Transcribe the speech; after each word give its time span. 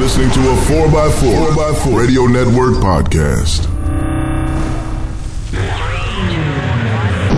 listening 0.00 0.30
to 0.30 0.40
a 0.40 0.54
4x4, 0.64 1.48
4x4 1.52 1.98
Radio 1.98 2.24
Network 2.24 2.76
podcast. 2.76 3.66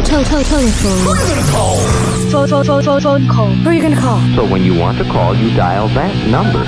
Toe, 0.06 0.22
toe, 0.22 0.42
telephone. 0.44 0.98
Who 1.02 1.10
are 1.10 1.16
you 1.16 1.34
gonna 1.34 1.50
call? 1.50 1.76
Phone, 2.30 2.48
call. 3.26 3.50
Who 3.50 3.68
are 3.68 3.72
you 3.72 3.82
gonna 3.82 4.00
call? 4.00 4.20
So 4.36 4.48
when 4.48 4.62
you 4.62 4.78
want 4.78 4.98
to 4.98 5.04
call, 5.04 5.34
you 5.34 5.52
dial 5.56 5.88
that 5.88 6.14
number. 6.28 6.62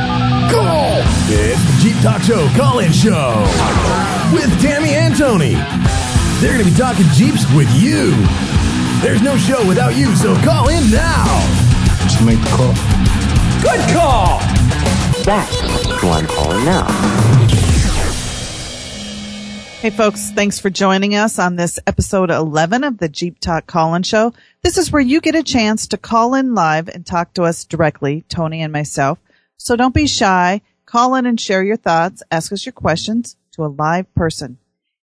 Call! 0.50 0.98
It's 1.30 1.62
the 1.62 1.78
Jeep 1.80 2.02
Talk 2.02 2.22
Show 2.22 2.48
call-in 2.58 2.90
show 2.90 3.38
with 4.34 4.50
Tammy 4.60 4.94
and 4.94 5.16
Tony. 5.16 5.54
They're 6.40 6.58
gonna 6.58 6.64
be 6.64 6.74
talking 6.76 7.06
Jeeps 7.14 7.46
with 7.54 7.70
you. 7.80 8.10
There's 9.00 9.22
no 9.22 9.36
show 9.36 9.64
without 9.64 9.94
you, 9.94 10.16
so 10.16 10.34
call 10.42 10.70
in 10.70 10.90
now. 10.90 11.24
Just 12.02 12.20
make 12.24 12.40
the 12.40 12.50
call. 12.50 12.74
Good 13.62 13.80
call! 13.94 14.40
That's 15.24 15.56
I'm 16.02 16.26
calling 16.26 16.64
now. 16.66 16.86
Hey, 19.80 19.88
folks, 19.88 20.30
thanks 20.32 20.58
for 20.58 20.68
joining 20.68 21.14
us 21.14 21.38
on 21.38 21.56
this 21.56 21.78
episode 21.86 22.30
11 22.30 22.84
of 22.84 22.98
the 22.98 23.08
Jeep 23.08 23.40
Talk 23.40 23.66
Call 23.66 23.94
In 23.94 24.02
Show. 24.02 24.34
This 24.62 24.76
is 24.76 24.92
where 24.92 25.00
you 25.00 25.22
get 25.22 25.34
a 25.34 25.42
chance 25.42 25.86
to 25.88 25.96
call 25.96 26.34
in 26.34 26.54
live 26.54 26.88
and 26.88 27.06
talk 27.06 27.32
to 27.34 27.44
us 27.44 27.64
directly, 27.64 28.22
Tony 28.28 28.60
and 28.60 28.70
myself. 28.70 29.18
So 29.56 29.76
don't 29.76 29.94
be 29.94 30.06
shy. 30.06 30.60
Call 30.84 31.14
in 31.14 31.24
and 31.24 31.40
share 31.40 31.62
your 31.62 31.78
thoughts. 31.78 32.22
Ask 32.30 32.52
us 32.52 32.66
your 32.66 32.74
questions 32.74 33.36
to 33.52 33.64
a 33.64 33.66
live 33.66 34.14
person. 34.14 34.58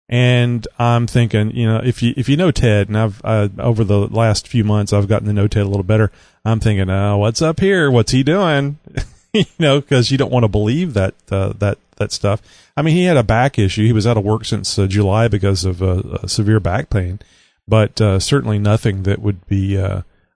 And 0.09 0.67
I'm 0.77 1.07
thinking, 1.07 1.51
you 1.55 1.65
know, 1.65 1.81
if 1.83 2.03
you 2.03 2.13
if 2.17 2.29
you 2.29 2.37
know 2.37 2.51
Ted, 2.51 2.87
and 2.87 2.97
I've 2.97 3.21
uh, 3.23 3.49
over 3.57 3.83
the 3.83 3.99
last 4.07 4.47
few 4.47 4.63
months 4.63 4.93
I've 4.93 5.07
gotten 5.07 5.27
to 5.27 5.33
know 5.33 5.47
Ted 5.47 5.63
a 5.63 5.69
little 5.69 5.83
better. 5.83 6.11
I'm 6.45 6.59
thinking, 6.59 6.89
uh, 6.89 7.15
what's 7.15 7.41
up 7.41 7.61
here? 7.61 7.89
What's 7.89 8.11
he 8.11 8.21
doing? 8.21 8.77
you 9.33 9.45
know, 9.57 9.79
because 9.79 10.11
you 10.11 10.17
don't 10.17 10.31
want 10.31 10.43
to 10.43 10.49
believe 10.49 10.93
that 10.93 11.15
uh, 11.31 11.53
that 11.57 11.79
that 11.97 12.11
stuff. 12.11 12.41
I 12.75 12.81
mean, 12.81 12.95
he 12.95 13.05
had 13.05 13.17
a 13.17 13.23
back 13.23 13.57
issue. 13.57 13.85
He 13.85 13.93
was 13.93 14.05
out 14.05 14.17
of 14.17 14.23
work 14.23 14.45
since 14.45 14.75
July 14.75 15.27
because 15.27 15.63
of 15.63 15.81
uh, 15.81 16.27
severe 16.27 16.59
back 16.59 16.89
pain, 16.89 17.19
but 17.67 17.97
certainly 18.21 18.59
nothing 18.59 19.03
that 19.03 19.19
would 19.19 19.47
be 19.47 19.77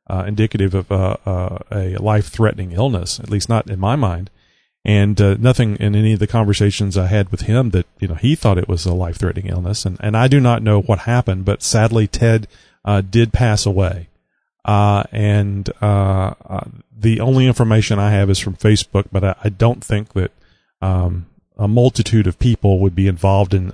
uh, 0.09 0.23
indicative 0.27 0.73
of 0.73 0.91
uh, 0.91 1.17
uh, 1.25 1.59
a 1.71 1.97
life 1.97 2.27
threatening 2.27 2.71
illness. 2.71 3.19
At 3.19 3.29
least 3.29 3.49
not 3.49 3.69
in 3.69 3.79
my 3.79 3.95
mind. 3.95 4.29
And 4.85 5.19
uh, 5.19 5.35
nothing 5.37 5.75
in 5.77 5.95
any 5.95 6.13
of 6.13 6.19
the 6.19 6.27
conversations 6.27 6.97
I 6.97 7.07
had 7.07 7.29
with 7.29 7.41
him 7.41 7.71
that 7.71 7.87
you 7.99 8.07
know 8.07 8.15
he 8.15 8.35
thought 8.35 8.57
it 8.57 8.69
was 8.69 8.85
a 8.85 8.93
life 8.93 9.17
threatening 9.17 9.47
illness, 9.47 9.85
and 9.85 9.97
and 9.99 10.15
I 10.15 10.27
do 10.27 10.39
not 10.39 10.63
know 10.63 10.81
what 10.81 10.99
happened, 10.99 11.43
but 11.43 11.61
sadly 11.61 12.07
Ted 12.07 12.47
uh, 12.85 13.01
did 13.01 13.33
pass 13.33 13.65
away. 13.65 14.07
And 14.63 15.65
the 16.99 17.19
only 17.19 17.45
information 17.45 17.99
I 17.99 18.11
have 18.11 18.29
is 18.29 18.39
from 18.39 18.55
Facebook, 18.55 19.05
but 19.11 19.23
I, 19.23 19.35
I 19.43 19.49
don't 19.49 19.83
think 19.83 20.13
that 20.13 20.31
um, 20.81 21.27
a 21.57 21.67
multitude 21.67 22.27
of 22.27 22.39
people 22.39 22.79
would 22.79 22.95
be 22.95 23.07
involved 23.07 23.53
in 23.53 23.71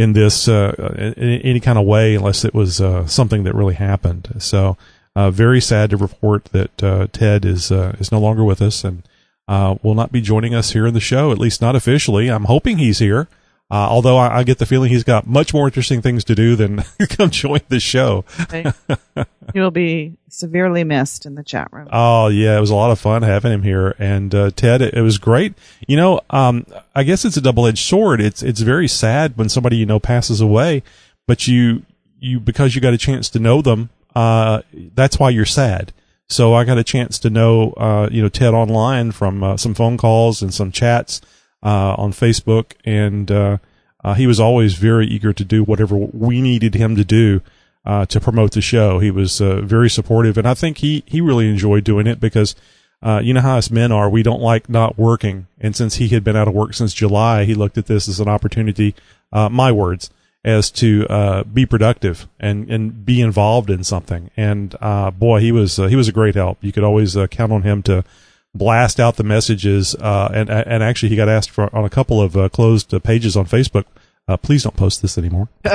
in 0.00 0.14
this 0.14 0.48
uh, 0.48 0.94
in 0.96 1.40
any 1.42 1.60
kind 1.60 1.78
of 1.78 1.84
way 1.84 2.14
unless 2.14 2.44
it 2.44 2.54
was 2.54 2.80
uh, 2.80 3.06
something 3.06 3.44
that 3.44 3.54
really 3.54 3.74
happened. 3.74 4.28
So, 4.38 4.78
uh, 5.16 5.30
very 5.30 5.60
sad 5.60 5.90
to 5.90 5.96
report 5.96 6.46
that 6.46 6.82
uh, 6.82 7.06
Ted 7.12 7.44
is 7.44 7.72
uh, 7.72 7.96
is 7.98 8.12
no 8.12 8.20
longer 8.20 8.44
with 8.44 8.62
us 8.62 8.84
and 8.84 9.02
uh, 9.48 9.76
will 9.82 9.94
not 9.94 10.12
be 10.12 10.20
joining 10.20 10.54
us 10.54 10.72
here 10.72 10.86
in 10.86 10.94
the 10.94 11.00
show, 11.00 11.32
at 11.32 11.38
least 11.38 11.60
not 11.60 11.74
officially. 11.74 12.28
I'm 12.28 12.44
hoping 12.44 12.78
he's 12.78 12.98
here. 12.98 13.28
Uh, 13.72 13.86
although 13.88 14.16
I, 14.16 14.38
I 14.38 14.42
get 14.42 14.58
the 14.58 14.66
feeling 14.66 14.90
he's 14.90 15.04
got 15.04 15.28
much 15.28 15.54
more 15.54 15.66
interesting 15.66 16.02
things 16.02 16.24
to 16.24 16.34
do 16.34 16.56
than 16.56 16.82
come 17.10 17.30
join 17.30 17.60
the 17.68 17.78
show. 17.78 18.24
He 19.52 19.60
will 19.60 19.70
be 19.70 20.16
severely 20.28 20.82
missed 20.82 21.24
in 21.24 21.36
the 21.36 21.44
chat 21.44 21.72
room. 21.72 21.88
Oh 21.92 22.28
yeah, 22.28 22.56
it 22.56 22.60
was 22.60 22.70
a 22.70 22.74
lot 22.74 22.90
of 22.90 22.98
fun 22.98 23.22
having 23.22 23.52
him 23.52 23.62
here, 23.62 23.94
and 23.98 24.34
uh, 24.34 24.50
Ted, 24.50 24.82
it, 24.82 24.94
it 24.94 25.02
was 25.02 25.18
great. 25.18 25.54
You 25.86 25.96
know, 25.96 26.20
um, 26.30 26.66
I 26.94 27.04
guess 27.04 27.24
it's 27.24 27.36
a 27.36 27.40
double 27.40 27.66
edged 27.66 27.84
sword. 27.86 28.20
It's 28.20 28.42
it's 28.42 28.60
very 28.60 28.88
sad 28.88 29.36
when 29.36 29.48
somebody 29.48 29.76
you 29.76 29.86
know 29.86 30.00
passes 30.00 30.40
away, 30.40 30.82
but 31.28 31.46
you 31.46 31.82
you 32.18 32.40
because 32.40 32.74
you 32.74 32.80
got 32.80 32.94
a 32.94 32.98
chance 32.98 33.28
to 33.30 33.38
know 33.38 33.62
them, 33.62 33.90
uh, 34.14 34.62
that's 34.94 35.18
why 35.18 35.30
you're 35.30 35.44
sad. 35.44 35.92
So 36.28 36.54
I 36.54 36.64
got 36.64 36.78
a 36.78 36.84
chance 36.84 37.18
to 37.20 37.30
know 37.30 37.72
uh, 37.72 38.08
you 38.10 38.22
know 38.22 38.28
Ted 38.28 38.54
online 38.54 39.12
from 39.12 39.42
uh, 39.42 39.56
some 39.56 39.74
phone 39.74 39.96
calls 39.96 40.42
and 40.42 40.54
some 40.54 40.70
chats 40.70 41.20
uh, 41.62 41.94
on 41.98 42.12
Facebook, 42.12 42.72
and 42.84 43.30
uh, 43.30 43.58
uh, 44.04 44.14
he 44.14 44.26
was 44.26 44.38
always 44.38 44.74
very 44.74 45.06
eager 45.06 45.32
to 45.32 45.44
do 45.44 45.64
whatever 45.64 45.96
we 45.96 46.40
needed 46.40 46.74
him 46.74 46.96
to 46.96 47.04
do 47.04 47.42
uh, 47.84 48.06
to 48.06 48.20
promote 48.20 48.52
the 48.52 48.60
show. 48.60 49.00
He 49.00 49.10
was 49.10 49.40
very 49.40 49.90
supportive, 49.90 50.38
and 50.38 50.46
I 50.46 50.54
think 50.54 50.78
he 50.78 51.02
he 51.06 51.20
really 51.20 51.48
enjoyed 51.48 51.84
doing 51.84 52.06
it 52.06 52.20
because 52.20 52.54
uh, 53.02 53.20
you 53.22 53.32
know 53.32 53.40
how 53.40 53.56
us 53.56 53.70
men 53.70 53.92
are. 53.92 54.08
We 54.10 54.22
don't 54.22 54.42
like 54.42 54.68
not 54.68 54.98
working, 54.98 55.46
and 55.58 55.74
since 55.74 55.96
he 55.96 56.08
had 56.08 56.22
been 56.22 56.36
out 56.36 56.48
of 56.48 56.54
work 56.54 56.74
since 56.74 56.92
July, 56.92 57.44
he 57.44 57.54
looked 57.54 57.78
at 57.78 57.86
this 57.86 58.08
as 58.08 58.20
an 58.20 58.28
opportunity. 58.28 58.94
Uh, 59.32 59.48
my 59.48 59.72
words. 59.72 60.10
As 60.42 60.70
to 60.70 61.06
uh, 61.10 61.44
be 61.44 61.66
productive 61.66 62.26
and, 62.38 62.70
and 62.70 63.04
be 63.04 63.20
involved 63.20 63.68
in 63.68 63.84
something, 63.84 64.30
and 64.38 64.74
uh, 64.80 65.10
boy, 65.10 65.40
he 65.40 65.52
was 65.52 65.78
uh, 65.78 65.86
he 65.86 65.96
was 65.96 66.08
a 66.08 66.12
great 66.12 66.34
help. 66.34 66.56
You 66.62 66.72
could 66.72 66.82
always 66.82 67.14
uh, 67.14 67.26
count 67.26 67.52
on 67.52 67.60
him 67.60 67.82
to 67.82 68.04
blast 68.54 68.98
out 68.98 69.16
the 69.16 69.24
messages. 69.24 69.94
Uh, 69.94 70.30
and 70.32 70.50
and 70.50 70.82
actually, 70.82 71.10
he 71.10 71.16
got 71.16 71.28
asked 71.28 71.50
for 71.50 71.74
on 71.74 71.84
a 71.84 71.90
couple 71.90 72.20
of 72.20 72.36
uh, 72.36 72.48
closed 72.48 72.92
uh, 72.94 72.98
pages 72.98 73.36
on 73.36 73.46
Facebook. 73.46 73.84
Uh, 74.28 74.36
please 74.36 74.62
don't 74.62 74.76
post 74.76 75.02
this 75.02 75.18
anymore. 75.18 75.48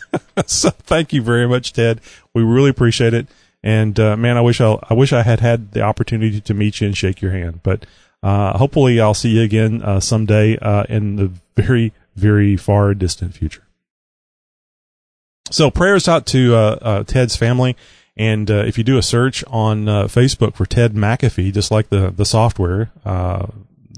so 0.46 0.70
thank 0.70 1.12
you 1.12 1.22
very 1.22 1.48
much, 1.48 1.72
Ted. 1.72 2.00
We 2.34 2.42
really 2.42 2.70
appreciate 2.70 3.14
it. 3.14 3.26
And 3.62 3.98
uh, 3.98 4.16
man, 4.16 4.36
I 4.36 4.40
wish 4.42 4.60
I, 4.60 4.78
I 4.88 4.94
wish 4.94 5.12
I 5.12 5.22
had 5.22 5.40
had 5.40 5.72
the 5.72 5.82
opportunity 5.82 6.40
to 6.40 6.54
meet 6.54 6.80
you 6.80 6.86
and 6.86 6.96
shake 6.96 7.20
your 7.20 7.32
hand. 7.32 7.60
But 7.62 7.86
uh, 8.22 8.56
hopefully, 8.58 9.00
I'll 9.00 9.14
see 9.14 9.30
you 9.30 9.42
again 9.42 9.82
uh, 9.82 10.00
someday 10.00 10.58
uh, 10.58 10.84
in 10.88 11.16
the 11.16 11.32
very 11.56 11.92
very 12.14 12.56
far 12.56 12.94
distant 12.94 13.34
future. 13.34 13.65
So 15.50 15.70
prayers 15.70 16.08
out 16.08 16.26
to 16.26 16.54
uh, 16.54 16.78
uh, 16.80 17.04
Ted's 17.04 17.36
family. 17.36 17.76
And 18.16 18.50
uh, 18.50 18.64
if 18.66 18.78
you 18.78 18.84
do 18.84 18.96
a 18.96 19.02
search 19.02 19.44
on 19.46 19.88
uh, 19.88 20.04
Facebook 20.04 20.54
for 20.54 20.64
Ted 20.64 20.94
McAfee, 20.94 21.52
just 21.52 21.70
like 21.70 21.90
the 21.90 22.10
the 22.10 22.24
software, 22.24 22.90
uh, 23.04 23.46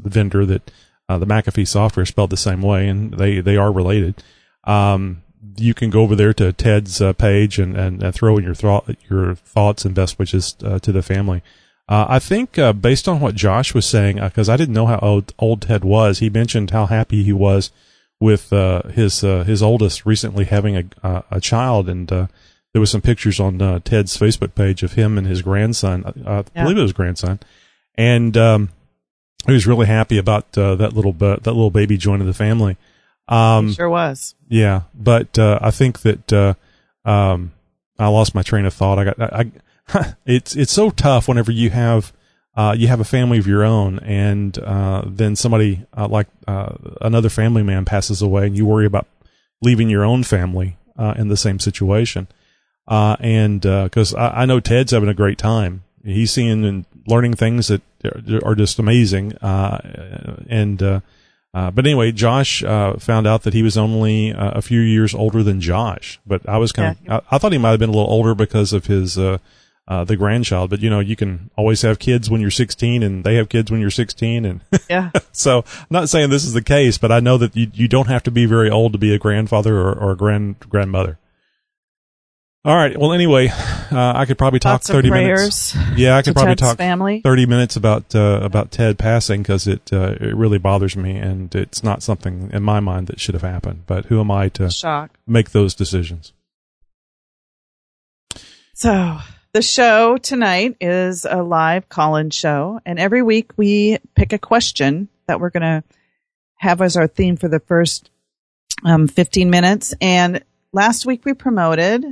the 0.03 0.11
vendor 0.11 0.45
that 0.45 0.71
uh, 1.09 1.19
the 1.19 1.27
McAfee 1.27 1.69
software 1.69 2.05
spelled 2.05 2.31
the 2.31 2.37
same 2.37 2.61
way, 2.61 2.89
and 2.89 3.15
they 3.15 3.41
they 3.41 3.57
are 3.57 3.71
related. 3.71 4.23
Um, 4.65 5.23
you 5.57 5.73
can 5.73 5.91
go 5.91 6.03
over 6.03 6.17
there 6.17 6.35
to 6.35 6.53
Ted's 6.53 7.01
page 7.17 7.61
and, 7.61 7.77
and, 7.77 8.03
and 8.03 8.15
throw 8.15 8.37
in 8.39 8.45
your 8.45 8.55
thought 8.55 8.89
your 9.09 9.37
thoughts 9.37 9.85
and 9.85 9.95
best 9.95 10.19
wishes 10.19 10.53
to 10.53 10.93
the 10.93 11.03
family. 11.03 11.43
I 11.89 12.19
think 12.19 12.59
based 12.81 13.09
on 13.09 13.21
what 13.21 13.35
Josh 13.35 13.73
was 13.73 13.87
saying, 13.87 14.21
because 14.21 14.49
I 14.49 14.57
didn't 14.57 14.75
know 14.75 14.87
how 14.87 14.99
old, 14.99 15.33
old 15.39 15.63
Ted 15.63 15.85
was, 15.85 16.19
he 16.19 16.29
mentioned 16.29 16.71
how 16.71 16.87
happy 16.87 17.23
he 17.23 17.33
was 17.33 17.71
with 18.21 18.53
uh, 18.53 18.83
his 18.89 19.23
uh, 19.23 19.45
his 19.45 19.63
oldest 19.63 20.05
recently 20.07 20.45
having 20.45 20.77
a 20.77 20.85
uh, 21.03 21.23
a 21.31 21.41
child, 21.41 21.89
and 21.89 22.11
uh, 22.13 22.27
there 22.73 22.81
was 22.81 22.91
some 22.91 23.01
pictures 23.01 23.39
on 23.41 23.61
uh, 23.63 23.79
Ted's 23.85 24.17
Facebook 24.17 24.55
page 24.55 24.83
of 24.83 24.93
him 24.95 25.17
and 25.19 25.27
his 25.27 25.43
grandson. 25.43 26.05
I, 26.05 26.31
I 26.39 26.45
Yeah. 26.55 26.63
believe 26.65 26.79
it 26.79 26.83
was 26.83 26.93
grandson, 26.93 27.39
and 27.97 28.37
um, 28.37 28.71
he 29.47 29.53
was 29.53 29.67
really 29.67 29.87
happy 29.87 30.19
about 30.19 30.57
uh, 30.59 30.75
that 30.77 30.93
little 30.95 31.13
that 31.13 31.45
little 31.47 31.71
baby 31.71 31.97
joining 31.97 32.27
the 32.27 32.35
family. 32.35 32.77
Um, 33.29 33.73
sure 33.75 33.91
was. 33.91 34.35
yeah, 34.49 34.83
but 34.95 35.39
uh, 35.39 35.59
I 35.63 35.71
think 35.71 36.01
that 36.01 36.33
uh, 36.33 36.55
um, 37.05 37.53
I 37.99 38.09
lost 38.09 38.35
my 38.35 38.43
train 38.43 38.65
of 38.65 38.73
thought. 38.75 38.99
I 38.99 39.05
got 39.05 39.21
I, 39.21 39.51
I 39.95 40.15
it's 40.27 40.57
it's 40.57 40.73
so 40.73 40.91
tough 40.91 41.29
whenever 41.29 41.53
you 41.53 41.71
have 41.71 42.13
uh, 42.59 42.75
you 42.77 42.89
have 42.89 43.01
a 43.01 43.05
family 43.05 43.39
of 43.39 43.47
your 43.47 43.65
own, 43.65 44.01
and 44.01 44.59
uh, 44.59 45.03
then 45.07 45.37
somebody 45.37 45.87
uh, 45.97 46.09
like 46.09 46.27
uh, 46.47 46.75
another 47.01 47.29
family 47.31 47.63
man 47.63 47.85
passes 47.85 48.21
away, 48.21 48.47
and 48.47 48.57
you 48.57 48.67
worry 48.67 48.87
about 48.87 49.07
leaving 49.63 49.89
your 49.89 50.05
own 50.05 50.25
family 50.25 50.77
uh, 50.99 51.15
in 51.17 51.29
the 51.29 51.37
same 51.37 51.59
situation. 51.61 52.27
Uh, 52.89 53.17
and 53.21 53.61
because 53.61 54.15
I, 54.15 54.43
I 54.43 54.47
know 54.47 54.61
Ted's 54.61 54.93
having 54.93 55.09
a 55.09 55.15
great 55.15 55.39
time, 55.39 55.85
he's 56.05 56.33
seeing 56.33 56.65
and 56.65 56.85
learning 57.07 57.35
things 57.35 57.69
that 57.69 57.83
are- 58.45 58.55
just 58.55 58.79
amazing. 58.79 59.37
Uh, 59.37 59.79
and 60.49 60.83
uh, 60.83 61.01
uh, 61.55 61.71
but 61.71 61.87
anyway, 61.87 62.13
Josh 62.13 62.63
uh, 62.65 62.95
found 62.99 63.27
out 63.27 63.43
that 63.43 63.55
he 63.55 63.63
was 63.63 63.77
only 63.79 64.33
uh, 64.33 64.53
a 64.53 64.63
few 64.63 64.81
years 64.81 65.15
older 65.15 65.43
than 65.43 65.61
Josh. 65.61 66.19
But 66.27 66.49
I 66.49 66.59
was 66.59 66.73
kind 66.73 66.97
of 67.07 67.23
I, 67.31 67.37
I 67.37 67.39
thought 67.39 67.53
he 67.53 67.59
might 67.59 67.71
have 67.71 67.81
been 67.81 67.91
a 67.91 67.93
little 67.93 68.11
older 68.11 68.35
because 68.35 68.73
of 68.73 68.87
his 68.87 69.17
uh, 69.89 70.05
the 70.05 70.17
grandchild. 70.17 70.71
But 70.71 70.81
you 70.81 70.91
know, 70.91 71.01
you 71.01 71.17
can 71.17 71.51
always 71.57 71.83
have 71.83 71.99
kids 71.99 72.31
when 72.31 72.41
you're 72.41 72.51
16, 72.51 73.03
and 73.03 73.25
they 73.25 73.35
have 73.37 73.49
kids 73.49 73.71
when 73.71 73.81
you're 73.81 73.91
16, 73.91 74.45
and 74.45 74.61
Yeah. 74.89 75.11
so 75.33 75.65
I'm 75.67 75.87
not 75.91 76.09
saying 76.09 76.31
this 76.31 76.45
is 76.45 76.53
the 76.53 76.63
case, 76.63 76.99
but 76.99 77.11
I 77.11 77.21
know 77.21 77.39
that 77.39 77.57
you 77.57 77.71
you 77.75 77.89
don't 77.89 78.09
have 78.09 78.23
to 78.25 78.31
be 78.31 78.47
very 78.47 78.71
old 78.71 78.93
to 78.93 78.99
be 78.99 79.13
a 79.15 79.19
grandfather 79.19 79.77
or, 79.79 79.93
or 79.93 80.13
a 80.13 80.17
grand 80.17 80.61
grandmother. 80.61 81.19
All 82.65 82.75
right. 82.77 82.95
Well, 82.99 83.13
anyway, 83.15 83.49
uh, 83.49 84.13
I 84.15 84.27
could 84.27 84.37
probably 84.37 84.59
talk 84.59 84.73
Lots 84.81 84.89
30 84.91 85.11
minutes. 85.11 85.75
Yeah, 85.97 86.17
I 86.17 86.23
could 86.23 86.35
probably 86.35 86.57
Ted's 86.57 86.61
talk 86.69 86.77
family. 86.77 87.21
30 87.23 87.47
minutes 87.47 87.77
about 87.77 88.15
uh, 88.15 88.41
about 88.43 88.71
Ted 88.73 88.99
passing 88.99 89.41
because 89.43 89.67
it 89.67 89.91
uh, 89.93 90.17
it 90.21 90.35
really 90.37 90.59
bothers 90.59 90.95
me 90.97 91.17
and 91.17 91.55
it's 91.55 91.83
not 91.83 92.03
something 92.03 92.51
in 92.53 92.63
my 92.63 92.81
mind 92.81 93.07
that 93.07 93.21
should 93.21 93.35
have 93.35 93.43
happened. 93.43 93.85
But 93.87 94.07
who 94.07 94.21
am 94.21 94.31
I 94.31 94.51
to 94.51 94.71
Shock. 94.71 95.13
make 95.27 95.53
those 95.53 95.75
decisions? 95.75 96.33
So 98.75 99.19
the 99.53 99.63
show 99.63 100.17
tonight 100.19 100.77
is 100.81 101.25
a 101.25 101.43
live 101.43 101.89
call-in 101.89 102.31
show, 102.31 102.81
and 102.85 102.99
every 102.99 103.23
week 103.23 103.53
we 103.57 103.99
pick 104.15 104.33
a 104.33 104.39
question 104.39 105.09
that 105.27 105.41
we're 105.41 105.51
going 105.51 105.63
to 105.63 105.85
have 106.57 106.83
as 106.83 106.97
our 106.97 107.07
theme 107.07 107.37
for 107.37 107.49
the 107.49 107.61
first 107.61 108.11
um, 108.85 109.09
15 109.09 109.51
minutes. 109.51 109.95
And 110.01 110.45
last 110.73 111.07
week 111.07 111.25
we 111.25 111.35
promoted, 111.35 112.05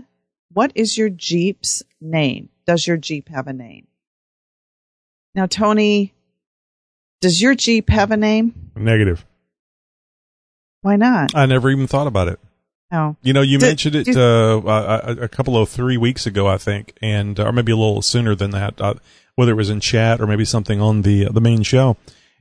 what 0.52 0.72
is 0.74 0.96
your 0.96 1.10
Jeep's 1.10 1.82
name? 2.00 2.48
Does 2.66 2.86
your 2.86 2.96
Jeep 2.96 3.28
have 3.28 3.46
a 3.46 3.52
name? 3.52 3.86
Now, 5.34 5.46
Tony, 5.46 6.14
does 7.20 7.42
your 7.42 7.54
Jeep 7.54 7.90
have 7.90 8.10
a 8.10 8.16
name? 8.16 8.70
Negative. 8.74 9.24
Why 10.82 10.96
not? 10.96 11.34
I 11.34 11.46
never 11.46 11.70
even 11.70 11.86
thought 11.86 12.06
about 12.06 12.28
it. 12.28 12.40
Oh, 12.92 13.16
You 13.22 13.32
know, 13.32 13.42
you 13.42 13.58
Do- 13.58 13.66
mentioned 13.66 13.96
it 13.96 14.04
do- 14.04 14.18
uh, 14.20 15.02
a, 15.18 15.22
a 15.24 15.28
couple 15.28 15.56
of 15.56 15.68
three 15.68 15.96
weeks 15.96 16.24
ago, 16.26 16.46
I 16.46 16.56
think, 16.56 16.96
and 17.02 17.38
or 17.40 17.50
maybe 17.52 17.72
a 17.72 17.76
little 17.76 18.00
sooner 18.02 18.34
than 18.34 18.50
that. 18.52 18.80
Uh, 18.80 18.94
whether 19.34 19.52
it 19.52 19.56
was 19.56 19.70
in 19.70 19.80
chat 19.80 20.20
or 20.20 20.26
maybe 20.26 20.44
something 20.44 20.80
on 20.80 21.02
the 21.02 21.24
the 21.26 21.40
main 21.40 21.62
show, 21.62 21.96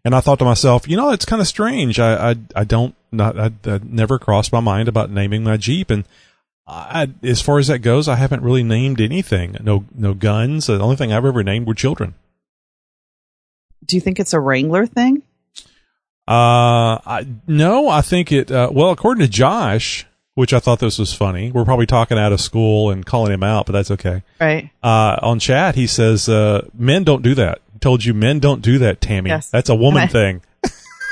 and 0.06 0.14
I 0.16 0.20
thought 0.22 0.40
to 0.40 0.46
myself, 0.46 0.88
you 0.88 0.96
know, 0.96 1.10
it's 1.12 1.26
kind 1.26 1.42
of 1.42 1.48
strange. 1.48 2.00
I 2.00 2.32
I, 2.32 2.36
I 2.56 2.64
don't 2.64 2.96
not 3.12 3.38
I, 3.40 3.52
I 3.66 3.80
never 3.84 4.18
crossed 4.20 4.54
my 4.54 4.60
mind 4.62 4.88
about 4.88 5.10
naming 5.10 5.44
my 5.44 5.58
Jeep, 5.58 5.90
and 5.90 6.06
I, 6.68 7.10
as 7.24 7.42
far 7.42 7.58
as 7.60 7.68
that 7.68 7.80
goes, 7.80 8.08
I 8.08 8.16
haven't 8.16 8.44
really 8.44 8.64
named 8.64 9.02
anything. 9.02 9.58
No 9.62 9.86
no 9.96 10.14
guns. 10.14 10.68
The 10.68 10.80
only 10.80 10.96
thing 10.96 11.12
I've 11.12 11.26
ever 11.26 11.44
named 11.44 11.66
were 11.68 11.74
children. 11.74 12.14
do 13.86 13.96
you 13.98 14.02
think 14.02 14.20
it's 14.20 14.34
a 14.34 14.40
Wrangler 14.40 14.86
thing? 14.86 15.22
Uh, 16.28 16.98
I, 17.06 17.28
no, 17.48 17.88
I 17.90 18.02
think 18.02 18.32
it. 18.32 18.52
Uh, 18.52 18.70
well, 18.72 18.92
according 18.92 19.22
to 19.26 19.32
Josh, 19.32 20.06
which 20.36 20.54
I 20.54 20.60
thought 20.60 20.80
this 20.80 21.00
was 21.00 21.14
funny, 21.14 21.52
we're 21.52 21.66
probably 21.66 21.86
talking 21.88 22.18
out 22.20 22.32
of 22.32 22.40
school 22.40 22.92
and 22.92 23.06
calling 23.06 23.32
him 23.34 23.44
out, 23.44 23.66
but 23.66 23.72
that's 23.74 23.92
okay. 23.92 24.22
Right. 24.40 24.70
Uh, 24.84 25.18
on 25.22 25.40
chat, 25.40 25.76
he 25.76 25.88
says, 25.88 26.30
uh, 26.30 26.68
"Men 26.74 27.04
don't 27.04 27.22
do 27.24 27.34
that." 27.36 27.60
Told 27.82 28.06
you, 28.06 28.14
men 28.14 28.40
don't 28.40 28.62
do 28.62 28.78
that, 28.80 29.02
Tammy. 29.02 29.30
Yes. 29.30 29.50
That's 29.50 29.70
a 29.70 29.76
woman 29.76 30.04
I- 30.04 30.08
thing. 30.08 30.42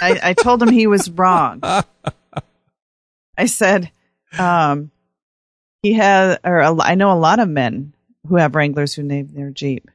I, 0.01 0.19
I 0.21 0.33
told 0.33 0.61
him 0.61 0.69
he 0.69 0.85
was 0.87 1.09
wrong. 1.09 1.61
I 3.37 3.45
said, 3.45 3.89
um, 4.37 4.91
he 5.81 5.93
has, 5.93 6.37
or 6.43 6.59
a, 6.59 6.81
I 6.81 6.95
know 6.95 7.11
a 7.11 7.15
lot 7.19 7.39
of 7.39 7.47
men 7.47 7.93
who 8.27 8.35
have 8.35 8.53
Wranglers 8.55 8.93
who 8.93 9.03
name 9.03 9.29
their 9.33 9.49
Jeep. 9.49 9.89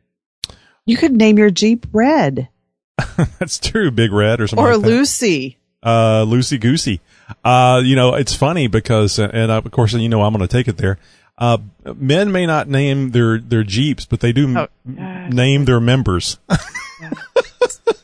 You 0.86 0.96
could 0.96 1.12
name 1.12 1.36
your 1.36 1.50
Jeep 1.50 1.86
Red 1.92 2.48
that's 3.38 3.58
true, 3.58 3.90
Big 3.90 4.10
Red 4.12 4.40
or 4.40 4.46
something. 4.48 4.64
or 4.64 4.72
like 4.76 4.82
that. 4.82 4.88
Lucy. 4.88 5.57
Uh, 5.88 6.22
Lucy 6.24 6.58
Goosey. 6.58 7.00
Uh, 7.44 7.80
you 7.84 7.96
know, 7.96 8.14
it's 8.14 8.34
funny 8.34 8.66
because, 8.68 9.18
and 9.18 9.50
of 9.50 9.70
course, 9.70 9.92
you 9.94 10.08
know, 10.08 10.22
I'm 10.22 10.32
going 10.32 10.46
to 10.46 10.52
take 10.52 10.68
it 10.68 10.76
there. 10.78 10.98
Uh, 11.36 11.58
men 11.96 12.32
may 12.32 12.46
not 12.46 12.68
name 12.68 13.10
their, 13.12 13.38
their 13.38 13.62
Jeeps, 13.62 14.06
but 14.06 14.20
they 14.20 14.32
do 14.32 14.56
Oh, 14.58 14.66
m- 14.86 15.30
name 15.30 15.64
their 15.66 15.78
members. 15.80 16.38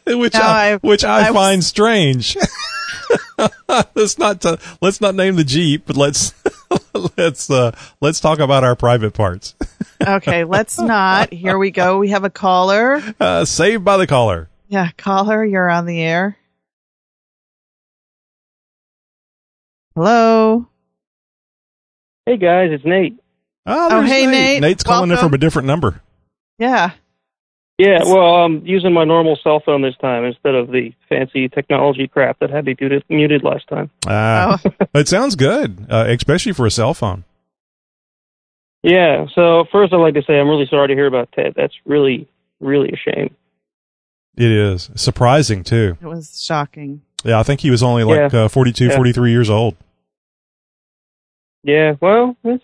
which 0.06 0.34
No, 0.34 0.40
I, 0.40 0.72
I- 0.74 0.76
which 0.76 1.04
I, 1.04 1.26
I 1.28 1.30
was- 1.30 1.34
find 1.36 1.64
strange. 1.64 2.36
let's 3.96 4.18
not 4.18 4.40
t- 4.40 4.56
let's 4.80 5.00
not 5.00 5.14
name 5.14 5.36
the 5.36 5.44
Jeep, 5.44 5.84
but 5.86 5.96
let's 5.96 6.32
let's 7.16 7.50
uh, 7.50 7.72
let's 8.00 8.20
talk 8.20 8.38
about 8.38 8.62
our 8.64 8.76
private 8.76 9.14
parts. 9.14 9.54
Okay, 10.06 10.44
let's 10.44 10.78
not. 10.78 11.32
Here 11.32 11.58
we 11.58 11.70
go. 11.70 11.98
We 11.98 12.10
have 12.10 12.24
a 12.24 12.30
caller. 12.30 13.02
Uh, 13.18 13.44
saved 13.44 13.84
by 13.84 13.96
the 13.96 14.06
caller. 14.06 14.48
Yeah, 14.68 14.90
caller, 14.96 15.44
you're 15.44 15.68
on 15.70 15.86
the 15.86 16.00
air. 16.00 16.36
Hello. 19.94 20.66
Hey 22.26 22.36
guys, 22.36 22.70
it's 22.72 22.84
Nate. 22.84 23.18
Oh, 23.66 23.88
Oh, 23.92 24.02
hey, 24.02 24.26
Nate. 24.26 24.60
Nate's 24.60 24.82
calling 24.82 25.10
in 25.10 25.16
from 25.18 25.34
a 25.34 25.38
different 25.38 25.66
number. 25.66 26.00
Yeah. 26.58 26.92
Yeah, 27.78 28.04
well, 28.04 28.36
I'm 28.44 28.64
using 28.64 28.92
my 28.92 29.04
normal 29.04 29.36
cell 29.42 29.60
phone 29.64 29.82
this 29.82 29.96
time 30.00 30.24
instead 30.24 30.54
of 30.54 30.68
the 30.68 30.92
fancy 31.08 31.48
technology 31.48 32.06
crap 32.06 32.38
that 32.38 32.50
had 32.50 32.64
me 32.66 32.76
muted, 32.78 33.02
muted 33.08 33.42
last 33.42 33.66
time. 33.68 33.90
Uh, 34.06 34.58
Oh. 34.64 34.70
It 34.94 35.08
sounds 35.08 35.34
good, 35.34 35.86
uh, 35.90 36.04
especially 36.08 36.52
for 36.52 36.66
a 36.66 36.70
cell 36.70 36.94
phone. 36.94 37.24
Yeah, 38.82 39.26
so 39.34 39.64
first 39.72 39.92
I'd 39.92 39.96
like 39.96 40.14
to 40.14 40.22
say 40.22 40.38
I'm 40.38 40.48
really 40.48 40.66
sorry 40.70 40.88
to 40.88 40.94
hear 40.94 41.06
about 41.06 41.32
Ted. 41.32 41.54
That's 41.56 41.74
really, 41.84 42.28
really 42.60 42.90
a 42.92 42.96
shame. 42.96 43.34
It 44.36 44.50
is 44.50 44.90
surprising 44.94 45.64
too. 45.64 45.96
It 46.00 46.06
was 46.06 46.40
shocking. 46.44 47.02
Yeah, 47.24 47.40
I 47.40 47.42
think 47.42 47.60
he 47.60 47.70
was 47.70 47.82
only 47.82 48.04
like 48.04 48.32
Yeah. 48.32 48.44
uh, 48.44 48.48
42, 48.48 48.86
Yeah. 48.86 48.96
43 48.96 49.30
years 49.30 49.50
old. 49.50 49.76
Yeah, 51.62 51.94
well, 52.00 52.36
it's 52.44 52.62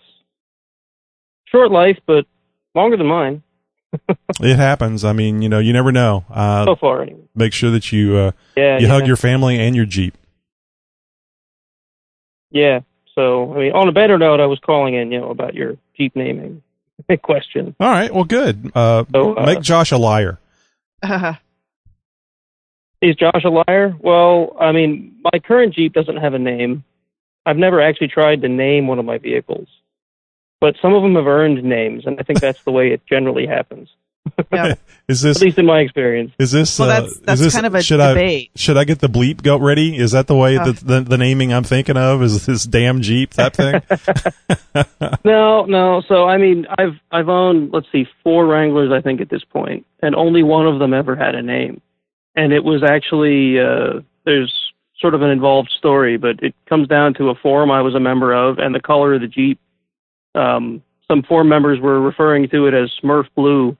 short 1.47 1.71
life, 1.71 1.97
but 2.05 2.25
longer 2.75 2.95
than 2.97 3.07
mine 3.07 3.41
It 4.39 4.57
happens. 4.57 5.03
I 5.03 5.11
mean, 5.13 5.41
you 5.41 5.49
know, 5.49 5.59
you 5.59 5.73
never 5.73 5.91
know. 5.91 6.23
Uh, 6.29 6.65
so 6.65 6.75
far, 6.75 7.01
anyway. 7.01 7.19
make 7.35 7.51
sure 7.53 7.71
that 7.71 7.91
you 7.91 8.15
uh, 8.15 8.31
Yeah, 8.55 8.77
you 8.77 8.87
yeah, 8.87 8.93
hug 8.93 9.07
your 9.07 9.17
family 9.17 9.59
and 9.59 9.75
your 9.75 9.85
Jeep. 9.85 10.15
yeah. 12.51 12.81
So, 13.15 13.53
I 13.53 13.57
mean, 13.57 13.71
on 13.73 13.89
a 13.89 13.91
better 13.91 14.17
note, 14.17 14.39
I 14.39 14.45
was 14.45 14.59
calling 14.59 14.93
in, 14.93 15.11
you 15.11 15.19
know, 15.19 15.31
about 15.31 15.53
your 15.53 15.75
Jeep 15.97 16.15
naming 16.15 16.63
big 17.07 17.21
question. 17.31 17.75
All 17.79 17.89
right. 17.89 18.13
Well, 18.13 18.23
good. 18.23 18.71
Uh, 18.73 19.03
So, 19.11 19.35
uh, 19.35 19.45
make 19.45 19.61
Josh 19.61 19.91
a 19.91 19.97
liar. 19.97 20.39
Is 23.01 23.15
Josh 23.15 23.43
a 23.43 23.49
liar? 23.49 23.95
Well, 23.99 24.55
I 24.59 24.71
mean, 24.71 25.15
my 25.23 25.39
current 25.39 25.73
Jeep 25.73 25.93
doesn't 25.93 26.17
have 26.17 26.33
a 26.35 26.39
name. 26.39 26.83
I've 27.45 27.57
never 27.57 27.81
actually 27.81 28.09
tried 28.09 28.41
to 28.43 28.47
name 28.49 28.85
one 28.87 28.99
of 28.99 29.05
my 29.05 29.17
vehicles, 29.17 29.67
but 30.59 30.75
some 30.81 30.93
of 30.93 31.01
them 31.01 31.15
have 31.15 31.25
earned 31.25 31.63
names, 31.63 32.05
and 32.05 32.19
I 32.19 32.23
think 32.23 32.39
that's 32.39 32.63
the 32.63 32.71
way 32.71 32.91
it 32.91 33.01
generally 33.09 33.47
happens, 33.47 33.89
yeah. 34.53 34.75
Is 35.07 35.25
at 35.25 35.41
least 35.41 35.57
in 35.57 35.65
my 35.65 35.79
experience. 35.79 36.31
is 36.37 36.51
this 36.51 36.77
Well, 36.77 36.89
uh, 36.91 36.93
that's- 36.93 37.11
is 37.13 37.19
that's 37.21 37.41
this- 37.41 37.53
kind 37.55 37.65
of 37.65 37.73
a 37.73 37.81
should 37.81 37.97
debate. 37.97 38.51
I 38.55 38.59
should 38.59 38.77
I 38.77 38.83
get 38.83 38.99
the 38.99 39.09
bleep 39.09 39.41
go 39.41 39.57
ready? 39.57 39.97
Is 39.97 40.11
that 40.11 40.27
the 40.27 40.35
way 40.35 40.57
Uh. 40.57 40.65
that 40.65 40.75
the, 40.85 41.01
the 41.01 41.17
naming 41.17 41.51
I'm 41.51 41.63
thinking 41.63 41.97
of 41.97 42.21
is 42.21 42.45
this 42.45 42.65
damn 42.65 43.01
Jeep 43.01 43.33
that 43.33 43.55
thing? 43.55 43.81
No, 45.25 45.65
no. 45.65 46.01
So 46.07 46.27
I 46.27 46.37
mean, 46.37 46.67
I've 46.77 46.99
I've 47.11 47.29
owned 47.29 47.71
let's 47.73 47.87
see 47.91 48.05
four 48.23 48.45
Wranglers 48.45 48.91
I 48.91 49.01
think 49.01 49.19
at 49.21 49.29
this 49.29 49.43
point, 49.43 49.87
and 50.03 50.15
only 50.15 50.43
one 50.43 50.67
of 50.67 50.77
them 50.79 50.93
ever 50.93 51.15
had 51.15 51.33
a 51.33 51.41
name, 51.41 51.81
and 52.35 52.53
it 52.53 52.63
was 52.63 52.83
actually 52.83 53.59
uh, 53.59 54.01
there's 54.25 54.53
sort 54.99 55.15
of 55.15 55.21
an 55.21 55.29
involved 55.29 55.69
story, 55.77 56.17
but 56.17 56.41
it 56.43 56.53
comes 56.67 56.87
down 56.87 57.13
to 57.15 57.29
a 57.29 57.35
forum 57.35 57.71
I 57.71 57.81
was 57.81 57.95
a 57.95 57.99
member 57.99 58.33
of 58.33 58.59
and 58.59 58.73
the 58.75 58.79
color 58.79 59.15
of 59.15 59.21
the 59.21 59.27
Jeep. 59.27 59.59
Um, 60.35 60.83
some 61.07 61.23
forum 61.23 61.49
members 61.49 61.79
were 61.79 61.99
referring 61.99 62.47
to 62.49 62.67
it 62.67 62.73
as 62.73 62.89
Smurf 63.03 63.25
Blue, 63.35 63.75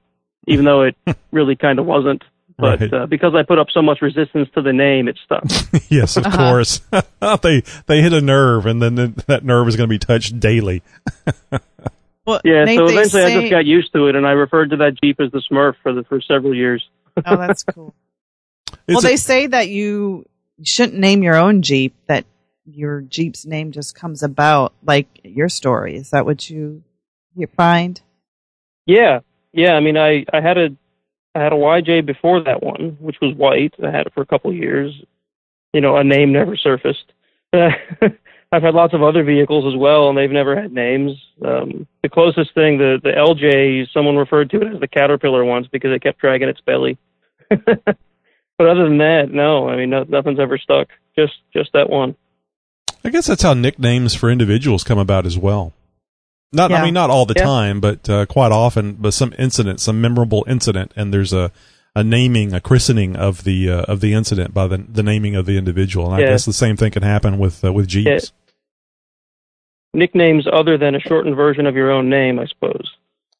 even 0.47 0.65
though 0.65 0.81
it 0.83 0.95
really 1.31 1.55
kind 1.55 1.79
of 1.79 1.85
wasn't. 1.85 2.23
But 2.57 2.79
Right. 2.81 2.93
uh, 2.93 3.05
because 3.07 3.33
I 3.33 3.41
put 3.43 3.57
up 3.57 3.67
so 3.71 3.81
much 3.81 4.01
resistance 4.01 4.47
to 4.53 4.61
the 4.61 4.73
name, 4.73 5.07
it 5.07 5.17
stuck. 5.23 5.43
yes, 5.89 6.17
Uh-huh. 6.17 6.27
of 6.29 6.33
course. 6.37 6.81
they 7.41 7.63
they 7.87 8.01
hit 8.01 8.13
a 8.13 8.21
nerve, 8.21 8.65
and 8.67 8.81
then 8.81 8.95
the, 8.95 9.23
that 9.27 9.43
nerve 9.45 9.67
is 9.67 9.75
going 9.77 9.87
to 9.89 9.93
be 9.93 9.97
touched 9.99 10.39
daily. 10.39 10.83
Well, 12.25 12.39
Yeah, 12.43 12.65
Nate, 12.65 12.77
so 12.77 12.85
they 12.87 12.93
eventually 12.93 13.23
I 13.23 13.39
just 13.41 13.51
got 13.51 13.65
used 13.65 13.93
to 13.93 14.07
it, 14.07 14.15
and 14.15 14.27
I 14.27 14.31
referred 14.31 14.69
to 14.71 14.77
that 14.77 14.93
Jeep 15.01 15.19
as 15.19 15.31
the 15.31 15.41
Smurf 15.51 15.73
for 15.81 15.91
the 15.93 16.03
for 16.03 16.21
several 16.21 16.53
years. 16.53 16.87
Oh, 17.25 17.35
that's 17.37 17.63
cool. 17.63 17.93
Well, 18.87 18.99
a- 18.99 19.01
they 19.01 19.17
say 19.17 19.47
that 19.47 19.69
you 19.69 20.25
shouldn't 20.63 20.99
name 20.99 21.23
your 21.23 21.35
own 21.35 21.61
Jeep, 21.61 21.95
that 22.07 22.25
your 22.65 23.01
Jeep's 23.01 23.45
name 23.45 23.71
just 23.71 23.95
comes 23.95 24.23
about, 24.23 24.73
like 24.83 25.07
your 25.23 25.49
story. 25.49 25.95
Is 25.95 26.11
that 26.11 26.25
what 26.25 26.49
you 26.49 26.83
you 27.35 27.47
find? 27.47 28.01
Yeah, 28.85 29.19
yeah. 29.53 29.73
I 29.73 29.79
mean, 29.79 29.97
I 29.97 30.25
I 30.33 30.41
had 30.41 30.57
a 30.57 30.69
I 31.33 31.39
had 31.43 31.53
a 31.53 31.57
YJ 31.57 32.05
before 32.05 32.43
that 32.43 32.61
one, 32.61 32.97
which 32.99 33.17
was 33.21 33.35
white. 33.35 33.73
I 33.83 33.91
had 33.91 34.07
it 34.07 34.13
for 34.13 34.21
a 34.21 34.25
couple 34.25 34.51
of 34.51 34.57
years. 34.57 34.93
You 35.73 35.81
know, 35.81 35.95
a 35.95 36.03
name 36.03 36.33
never 36.33 36.57
surfaced. 36.57 37.13
I've 38.53 38.63
had 38.63 38.73
lots 38.73 38.93
of 38.93 39.01
other 39.01 39.23
vehicles 39.23 39.73
as 39.73 39.77
well, 39.79 40.09
and 40.09 40.17
they've 40.17 40.29
never 40.29 40.59
had 40.59 40.73
names. 40.73 41.11
Um, 41.43 41.87
the 42.03 42.09
closest 42.09 42.53
thing, 42.53 42.77
the 42.77 42.99
the 43.01 43.11
LJ, 43.11 43.87
someone 43.93 44.17
referred 44.17 44.49
to 44.51 44.61
it 44.61 44.73
as 44.73 44.79
the 44.81 44.87
caterpillar 44.87 45.45
once 45.45 45.67
because 45.67 45.91
it 45.91 46.03
kept 46.03 46.19
dragging 46.19 46.49
its 46.49 46.61
belly. 46.61 46.97
but 48.61 48.69
other 48.69 48.83
than 48.87 48.99
that, 48.99 49.31
no. 49.31 49.67
I 49.67 49.75
mean, 49.75 49.89
no, 49.89 50.03
nothing's 50.07 50.39
ever 50.39 50.59
stuck. 50.59 50.89
Just 51.17 51.33
just 51.51 51.73
that 51.73 51.89
one. 51.89 52.15
I 53.03 53.09
guess 53.09 53.25
that's 53.25 53.41
how 53.41 53.55
nicknames 53.55 54.13
for 54.13 54.29
individuals 54.29 54.83
come 54.83 54.99
about 54.99 55.25
as 55.25 55.35
well. 55.35 55.73
Not, 56.53 56.69
Yeah. 56.69 56.77
I 56.81 56.85
mean, 56.85 56.93
not 56.93 57.09
all 57.09 57.25
the 57.25 57.33
Yeah. 57.35 57.43
time, 57.45 57.79
but 57.81 58.07
uh, 58.07 58.27
quite 58.27 58.51
often. 58.51 58.93
But 58.99 59.15
some 59.15 59.33
incident, 59.39 59.79
some 59.79 59.99
memorable 59.99 60.45
incident, 60.47 60.91
and 60.95 61.11
there's 61.11 61.33
a, 61.33 61.51
a 61.95 62.03
naming, 62.03 62.53
a 62.53 62.61
christening 62.61 63.15
of 63.15 63.43
the 63.43 63.69
uh, 63.71 63.81
of 63.83 63.99
the 64.01 64.13
incident 64.13 64.53
by 64.53 64.67
the 64.67 64.77
the 64.77 65.01
naming 65.01 65.35
of 65.35 65.47
the 65.47 65.57
individual. 65.57 66.13
And 66.13 66.23
I 66.23 66.27
guess 66.27 66.45
the 66.45 66.53
same 66.53 66.77
thing 66.77 66.91
can 66.91 67.01
happen 67.03 67.39
with 67.39 67.65
uh, 67.65 67.73
with 67.73 67.87
Jeeps. 67.87 68.31
Nicknames 69.93 70.45
other 70.51 70.77
than 70.77 70.93
a 70.95 70.99
shortened 70.99 71.35
version 71.35 71.65
of 71.65 71.75
your 71.75 71.91
own 71.91 72.09
name, 72.09 72.39
I 72.39 72.45
suppose. 72.45 72.89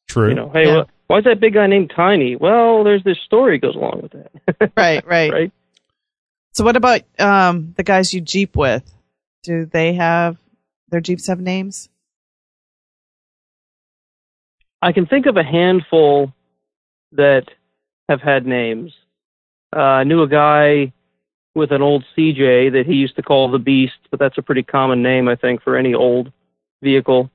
True. 0.08 0.28
You 0.30 0.34
know, 0.34 0.50
hey, 0.50 0.66
Yeah. 0.66 0.84
Wh- 1.12 1.18
why 1.18 1.18
is 1.18 1.24
that 1.24 1.40
big 1.40 1.54
guy 1.54 1.66
named 1.66 1.92
Tiny? 1.94 2.36
Well, 2.36 2.84
there's 2.84 3.04
this 3.04 3.18
story 3.24 3.58
goes 3.58 3.76
along 3.76 4.02
with 4.02 4.12
that. 4.12 4.72
Right, 4.76 5.06
right. 5.06 5.32
right? 5.32 5.52
So 6.52 6.64
what 6.64 6.76
about 6.76 7.02
um 7.18 7.74
the 7.76 7.82
guys 7.82 8.12
you 8.12 8.20
Jeep 8.20 8.56
with? 8.56 8.82
Do 9.42 9.66
they 9.66 9.94
have 9.94 10.36
their 10.88 11.00
Jeeps 11.00 11.26
have 11.28 11.40
names? 11.40 11.88
I 14.80 14.92
can 14.92 15.06
think 15.06 15.26
of 15.26 15.36
a 15.36 15.44
handful 15.44 16.32
that 17.12 17.44
have 18.08 18.20
had 18.20 18.46
names. 18.46 18.92
Uh, 19.74 19.80
I 19.80 20.04
knew 20.04 20.22
a 20.22 20.28
guy 20.28 20.92
with 21.54 21.70
an 21.70 21.82
old 21.82 22.04
CJ 22.16 22.72
that 22.72 22.84
he 22.86 22.94
used 22.94 23.16
to 23.16 23.22
call 23.22 23.50
the 23.50 23.58
Beast, 23.58 23.98
but 24.10 24.18
that's 24.18 24.38
a 24.38 24.42
pretty 24.42 24.62
common 24.62 25.02
name, 25.02 25.28
I 25.28 25.36
think, 25.36 25.62
for 25.62 25.76
any 25.76 25.94
old 25.94 26.32
vehicle, 26.82 27.30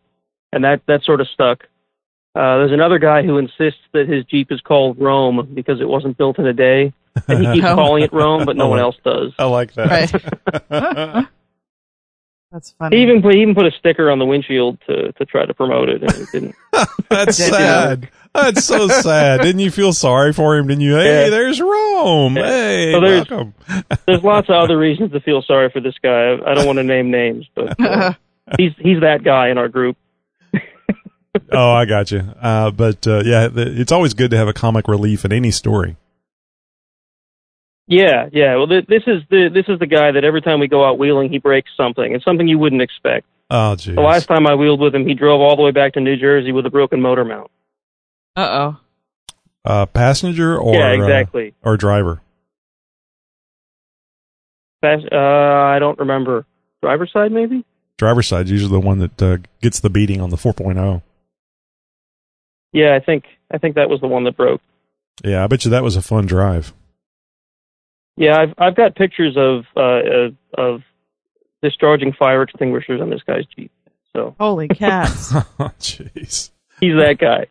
and 0.51 0.63
that 0.63 0.81
that 0.87 1.03
sort 1.03 1.21
of 1.21 1.27
stuck. 1.29 1.63
Uh, 2.37 2.57
there's 2.59 2.71
another 2.71 2.99
guy 2.99 3.23
who 3.23 3.37
insists 3.39 3.81
that 3.93 4.07
his 4.07 4.23
Jeep 4.25 4.51
is 4.51 4.61
called 4.61 4.99
Rome 4.99 5.49
because 5.53 5.81
it 5.81 5.87
wasn't 5.89 6.17
built 6.17 6.37
in 6.37 6.45
a 6.45 6.53
day, 6.53 6.93
and 7.27 7.39
he 7.39 7.45
keeps 7.53 7.65
Oh. 7.65 7.75
calling 7.75 8.03
it 8.03 8.13
Rome, 8.13 8.45
but 8.45 8.55
no 8.55 8.67
one 8.67 8.79
else 8.79 8.95
does. 9.03 9.33
I 9.39 9.45
like 9.45 9.73
that. 9.73 10.13
Right. 10.69 11.25
That's 12.51 12.71
funny. 12.79 12.95
He 12.97 13.03
even 13.03 13.21
put, 13.21 13.33
he 13.35 13.41
even 13.41 13.55
put 13.55 13.65
a 13.65 13.71
sticker 13.71 14.09
on 14.09 14.19
the 14.19 14.25
windshield 14.25 14.79
to 14.87 15.11
to 15.13 15.25
try 15.25 15.45
to 15.45 15.53
promote 15.53 15.89
it, 15.89 16.01
and 16.01 16.11
it 16.13 16.29
didn't. 16.31 16.55
That's 17.09 17.37
Did 17.37 17.49
sad. 17.49 18.09
That's 18.33 18.63
so 18.65 18.87
sad. 18.87 19.41
Didn't 19.41 19.59
you 19.59 19.69
feel 19.71 19.91
sorry 19.91 20.31
for 20.31 20.55
him? 20.55 20.67
Didn't 20.67 20.81
you? 20.81 20.95
Hey, 20.95 21.23
Yeah. 21.25 21.29
there's 21.29 21.59
Rome. 21.59 22.37
Yeah. 22.37 22.43
Hey, 22.45 22.91
So 22.93 23.01
there's- 23.01 23.29
welcome. 23.29 23.53
There's 24.05 24.23
lots 24.23 24.47
of 24.49 24.55
other 24.55 24.77
reasons 24.77 25.11
to 25.11 25.19
feel 25.19 25.41
sorry 25.41 25.69
for 25.71 25.81
this 25.81 25.95
guy. 26.01 26.09
I, 26.35 26.51
I 26.51 26.53
don't 26.53 26.65
want 26.65 26.77
to 26.77 26.83
name 26.83 27.11
names, 27.11 27.47
but 27.53 27.77
uh, 27.81 28.13
he's 28.57 28.71
he's 28.79 29.01
that 29.01 29.23
guy 29.23 29.49
in 29.49 29.57
our 29.57 29.67
group. 29.67 29.97
Oh, 31.51 31.71
I 31.71 31.85
got 31.85 32.11
you. 32.11 32.19
Uh, 32.39 32.71
but 32.71 33.05
uh, 33.07 33.23
yeah, 33.25 33.47
the, 33.47 33.79
it's 33.79 33.91
always 33.91 34.13
good 34.13 34.31
to 34.31 34.37
have 34.37 34.47
a 34.47 34.53
comic 34.53 34.87
relief 34.87 35.25
in 35.25 35.31
any 35.33 35.51
story. 35.51 35.97
Yeah, 37.87 38.27
yeah. 38.33 38.55
Well, 38.57 38.67
th- 38.67 38.87
this 38.87 39.03
is 39.07 39.23
the 39.29 39.49
this 39.53 39.65
is 39.67 39.79
the 39.79 39.87
guy 39.87 40.11
that 40.11 40.23
every 40.23 40.41
time 40.41 40.59
we 40.59 40.67
go 40.67 40.85
out 40.87 40.99
wheeling, 40.99 41.31
he 41.31 41.39
breaks 41.39 41.71
something. 41.77 42.13
It's 42.13 42.25
something 42.25 42.47
you 42.47 42.59
wouldn't 42.59 42.81
expect. 42.81 43.25
Oh, 43.49 43.75
geez. 43.75 43.95
The 43.95 44.01
last 44.01 44.27
time 44.27 44.45
I 44.45 44.55
wheeled 44.55 44.81
with 44.81 44.93
him, 44.93 45.07
he 45.07 45.13
drove 45.13 45.39
all 45.39 45.55
the 45.55 45.61
way 45.61 45.71
back 45.71 45.93
to 45.93 46.01
New 46.01 46.17
Jersey 46.17 46.51
with 46.51 46.65
a 46.65 46.69
broken 46.69 47.01
motor 47.01 47.23
mount. 47.23 47.49
Uh 48.35 48.75
oh. 49.65 49.71
uh, 49.71 49.85
passenger 49.85 50.57
or 50.57 50.75
yeah, 50.75 50.89
uh, 50.89 50.93
exactly. 50.93 51.53
or 51.63 51.77
driver. 51.77 52.21
Fast, 54.81 55.05
uh, 55.11 55.15
I 55.15 55.79
don't 55.79 55.97
remember. 55.97 56.45
Driver's 56.81 57.11
side, 57.11 57.31
maybe. 57.31 57.65
Driver's 57.97 58.27
side 58.27 58.45
is 58.45 58.51
usually 58.51 58.79
the 58.79 58.85
one 58.85 58.99
that 58.99 59.21
uh, 59.21 59.37
gets 59.61 59.79
the 59.79 59.89
beating 59.89 60.21
on 60.21 60.29
the 60.29 60.37
4.0. 60.37 61.01
Yeah, 62.73 62.95
I 62.95 63.03
think 63.03 63.25
I 63.51 63.57
think 63.57 63.75
that 63.75 63.89
was 63.89 64.01
the 64.01 64.07
one 64.07 64.23
that 64.25 64.37
broke. 64.37 64.61
Yeah, 65.23 65.43
I 65.43 65.47
bet 65.47 65.65
you 65.65 65.71
that 65.71 65.83
was 65.83 65.95
a 65.95 66.01
fun 66.01 66.25
drive. 66.25 66.73
Yeah, 68.15 68.37
I've 68.37 68.53
I've 68.57 68.75
got 68.75 68.95
pictures 68.95 69.35
of 69.37 69.65
uh, 69.75 69.79
uh 69.79 70.29
of 70.61 70.81
discharging 71.61 72.13
fire 72.13 72.43
extinguishers 72.43 73.01
on 73.01 73.09
this 73.09 73.21
guy's 73.25 73.45
Jeep. 73.55 73.71
So 74.13 74.35
Holy 74.39 74.67
cats. 74.73 75.31
Jeez, 75.79 76.51
he's 76.79 76.95
that 76.95 77.17
guy. 77.19 77.47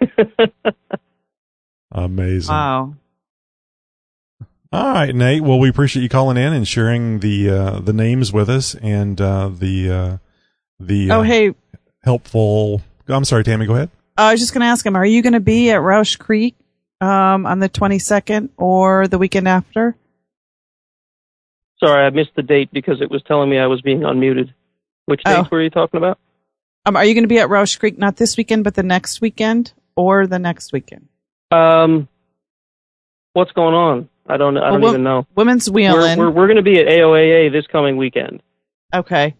amazing. 1.92 2.54
wow. 2.54 2.94
All 4.72 4.92
right, 4.92 5.14
Nate. 5.14 5.42
Well, 5.42 5.60
we 5.60 5.68
appreciate 5.68 6.02
you 6.02 6.08
calling 6.08 6.36
in 6.36 6.52
and 6.52 6.66
sharing 6.66 7.20
the 7.20 7.48
uh, 7.48 7.78
the 7.78 7.92
names 7.92 8.32
with 8.32 8.50
us 8.50 8.74
and 8.74 9.20
uh, 9.20 9.48
the 9.48 9.90
uh, 9.90 10.16
the 10.80 11.10
uh, 11.10 11.18
Oh 11.18 11.22
hey, 11.22 11.54
helpful. 12.02 12.82
I'm 13.06 13.24
sorry, 13.24 13.44
Tammy. 13.44 13.66
Go 13.66 13.74
ahead. 13.74 13.90
I 14.16 14.30
was 14.32 14.40
just 14.40 14.52
going 14.54 14.60
to 14.60 14.66
ask 14.66 14.84
him, 14.86 14.96
are 14.96 15.04
you 15.06 15.22
going 15.22 15.32
to 15.32 15.40
be 15.40 15.70
at 15.70 15.80
Rausch 15.82 16.16
Creek 16.16 16.54
um, 17.00 17.46
on 17.46 17.58
the 17.58 17.68
22nd 17.68 18.50
or 18.56 19.08
the 19.08 19.18
weekend 19.18 19.48
after? 19.48 19.96
Sorry, 21.82 22.06
I 22.06 22.10
missed 22.10 22.30
the 22.36 22.42
date 22.42 22.70
because 22.72 23.00
it 23.00 23.10
was 23.10 23.22
telling 23.24 23.50
me 23.50 23.58
I 23.58 23.66
was 23.66 23.82
being 23.82 24.00
unmuted. 24.00 24.52
Which 25.06 25.20
Oh. 25.26 25.42
dates 25.42 25.50
were 25.50 25.60
you 25.62 25.70
talking 25.70 25.98
about? 25.98 26.18
Um, 26.86 26.96
are 26.96 27.04
you 27.04 27.14
going 27.14 27.24
to 27.24 27.28
be 27.28 27.38
at 27.38 27.48
Rausch 27.50 27.76
Creek 27.76 27.98
not 27.98 28.16
this 28.16 28.36
weekend, 28.36 28.64
but 28.64 28.74
the 28.74 28.82
next 28.82 29.20
weekend 29.20 29.72
or 29.96 30.26
the 30.26 30.38
next 30.38 30.72
weekend? 30.72 31.08
Um, 31.50 32.08
what's 33.32 33.52
going 33.52 33.74
on? 33.74 34.08
I 34.26 34.36
don't. 34.38 34.56
I 34.56 34.70
don't 34.70 34.80
Well, 34.80 34.92
even 34.92 35.02
know. 35.02 35.26
Women's 35.34 35.68
We're 35.68 35.90
Wheeling. 35.92 36.18
we're, 36.18 36.30
we're 36.30 36.46
going 36.46 36.56
to 36.56 36.62
be 36.62 36.78
at 36.80 36.86
AOAA 36.86 37.52
this 37.52 37.66
coming 37.66 37.96
weekend. 37.98 38.42
okay. 38.94 39.34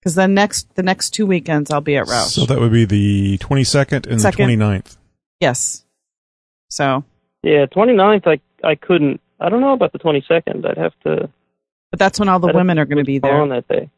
Because 0.00 0.14
then 0.14 0.34
next 0.34 0.74
the 0.76 0.82
next 0.82 1.10
two 1.10 1.26
weekends 1.26 1.70
I'll 1.70 1.80
be 1.80 1.96
at 1.96 2.06
Rausch. 2.06 2.32
So 2.34 2.46
that 2.46 2.58
would 2.60 2.72
be 2.72 2.84
the 2.84 3.38
22nd 3.38 4.06
and 4.06 4.20
Second. 4.20 4.48
the 4.48 4.56
29th. 4.56 4.96
yes. 5.40 5.84
So, 6.70 7.02
Yeah, 7.42 7.66
29th. 7.66 8.26
I 8.26 8.40
I 8.68 8.74
couldn't. 8.74 9.20
I 9.40 9.48
don't 9.48 9.60
know 9.60 9.72
about 9.72 9.92
the 9.92 9.98
22nd. 9.98 10.64
I'd 10.68 10.76
have 10.78 10.92
to. 11.04 11.28
but 11.90 11.98
that's 11.98 12.18
when 12.20 12.28
all 12.28 12.38
the 12.38 12.48
I'd 12.48 12.54
women 12.54 12.78
are 12.78 12.84
going 12.84 12.98
to 12.98 13.04
be 13.04 13.18
go 13.18 13.28
on 13.30 13.48
there. 13.48 13.62
that 13.62 13.68
day. 13.74 13.90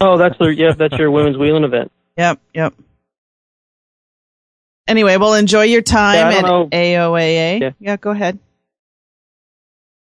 Oh, 0.00 0.18
that's 0.18 0.36
the 0.38 0.46
yeah. 0.54 0.72
That's 0.76 0.98
your 0.98 1.10
women's 1.10 1.38
wheeling 1.38 1.64
event. 1.64 1.90
Yep, 2.16 2.40
yep. 2.52 2.74
Anyway, 4.86 5.16
well, 5.18 5.34
enjoy 5.34 5.62
your 5.64 5.82
time 5.82 6.14
Yeah, 6.16 6.28
at 6.38 6.42
don't 6.42 6.70
know. 6.72 6.76
AOAA. 6.78 7.74
Yeah. 7.78 7.96
go 7.96 8.10
ahead. 8.10 8.38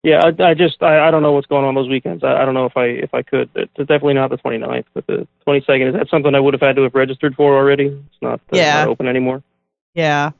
Yeah, 0.03 0.21
I, 0.21 0.43
I 0.49 0.53
just 0.53 0.83
I, 0.83 1.07
I 1.07 1.11
don't 1.11 1.21
know 1.21 1.31
what's 1.31 1.47
going 1.47 1.63
on 1.65 1.75
those 1.75 1.87
weekends. 1.89 2.23
I, 2.25 2.41
I 2.41 2.45
don't 2.45 2.53
know 2.53 2.65
if 2.65 2.75
I 2.75 2.85
if 2.87 3.13
I 3.13 3.21
could. 3.21 3.49
It's 3.55 3.71
definitely 3.77 4.15
not 4.15 4.29
the 4.29 4.37
29th, 4.37 4.83
but 4.93 5.07
the 5.07 5.27
22nd 5.47 5.87
is 5.89 5.93
that 5.95 6.07
something 6.11 6.35
I 6.35 6.39
would 6.41 6.53
have 6.53 6.61
had 6.61 6.75
to 6.75 6.83
have 6.83 6.93
registered 6.93 7.35
for 7.35 7.55
already? 7.55 7.85
It's 7.85 8.21
not, 8.21 8.41
uh, 8.51 8.57
Yeah. 8.57 8.73
not 8.79 8.89
open 8.89 9.07
anymore. 9.07 9.43
Yeah. 9.93 10.31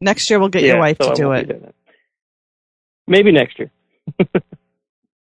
Next 0.00 0.30
year 0.30 0.38
we'll 0.38 0.48
get 0.48 0.62
yeah, 0.62 0.68
your 0.72 0.78
wife 0.80 0.96
so 1.02 1.08
to 1.08 1.12
I 1.12 1.14
do 1.14 1.32
it. 1.32 1.42
be 1.42 1.52
doing 1.52 1.62
that. 1.66 1.74
Maybe 3.06 3.32
next 3.32 3.58
year. 3.58 3.70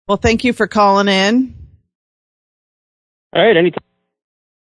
Well, 0.06 0.18
thank 0.18 0.44
you 0.44 0.52
for 0.52 0.66
calling 0.66 1.08
in. 1.08 1.54
All 3.34 3.42
right, 3.42 3.56
anytime. 3.56 3.82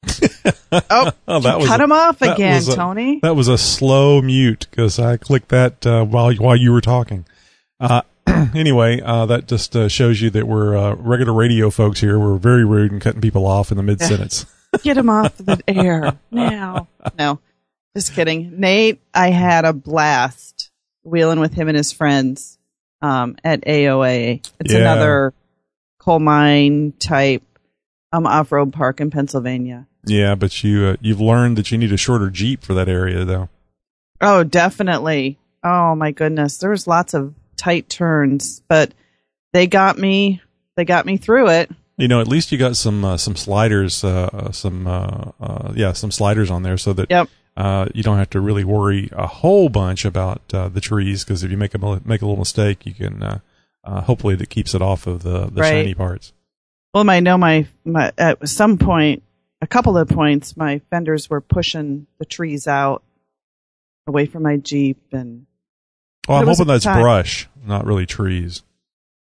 Oh, 0.90 1.12
Oh, 1.28 1.40
that 1.40 1.58
was 1.60 1.68
cut 1.68 1.82
a- 1.82 1.84
him 1.84 1.92
off 1.92 2.22
again, 2.22 2.56
was 2.56 2.68
a- 2.70 2.76
Tony. 2.76 3.20
That 3.24 3.36
was 3.36 3.48
a 3.48 3.58
slow 3.58 4.22
mute 4.22 4.68
because 4.70 5.00
I 5.00 5.18
clicked 5.18 5.50
that 5.50 5.84
uh, 5.86 6.06
while 6.06 6.32
while 6.36 6.56
you 6.56 6.72
were 6.72 6.80
talking. 6.82 7.26
Uh, 7.80 8.04
anyway, 8.56 9.02
uh, 9.02 9.26
that 9.28 9.48
just 9.48 9.76
uh, 9.76 9.88
shows 9.88 10.22
you 10.22 10.30
that 10.32 10.48
we're 10.48 10.76
uh, 10.78 10.94
regular 10.96 11.34
radio 11.34 11.70
folks 11.70 12.00
here. 12.00 12.18
We're 12.20 12.38
very 12.38 12.66
rude 12.66 12.92
and 12.92 13.02
cutting 13.02 13.22
people 13.22 13.46
off 13.46 13.72
in 13.72 13.78
the 13.78 13.84
mid 13.84 14.02
sentence. 14.02 14.46
Get 14.84 14.94
them 14.96 15.10
off 15.10 15.36
the 15.38 15.62
air 15.68 16.18
now. 16.32 16.88
No, 17.18 17.40
just 17.96 18.14
kidding. 18.14 18.60
Nate, 18.60 19.02
I 19.14 19.30
had 19.32 19.66
a 19.66 19.74
blast 19.74 20.70
wheeling 21.04 21.40
with 21.40 21.54
him 21.54 21.68
and 21.68 21.76
his 21.76 21.92
friends 21.92 22.58
um, 23.02 23.36
at 23.44 23.62
AOA. 23.66 24.46
It's 24.60 24.72
Yeah. 24.74 24.80
another 24.80 25.34
coal 26.00 26.20
mine 26.20 26.94
type 27.00 27.44
um, 28.14 28.26
off 28.26 28.52
road 28.52 28.72
park 28.74 29.02
in 29.02 29.10
Pennsylvania. 29.12 29.88
yeah, 30.06 30.36
but 30.36 30.64
you 30.64 30.86
uh, 30.86 30.96
you've 31.02 31.22
learned 31.22 31.58
that 31.58 31.72
you 31.72 31.78
need 31.78 31.92
a 31.92 31.98
shorter 31.98 32.30
Jeep 32.30 32.64
for 32.64 32.74
that 32.74 32.88
area, 32.88 33.26
though. 33.26 33.50
Oh, 34.22 34.44
definitely. 34.44 35.38
Oh 35.64 35.96
my 35.96 36.12
goodness, 36.12 36.58
there 36.58 36.70
was 36.70 36.88
lots 36.88 37.14
of 37.14 37.34
tight 37.62 37.88
turns, 37.90 38.62
but 38.68 38.92
they 39.54 39.68
got 39.68 39.98
me. 40.00 40.42
They 40.76 40.84
got 40.86 41.06
me 41.06 41.18
through 41.18 41.50
it. 41.50 41.70
You 41.98 42.08
know, 42.08 42.20
at 42.20 42.28
least 42.28 42.52
you 42.52 42.58
got 42.58 42.76
some 42.76 43.06
uh, 43.06 43.18
some 43.18 43.36
sliders, 43.36 44.04
uh, 44.04 44.52
some 44.52 44.88
uh, 44.88 45.32
uh, 45.40 45.74
yeah, 45.76 45.94
some 45.94 46.10
sliders 46.10 46.50
on 46.50 46.64
there, 46.64 46.78
so 46.78 46.94
that 46.94 47.12
Yep. 47.12 47.30
uh, 47.56 47.86
you 47.94 48.02
don't 48.02 48.18
have 48.18 48.32
to 48.32 48.40
really 48.42 48.64
worry 48.64 49.10
a 49.12 49.28
whole 49.28 49.70
bunch 49.70 50.06
about 50.06 50.42
uh, 50.54 50.68
the 50.70 50.82
trees. 50.82 51.24
Because 51.24 51.44
if 51.44 51.52
you 51.52 51.58
make 51.58 51.76
a 51.76 52.02
make 52.04 52.22
a 52.24 52.26
little 52.26 52.38
mistake, 52.40 52.86
you 52.88 52.94
can 52.96 53.22
uh, 53.22 53.40
uh, 53.84 54.02
hopefully 54.02 54.34
that 54.36 54.50
keeps 54.50 54.74
it 54.74 54.82
off 54.82 55.06
of 55.06 55.22
the 55.22 55.46
the 55.46 55.62
Right. 55.62 55.70
shiny 55.70 55.94
parts. 55.94 56.34
Well, 56.94 57.08
I 57.10 57.20
know 57.20 57.38
my, 57.38 57.68
my 57.86 58.12
at 58.18 58.50
some 58.50 58.78
point, 58.78 59.22
a 59.62 59.68
couple 59.68 59.96
of 59.98 60.10
points, 60.10 60.58
my 60.58 60.80
fenders 60.90 61.30
were 61.30 61.40
pushing 61.42 62.08
the 62.18 62.26
trees 62.26 62.68
out 62.68 63.04
away 64.08 64.26
from 64.26 64.44
my 64.44 64.58
Jeep, 64.58 64.98
and 65.12 65.46
Well, 66.28 66.38
It 66.38 66.42
I'm 66.42 66.48
hoping 66.48 66.68
that's 66.68 66.84
time. 66.84 67.02
brush, 67.02 67.48
not 67.66 67.86
really 67.86 68.06
trees. 68.06 68.64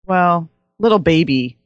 well, 0.06 0.50
little 0.80 1.00
baby. 1.00 1.58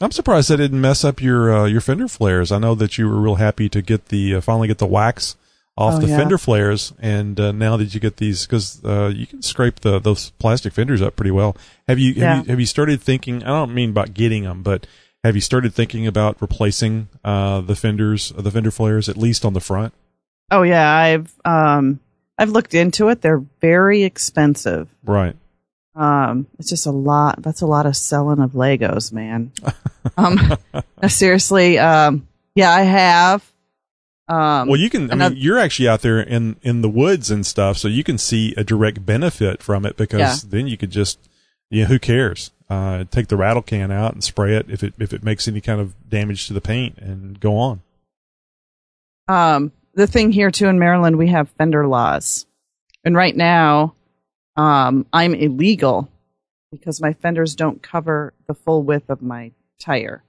I'm 0.00 0.10
surprised 0.12 0.50
that 0.50 0.58
didn't 0.58 0.80
mess 0.80 1.04
up 1.04 1.22
your 1.22 1.54
uh, 1.54 1.64
your 1.66 1.80
fender 1.80 2.08
flares. 2.08 2.52
I 2.52 2.58
know 2.58 2.74
that 2.74 2.98
you 2.98 3.08
were 3.08 3.20
real 3.20 3.36
happy 3.36 3.68
to 3.70 3.80
get 3.80 4.06
the 4.06 4.34
uh, 4.36 4.40
finally 4.42 4.68
get 4.68 4.78
the 4.78 4.86
wax 4.86 5.36
off 5.78 5.94
Oh, 5.94 5.98
the 6.00 6.08
yeah. 6.08 6.16
fender 6.18 6.38
flares, 6.38 6.92
and 6.98 7.38
uh, 7.40 7.52
now 7.52 7.76
that 7.78 7.92
you 7.94 8.00
get 8.00 8.16
these, 8.18 8.46
because 8.46 8.82
uh, 8.84 9.10
you 9.14 9.26
can 9.26 9.40
scrape 9.42 9.80
the 9.80 9.98
those 9.98 10.30
plastic 10.38 10.72
fenders 10.74 11.00
up 11.00 11.16
pretty 11.16 11.30
well. 11.30 11.56
Have 11.88 11.98
you 11.98 12.12
have, 12.14 12.16
Yeah. 12.22 12.42
you 12.42 12.48
have 12.50 12.60
you 12.60 12.66
started 12.66 13.00
thinking? 13.00 13.42
I 13.42 13.46
don't 13.48 13.72
mean 13.74 13.90
about 13.90 14.12
getting 14.12 14.42
them, 14.44 14.62
but 14.62 14.86
have 15.24 15.34
you 15.34 15.40
started 15.40 15.72
thinking 15.72 16.06
about 16.06 16.36
replacing 16.42 17.08
uh, 17.24 17.60
the 17.62 17.74
fenders, 17.76 18.32
the 18.36 18.50
fender 18.50 18.70
flares, 18.70 19.08
at 19.08 19.16
least 19.16 19.44
on 19.46 19.54
the 19.54 19.60
front? 19.60 19.94
Oh 20.50 20.62
yeah, 20.62 20.90
I've 20.94 21.32
um 21.46 22.00
I've 22.38 22.50
looked 22.50 22.74
into 22.74 23.08
it. 23.08 23.22
They're 23.22 23.44
very 23.60 24.02
expensive. 24.04 24.88
Right. 25.04 25.36
Um, 25.94 26.46
it's 26.58 26.68
just 26.68 26.86
a 26.86 26.90
lot. 26.90 27.40
That's 27.42 27.62
a 27.62 27.66
lot 27.66 27.86
of 27.86 27.96
selling 27.96 28.40
of 28.40 28.52
Legos, 28.52 29.12
man. 29.12 29.52
um, 30.18 30.56
no, 31.00 31.08
seriously. 31.08 31.78
Um, 31.78 32.28
yeah, 32.54 32.70
I 32.70 32.82
have. 32.82 33.50
Um, 34.28 34.68
well, 34.68 34.76
you 34.78 34.90
can. 34.90 35.10
I 35.10 35.14
mean, 35.30 35.38
you're 35.38 35.58
actually 35.58 35.88
out 35.88 36.02
there 36.02 36.20
in 36.20 36.56
in 36.62 36.82
the 36.82 36.88
woods 36.90 37.30
and 37.30 37.46
stuff, 37.46 37.78
so 37.78 37.88
you 37.88 38.02
can 38.04 38.18
see 38.18 38.52
a 38.56 38.64
direct 38.64 39.06
benefit 39.06 39.62
from 39.62 39.86
it 39.86 39.96
because 39.96 40.44
Yeah. 40.44 40.50
then 40.50 40.66
you 40.66 40.76
could 40.76 40.90
just, 40.90 41.18
you 41.70 41.82
know, 41.82 41.88
who 41.88 41.98
cares? 41.98 42.50
Uh, 42.68 43.04
take 43.10 43.28
the 43.28 43.36
rattle 43.36 43.62
can 43.62 43.92
out 43.92 44.12
and 44.12 44.24
spray 44.24 44.56
it 44.56 44.66
if 44.68 44.82
it 44.82 44.92
if 44.98 45.12
it 45.14 45.22
makes 45.22 45.46
any 45.48 45.60
kind 45.60 45.80
of 45.80 45.94
damage 46.10 46.48
to 46.48 46.52
the 46.52 46.60
paint 46.60 46.98
and 46.98 47.38
go 47.40 47.56
on. 47.56 47.80
um, 49.28 49.72
the 49.96 50.06
thing 50.06 50.30
here 50.30 50.50
too 50.50 50.66
in 50.68 50.78
Maryland, 50.78 51.16
we 51.16 51.28
have 51.28 51.48
fender 51.58 51.86
laws, 51.86 52.46
and 53.04 53.16
right 53.16 53.34
now, 53.36 53.94
um, 54.56 55.06
I'm 55.12 55.34
illegal 55.34 56.08
because 56.70 57.00
my 57.00 57.12
fenders 57.14 57.54
don't 57.56 57.82
cover 57.82 58.32
the 58.46 58.54
full 58.54 58.82
width 58.82 59.08
of 59.10 59.22
my 59.22 59.52
tire. 59.80 60.22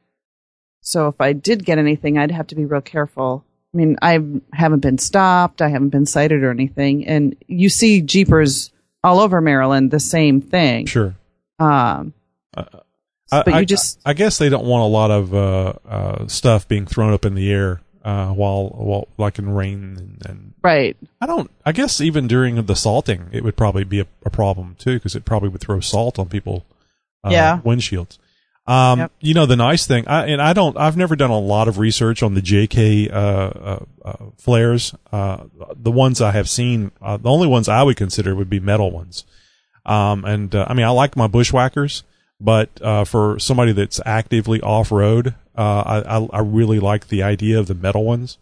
So 0.81 1.07
if 1.09 1.19
I 1.19 1.33
did 1.33 1.65
get 1.65 1.77
anything, 1.77 2.17
I'd 2.17 2.31
have 2.31 2.47
to 2.47 2.55
be 2.55 2.65
real 2.65 2.81
careful. 2.81 3.43
I 3.74 3.77
mean, 3.77 3.97
I 4.01 4.19
haven't 4.53 4.79
been 4.79 4.97
stopped, 4.97 5.62
I 5.62 5.67
haven't 5.67 5.89
been 5.89 6.05
cited 6.05 6.43
or 6.43 6.51
anything, 6.51 7.05
and 7.05 7.36
you 7.47 7.69
see 7.69 8.01
jeepers 8.01 8.71
all 9.03 9.19
over 9.19 9.41
Maryland 9.41 9.91
the 9.91 10.00
same 10.00 10.41
thing. 10.41 10.86
Sure. 10.86 11.15
Um, 11.59 12.13
I, 12.55 12.63
but 13.29 13.53
I- 13.53 13.59
you 13.59 13.65
just 13.65 14.00
I 14.05 14.13
guess 14.13 14.38
they 14.38 14.47
don't 14.50 14.65
want 14.65 14.83
a 14.83 14.88
lot 14.88 15.12
of 15.12 15.33
uh, 15.33 15.74
uh, 15.88 16.27
stuff 16.27 16.67
being 16.67 16.86
thrown 16.86 17.12
up 17.13 17.25
in 17.25 17.36
the 17.36 17.51
air 17.51 17.81
uh, 18.08 18.32
while 18.32 18.70
while 18.70 19.08
like 19.18 19.38
in 19.38 19.50
rain 19.50 19.96
and, 19.98 20.26
and 20.26 20.54
right. 20.64 20.96
I 21.20 21.26
don't. 21.26 21.52
I 21.66 21.74
guess 21.74 22.00
even 22.00 22.28
during 22.28 22.56
the 22.66 22.76
salting, 22.76 23.28
it 23.34 23.44
would 23.44 23.58
probably 23.58 23.84
be 23.84 24.00
a, 24.00 24.08
a 24.26 24.30
problem 24.30 24.76
too 24.80 24.94
because 24.94 25.16
it 25.16 25.26
probably 25.26 25.50
would 25.50 25.60
throw 25.62 25.82
salt 25.82 26.18
on 26.18 26.30
people. 26.30 26.66
Uh, 27.24 27.32
Yeah. 27.32 27.60
Windshields. 27.66 28.18
Um, 28.66 29.00
Yep. 29.00 29.12
you 29.22 29.34
know 29.34 29.46
the 29.46 29.56
nice 29.56 29.88
thing, 29.88 30.08
I, 30.08 30.26
and 30.28 30.42
I 30.42 30.52
don't. 30.54 30.78
I've 30.78 30.98
never 30.98 31.16
done 31.16 31.30
a 31.32 31.40
lot 31.40 31.68
of 31.68 31.78
research 31.80 32.22
on 32.24 32.34
the 32.34 32.42
JK 32.42 33.10
uh, 33.12 33.16
uh, 33.16 33.86
uh, 34.04 34.26
flares. 34.38 34.94
Uh, 35.12 35.46
the 35.76 35.92
ones 35.92 36.22
I 36.22 36.32
have 36.32 36.50
seen, 36.50 36.92
uh, 37.02 37.16
the 37.18 37.30
only 37.30 37.48
ones 37.48 37.70
I 37.70 37.84
would 37.84 37.96
consider 37.98 38.36
would 38.36 38.50
be 38.50 38.60
metal 38.60 38.92
ones. 38.92 39.24
Um, 39.86 40.26
and 40.26 40.54
uh, 40.54 40.66
I 40.68 40.74
mean, 40.74 40.86
I 40.86 40.90
like 40.90 41.16
my 41.16 41.28
Bushwackers, 41.30 42.04
but 42.42 42.70
uh, 42.82 43.06
for 43.06 43.40
somebody 43.40 43.72
that's 43.72 44.02
actively 44.06 44.60
off 44.62 44.92
road, 44.92 45.34
uh, 45.58 45.84
I, 45.86 46.18
I 46.18 46.28
I 46.34 46.40
really 46.40 46.80
like 46.80 47.08
the 47.08 47.24
idea 47.24 47.60
of 47.60 47.67
the 47.67 47.76
metal 47.76 48.04
ones. 48.04 48.38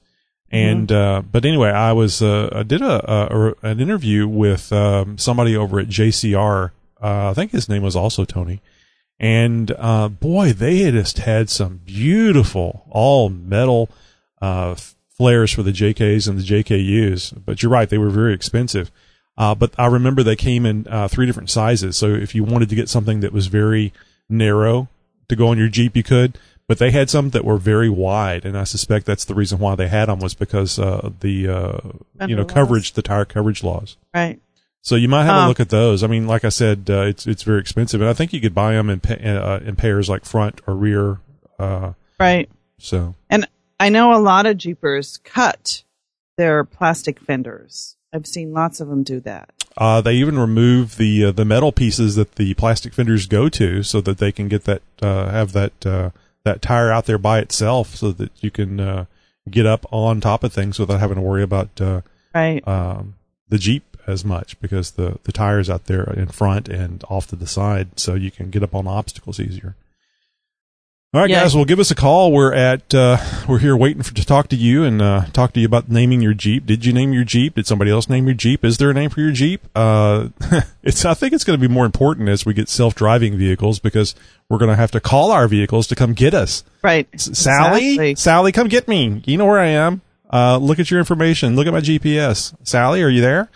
And 0.52 0.92
uh, 0.92 1.24
but 1.30 1.44
anyway, 1.44 1.70
I 1.70 1.94
was 1.94 2.22
uh, 2.22 2.50
I 2.52 2.64
did 2.64 2.82
a, 2.82 3.12
a, 3.12 3.50
a 3.50 3.54
an 3.64 3.80
interview 3.80 4.28
with 4.28 4.72
um, 4.72 5.18
somebody 5.18 5.56
over 5.56 5.80
at 5.80 5.88
JCR. 5.88 6.72
Uh, 7.02 7.30
I 7.30 7.34
think 7.34 7.52
his 7.52 7.68
name 7.68 7.82
was 7.82 7.96
also 7.96 8.26
Tony. 8.26 8.62
And 9.20 9.72
uh, 9.78 10.10
boy, 10.10 10.54
they 10.54 10.80
had 10.80 10.94
just 10.94 11.20
had 11.20 11.50
some 11.50 11.82
beautiful 11.86 12.86
all 12.90 13.30
metal 13.30 13.90
uh, 14.42 14.76
flares 15.10 15.52
for 15.52 15.64
the 15.64 15.72
JKs 15.72 16.28
and 16.28 16.40
the 16.40 16.44
JKUs. 16.44 17.44
But 17.46 17.64
you're 17.64 17.72
right, 17.72 17.90
they 17.90 17.98
were 17.98 18.10
very 18.10 18.34
expensive. 18.34 18.92
Uh, 19.38 19.56
but 19.56 19.74
I 19.78 19.88
remember 19.88 20.24
they 20.24 20.36
came 20.36 20.66
in 20.66 20.88
uh, 20.90 21.08
three 21.08 21.26
different 21.26 21.50
sizes. 21.50 21.98
So 21.98 22.08
if 22.08 22.36
you 22.36 22.44
wanted 22.44 22.70
to 22.70 22.76
get 22.76 22.90
something 22.90 23.20
that 23.22 23.34
was 23.34 23.48
very 23.48 23.92
narrow 24.30 24.88
to 25.28 25.36
go 25.36 25.48
on 25.48 25.58
your 25.58 25.68
Jeep, 25.68 25.96
you 25.96 26.04
could. 26.04 26.38
But 26.68 26.80
they 26.80 26.90
had 26.92 27.10
some 27.12 27.30
that 27.30 27.46
were 27.46 27.58
very 27.58 27.90
wide, 27.90 28.44
and 28.44 28.58
I 28.58 28.64
suspect 28.64 29.06
that's 29.06 29.26
the 29.26 29.36
reason 29.36 29.60
why 29.60 29.76
they 29.76 29.88
had 29.88 30.08
them 30.10 30.20
was 30.20 30.34
because 30.34 30.80
uh, 30.80 31.12
the 31.20 31.48
uh, 31.48 32.26
you 32.28 32.36
know 32.36 32.42
laws. 32.42 32.52
coverage, 32.52 32.94
the 32.94 33.02
tire 33.04 33.26
coverage 33.26 33.64
laws. 33.64 33.98
Right. 34.16 34.40
So 34.82 34.96
you 34.96 35.08
might 35.08 35.26
have 35.26 35.36
a 35.36 35.40
Um, 35.42 35.48
look 35.48 35.60
at 35.60 35.70
those. 35.70 36.04
I 36.04 36.08
mean, 36.08 36.26
like 36.28 36.44
I 36.44 36.50
said, 36.50 36.86
uh, 36.90 37.02
it's 37.02 37.28
it's 37.28 37.44
very 37.44 37.60
expensive, 37.60 38.02
and 38.02 38.10
I 38.10 38.14
think 38.14 38.34
you 38.34 38.42
could 38.42 38.56
buy 38.56 38.74
them 38.74 38.90
in 38.90 39.00
pa- 39.00 39.14
uh, 39.14 39.60
in 39.64 39.76
pairs 39.76 40.10
like 40.10 40.26
front 40.26 40.62
or 40.68 40.76
rear. 40.76 41.20
Uh, 41.60 41.94
Right. 42.20 42.50
so 42.80 43.14
And 43.30 43.48
I 43.80 43.90
know 43.90 44.14
a 44.14 44.22
lot 44.22 44.46
of 44.46 44.58
Jeepers 44.58 45.18
cut 45.24 45.84
their 46.38 46.64
plastic 46.64 47.20
fenders. 47.20 47.96
I've 48.14 48.26
seen 48.26 48.54
lots 48.54 48.80
of 48.80 48.88
them 48.88 49.04
do 49.04 49.20
that. 49.22 49.52
uh, 49.78 50.02
they 50.02 50.14
even 50.16 50.40
remove 50.40 50.98
the 50.98 51.26
uh, 51.26 51.32
the 51.32 51.46
metal 51.46 51.72
pieces 51.72 52.16
that 52.16 52.36
the 52.36 52.54
plastic 52.56 52.94
fenders 52.94 53.28
go 53.28 53.50
to, 53.50 53.84
so 53.84 54.02
that 54.02 54.18
they 54.18 54.32
can 54.32 54.48
get 54.48 54.64
that 54.64 54.82
uh, 55.02 55.30
have 55.30 55.52
that 55.52 55.86
uh, 55.86 56.10
that 56.46 56.62
tire 56.62 56.92
out 56.92 57.06
there 57.06 57.18
by 57.18 57.40
itself, 57.40 57.96
so 57.96 58.12
that 58.14 58.32
you 58.42 58.50
can 58.50 58.80
uh, 58.80 59.06
get 59.50 59.66
up 59.66 59.86
on 59.92 60.22
top 60.22 60.44
of 60.46 60.54
things 60.54 60.80
without 60.80 61.00
having 61.02 61.16
to 61.18 61.22
worry 61.22 61.44
about 61.44 61.70
uh, 61.82 62.02
Right. 62.34 62.66
um, 62.68 63.16
the 63.50 63.58
Jeep 63.58 63.84
as 64.08 64.24
much 64.24 64.60
because 64.62 64.92
the 64.92 65.18
the 65.24 65.32
tires 65.32 65.70
out 65.70 65.86
there 65.86 66.04
in 66.14 66.28
front 66.28 66.70
and 66.70 67.04
off 67.10 67.28
to 67.28 67.36
the 67.36 67.48
side, 67.48 68.00
so 68.00 68.14
you 68.16 68.32
can 68.32 68.50
get 68.50 68.64
up 68.64 68.74
on 68.74 68.88
obstacles 68.88 69.40
easier. 69.40 69.76
All 71.16 71.22
right, 71.22 71.30
Yeah. 71.30 71.44
guys. 71.44 71.56
Well, 71.56 71.64
give 71.64 71.80
us 71.80 71.92
a 71.92 71.96
call. 71.96 72.34
We're 72.34 72.54
at 72.54 72.94
uh, 72.94 73.16
we're 73.48 73.60
here 73.60 73.78
waiting 73.78 74.04
for 74.04 74.14
to 74.14 74.26
talk 74.26 74.50
to 74.50 74.58
you 74.58 74.84
and 74.84 75.02
uh, 75.02 75.26
talk 75.32 75.54
to 75.54 75.62
you 75.62 75.66
about 75.66 75.88
naming 75.90 76.20
your 76.22 76.34
Jeep. 76.34 76.66
Did 76.66 76.84
you 76.84 76.92
name 76.92 77.14
your 77.14 77.24
Jeep? 77.24 77.56
Did 77.56 77.66
somebody 77.66 77.90
else 77.90 78.10
name 78.10 78.26
your 78.26 78.34
Jeep? 78.34 78.66
Is 78.66 78.80
there 78.80 78.90
a 78.90 78.94
name 78.94 79.10
for 79.10 79.22
your 79.22 79.32
Jeep? 79.32 79.62
Uh, 79.74 80.28
it's 80.84 81.06
I 81.06 81.14
think 81.14 81.32
it's 81.32 81.46
going 81.46 81.58
to 81.58 81.66
be 81.68 81.74
more 81.74 81.86
important 81.86 82.28
as 82.28 82.46
we 82.46 82.54
get 82.54 82.68
self 82.68 82.96
driving 82.96 83.38
vehicles 83.38 83.80
because 83.80 84.14
we're 84.50 84.58
going 84.58 84.72
to 84.72 84.76
have 84.76 84.92
to 84.92 85.00
call 85.00 85.32
our 85.32 85.48
vehicles 85.48 85.88
to 85.88 85.96
come 85.96 86.14
get 86.14 86.34
us. 86.34 86.66
right. 86.84 87.08
S- 87.14 87.30
Sally, 87.40 87.92
Exactly. 87.92 88.16
Sally, 88.16 88.52
come 88.52 88.68
get 88.68 88.90
me. 88.90 89.22
You 89.26 89.38
know 89.38 89.46
where 89.46 89.60
I 89.60 89.68
am. 89.68 90.02
Uh, 90.34 90.58
look 90.58 90.80
at 90.80 90.92
your 90.92 91.00
information. 91.00 91.56
Look 91.56 91.66
at 91.66 91.72
my 91.72 91.80
GPS. 91.80 92.54
Sally, 92.64 93.02
are 93.02 93.08
you 93.10 93.22
there? 93.22 93.48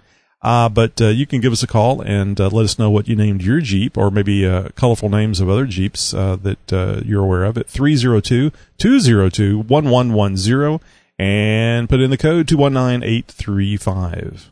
Uh, 0.42 0.70
but 0.70 1.02
uh, 1.02 1.08
you 1.08 1.28
can 1.28 1.42
give 1.42 1.52
us 1.52 1.64
a 1.64 1.68
call 1.68 2.00
and 2.02 2.40
uh, 2.40 2.48
let 2.48 2.64
us 2.64 2.80
know 2.80 2.90
what 2.90 3.10
you 3.10 3.16
named 3.16 3.42
your 3.42 3.60
Jeep 3.60 3.98
or 3.98 4.10
maybe 4.10 4.46
uh, 4.46 4.70
colorful 4.76 5.10
names 5.10 5.42
of 5.42 5.50
other 5.50 5.66
Jeeps 5.66 6.14
uh, 6.14 6.38
that 6.38 6.72
uh, 6.72 7.02
you're 7.04 7.26
aware 7.26 7.44
of 7.44 7.58
at 7.58 7.68
302 7.68 8.50
202 8.78 9.58
1110 9.60 10.80
and 11.18 11.90
put 11.90 12.00
in 12.00 12.10
the 12.10 12.18
code 12.18 12.48
219835. 12.48 14.52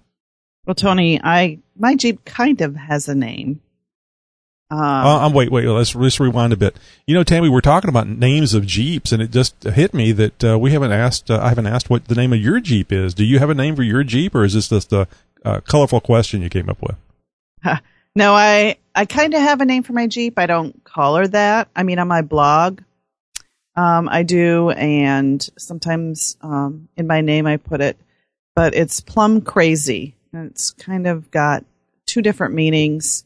Well, 0.66 0.76
Tony, 0.76 1.22
I 1.24 1.60
my 1.80 1.96
Jeep 1.96 2.26
kind 2.26 2.60
of 2.60 2.76
has 2.76 3.08
a 3.08 3.16
name. 3.16 3.62
Um, 4.70 4.80
Uh, 4.80 5.30
wait, 5.30 5.50
wait. 5.50 5.66
Let's 5.66 5.96
let's 5.96 6.20
rewind 6.20 6.52
a 6.52 6.58
bit. 6.58 6.76
You 7.06 7.16
know, 7.16 7.24
Tammy, 7.24 7.48
we're 7.48 7.62
talking 7.62 7.90
about 7.90 8.10
names 8.10 8.54
of 8.54 8.66
Jeeps, 8.66 9.14
and 9.14 9.22
it 9.22 9.32
just 9.32 9.64
hit 9.64 9.94
me 9.94 10.12
that 10.12 10.44
uh, 10.44 10.60
we 10.60 10.74
haven't 10.74 10.92
asked. 10.92 11.32
Uh, 11.32 11.40
I 11.42 11.48
haven't 11.48 11.68
asked 11.68 11.90
what 11.90 12.10
the 12.10 12.16
name 12.16 12.34
of 12.34 12.42
your 12.42 12.60
Jeep 12.60 12.92
is. 12.92 13.14
Do 13.14 13.24
you 13.24 13.40
have 13.40 13.50
a 13.50 13.56
name 13.56 13.78
for 13.78 13.84
your 13.84 14.04
Jeep, 14.04 14.36
or 14.36 14.44
is 14.44 14.56
this 14.56 14.68
just 14.68 14.92
a 14.92 15.08
uh, 15.48 15.62
colorful 15.62 16.02
question 16.02 16.42
you 16.42 16.50
came 16.50 16.70
up 16.70 16.82
with? 16.82 16.96
no, 18.16 18.34
I 18.34 18.78
I 18.96 19.06
kind 19.06 19.34
of 19.34 19.42
have 19.42 19.62
a 19.62 19.66
name 19.66 19.84
for 19.84 19.94
my 19.94 20.08
Jeep. 20.08 20.38
I 20.38 20.46
don't 20.46 20.84
call 20.84 21.16
her 21.18 21.28
that. 21.28 21.70
I 21.76 21.84
mean, 21.84 22.00
on 22.00 22.08
my 22.08 22.22
blog, 22.22 22.82
um, 23.76 24.10
I 24.10 24.24
do, 24.24 24.70
and 24.72 25.48
sometimes 25.58 26.38
um, 26.42 26.90
in 26.98 27.08
my 27.08 27.22
name 27.22 27.46
I 27.46 27.58
put 27.58 27.82
it, 27.82 27.98
but 28.56 28.74
it's 28.76 29.00
Plum 29.02 29.42
Crazy. 29.42 30.16
And 30.34 30.50
it's 30.52 30.72
kind 30.72 31.08
of 31.08 31.32
got 31.32 31.64
two 32.06 32.22
different 32.22 32.54
meanings. 32.54 33.24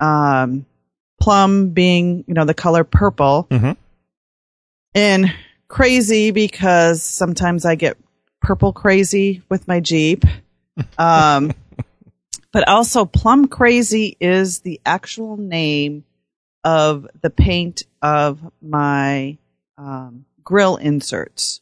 Um, 0.00 0.66
plum 1.20 1.70
being, 1.70 2.24
you 2.26 2.34
know, 2.34 2.44
the 2.44 2.54
color 2.54 2.84
purple, 2.84 3.46
Mhm. 3.50 3.76
and 4.94 5.32
crazy 5.68 6.30
because 6.32 7.02
sometimes 7.02 7.64
I 7.64 7.74
get 7.76 7.96
purple 8.40 8.72
crazy 8.72 9.42
with 9.48 9.66
my 9.68 9.80
Jeep. 9.80 10.24
Um, 10.98 11.52
but 12.52 12.68
also 12.68 13.04
plum 13.04 13.48
crazy 13.48 14.16
is 14.20 14.60
the 14.60 14.80
actual 14.84 15.36
name 15.36 16.04
of 16.62 17.06
the 17.20 17.30
paint 17.30 17.84
of 18.02 18.40
my 18.62 19.38
um, 19.76 20.24
grill 20.42 20.76
inserts 20.76 21.60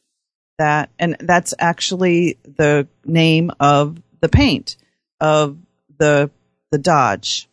that 0.59 0.91
and 0.99 1.17
that's 1.21 1.55
actually 1.59 2.39
the 2.45 2.87
name 3.05 3.51
of 3.59 4.01
the 4.21 4.29
paint 4.29 4.77
of 5.21 5.57
the 5.99 6.31
the 6.71 6.79
dodge 6.79 7.49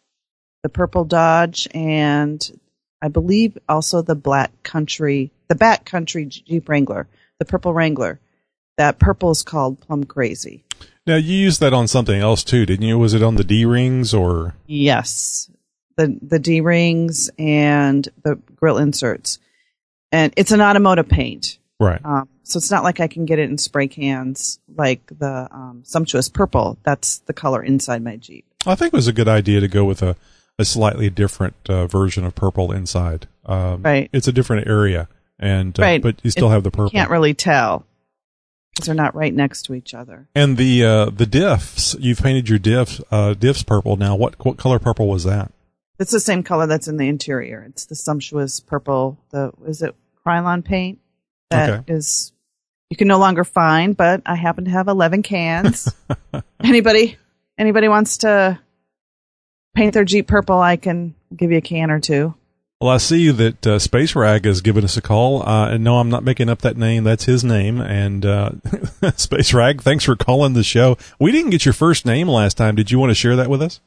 the 0.64 0.70
purple 0.70 1.06
Dodge, 1.06 1.68
and 1.74 2.60
I 3.02 3.08
believe 3.08 3.58
also 3.68 4.02
the 4.02 4.16
black 4.16 4.64
country, 4.64 5.32
the 5.48 5.56
back 5.56 5.86
country 5.86 6.26
Jeep 6.26 6.68
Wrangler, 6.68 7.08
the 7.40 7.46
purple 7.46 7.74
Wrangler. 7.74 8.20
That 8.78 9.00
purple 9.00 9.32
is 9.32 9.44
called 9.44 9.82
Plum 9.82 10.06
Crazy. 10.06 10.64
Now 11.10 11.16
you 11.16 11.36
used 11.36 11.60
that 11.62 11.74
on 11.74 11.88
something 11.88 12.22
else 12.22 12.44
too, 12.44 12.68
didn't 12.68 12.86
you? 12.86 13.00
Was 13.00 13.16
it 13.16 13.24
on 13.24 13.34
the 13.34 13.44
D 13.44 13.66
rings 13.66 14.14
or? 14.14 14.54
Yes, 14.68 15.50
the 15.98 16.16
the 16.22 16.38
D 16.38 16.62
rings 16.62 17.32
and 17.40 18.08
the 18.24 18.36
grill 18.56 18.78
inserts, 18.78 19.40
and 20.12 20.32
it's 20.38 20.52
an 20.52 20.62
automotive 20.62 21.10
paint. 21.10 21.58
Right. 21.80 22.00
Um, 22.06 22.30
so 22.44 22.58
it's 22.58 22.70
not 22.70 22.84
like 22.84 23.00
I 23.00 23.08
can 23.08 23.26
get 23.26 23.40
it 23.40 23.50
in 23.50 23.58
spray 23.58 23.88
cans 23.88 24.60
like 24.76 25.02
the 25.08 25.48
um, 25.50 25.82
sumptuous 25.84 26.30
purple. 26.30 26.78
That's 26.84 27.18
the 27.20 27.34
color 27.34 27.64
inside 27.64 28.04
my 28.04 28.18
Jeep. 28.18 28.46
I 28.68 28.76
think 28.76 28.94
it 28.94 28.98
was 28.98 29.08
a 29.08 29.14
good 29.14 29.28
idea 29.28 29.62
to 29.62 29.68
go 29.68 29.86
with 29.86 30.04
a, 30.04 30.16
a 30.60 30.66
slightly 30.66 31.10
different 31.10 31.56
uh, 31.68 31.88
version 31.88 32.24
of 32.24 32.36
purple 32.36 32.72
inside. 32.72 33.28
Um, 33.48 33.82
Right. 33.82 34.12
It's 34.14 34.28
a 34.28 34.32
different 34.32 34.68
area, 34.68 35.08
and 35.40 35.80
uh, 35.80 35.82
Right. 35.82 36.02
but 36.04 36.18
you 36.22 36.30
still 36.30 36.50
It- 36.50 36.54
have 36.54 36.64
the 36.64 36.70
purple. 36.70 36.92
You 36.94 37.00
Can't 37.00 37.10
really 37.10 37.34
tell 37.34 37.86
because 38.80 38.88
they're 38.88 38.96
not 38.96 39.16
right 39.16 39.34
next 39.34 39.64
to 39.64 39.74
each 39.74 39.94
other. 39.94 40.28
And 40.34 40.58
the 40.58 40.84
uh, 40.84 41.06
the 41.06 41.26
diffs, 41.26 41.96
you've 42.00 42.22
painted 42.22 42.50
your 42.50 42.60
diffs 42.60 43.02
uh, 43.12 43.34
diffs 43.34 43.66
purple. 43.66 43.98
Now, 43.98 44.16
what 44.16 44.44
what 44.46 44.58
color 44.58 44.80
purple 44.80 45.08
was 45.08 45.26
that? 45.26 45.52
It's 46.00 46.12
the 46.12 46.20
same 46.20 46.44
color 46.44 46.66
that's 46.66 46.88
in 46.88 46.98
the 46.98 47.08
interior. 47.08 47.66
It's 47.68 47.86
the 47.86 47.96
sumptuous 47.96 48.60
purple. 48.60 49.18
The 49.32 49.52
is 49.66 49.82
it 49.82 49.96
Krylon 50.26 50.64
paint 50.64 51.00
that 51.50 51.90
is 51.90 52.32
you 52.90 52.96
can 52.96 53.08
no 53.08 53.20
longer 53.20 53.44
find, 53.44 53.96
but 53.98 54.22
I 54.26 54.36
happen 54.36 54.66
to 54.66 54.72
have 54.72 54.88
eleven 54.88 55.24
cans. 55.24 55.94
anybody 56.64 57.18
anybody 57.58 57.90
wants 57.90 58.20
to 58.20 58.60
paint 59.76 59.94
their 59.94 60.06
Jeep 60.06 60.28
purple, 60.28 60.60
I 60.60 60.78
can 60.78 61.16
give 61.36 61.52
you 61.52 61.58
a 61.58 61.62
can 61.62 61.92
or 61.92 62.00
two. 62.00 62.34
Well, 62.82 62.92
I 62.92 62.98
see 62.98 63.30
that 63.30 63.68
uh, 63.68 63.78
Space 63.78 64.16
Rag 64.16 64.46
has 64.46 64.62
given 64.62 64.86
us 64.86 64.96
a 64.96 65.02
call. 65.02 65.46
Uh, 65.46 65.72
and 65.72 65.84
no, 65.84 66.00
I'm 66.00 66.10
not 66.10 66.24
making 66.24 66.48
up 66.48 66.62
that 66.62 66.78
name. 66.78 67.04
That's 67.04 67.26
his 67.26 67.44
name. 67.44 67.82
And 67.82 68.26
uh, 68.26 68.52
Space 69.18 69.54
Rag, 69.54 69.82
thanks 69.82 70.06
for 70.06 70.16
calling 70.16 70.54
the 70.54 70.64
show. 70.64 70.98
We 71.20 71.34
didn't 71.34 71.50
get 71.50 71.66
your 71.66 71.74
first 71.74 72.06
name 72.06 72.30
last 72.30 72.56
time. 72.56 72.76
Did 72.76 72.90
you 72.90 72.98
want 72.98 73.10
to 73.10 73.16
share 73.16 73.36
that 73.36 73.50
with 73.50 73.62
us? 73.62 73.82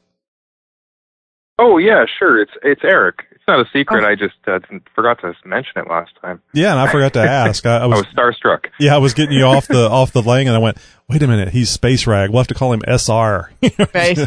Oh 1.59 1.77
yeah, 1.77 2.05
sure. 2.19 2.41
It's 2.41 2.51
it's 2.63 2.81
Eric. 2.83 3.25
It's 3.31 3.43
not 3.47 3.59
a 3.59 3.69
secret. 3.71 4.03
Oh. 4.03 4.07
I 4.07 4.15
just 4.15 4.35
uh, 4.47 4.59
forgot 4.95 5.21
to 5.21 5.33
mention 5.45 5.73
it 5.77 5.87
last 5.87 6.11
time. 6.21 6.41
Yeah, 6.53 6.71
and 6.71 6.79
I 6.79 6.91
forgot 6.91 7.13
to 7.13 7.21
ask. 7.21 7.65
I, 7.65 7.77
I 7.77 7.79
I 7.83 7.85
was 7.85 8.03
was 8.03 8.05
starstruck. 8.13 8.69
yeah, 8.79 8.95
I 8.95 8.97
was 8.97 9.13
getting 9.13 9.37
you 9.37 9.43
off 9.43 9.67
the 9.67 9.87
off 9.89 10.11
the 10.11 10.23
lane, 10.23 10.47
and 10.47 10.55
I 10.55 10.59
went, 10.59 10.77
wait 11.07 11.21
a 11.21 11.27
minute, 11.27 11.49
he's 11.49 11.69
Space 11.69 12.07
Rag. 12.07 12.31
We'll 12.31 12.39
have 12.39 12.47
to 12.47 12.53
call 12.53 12.73
him 12.73 12.81
SR. 12.87 13.51
Right. 13.93 14.17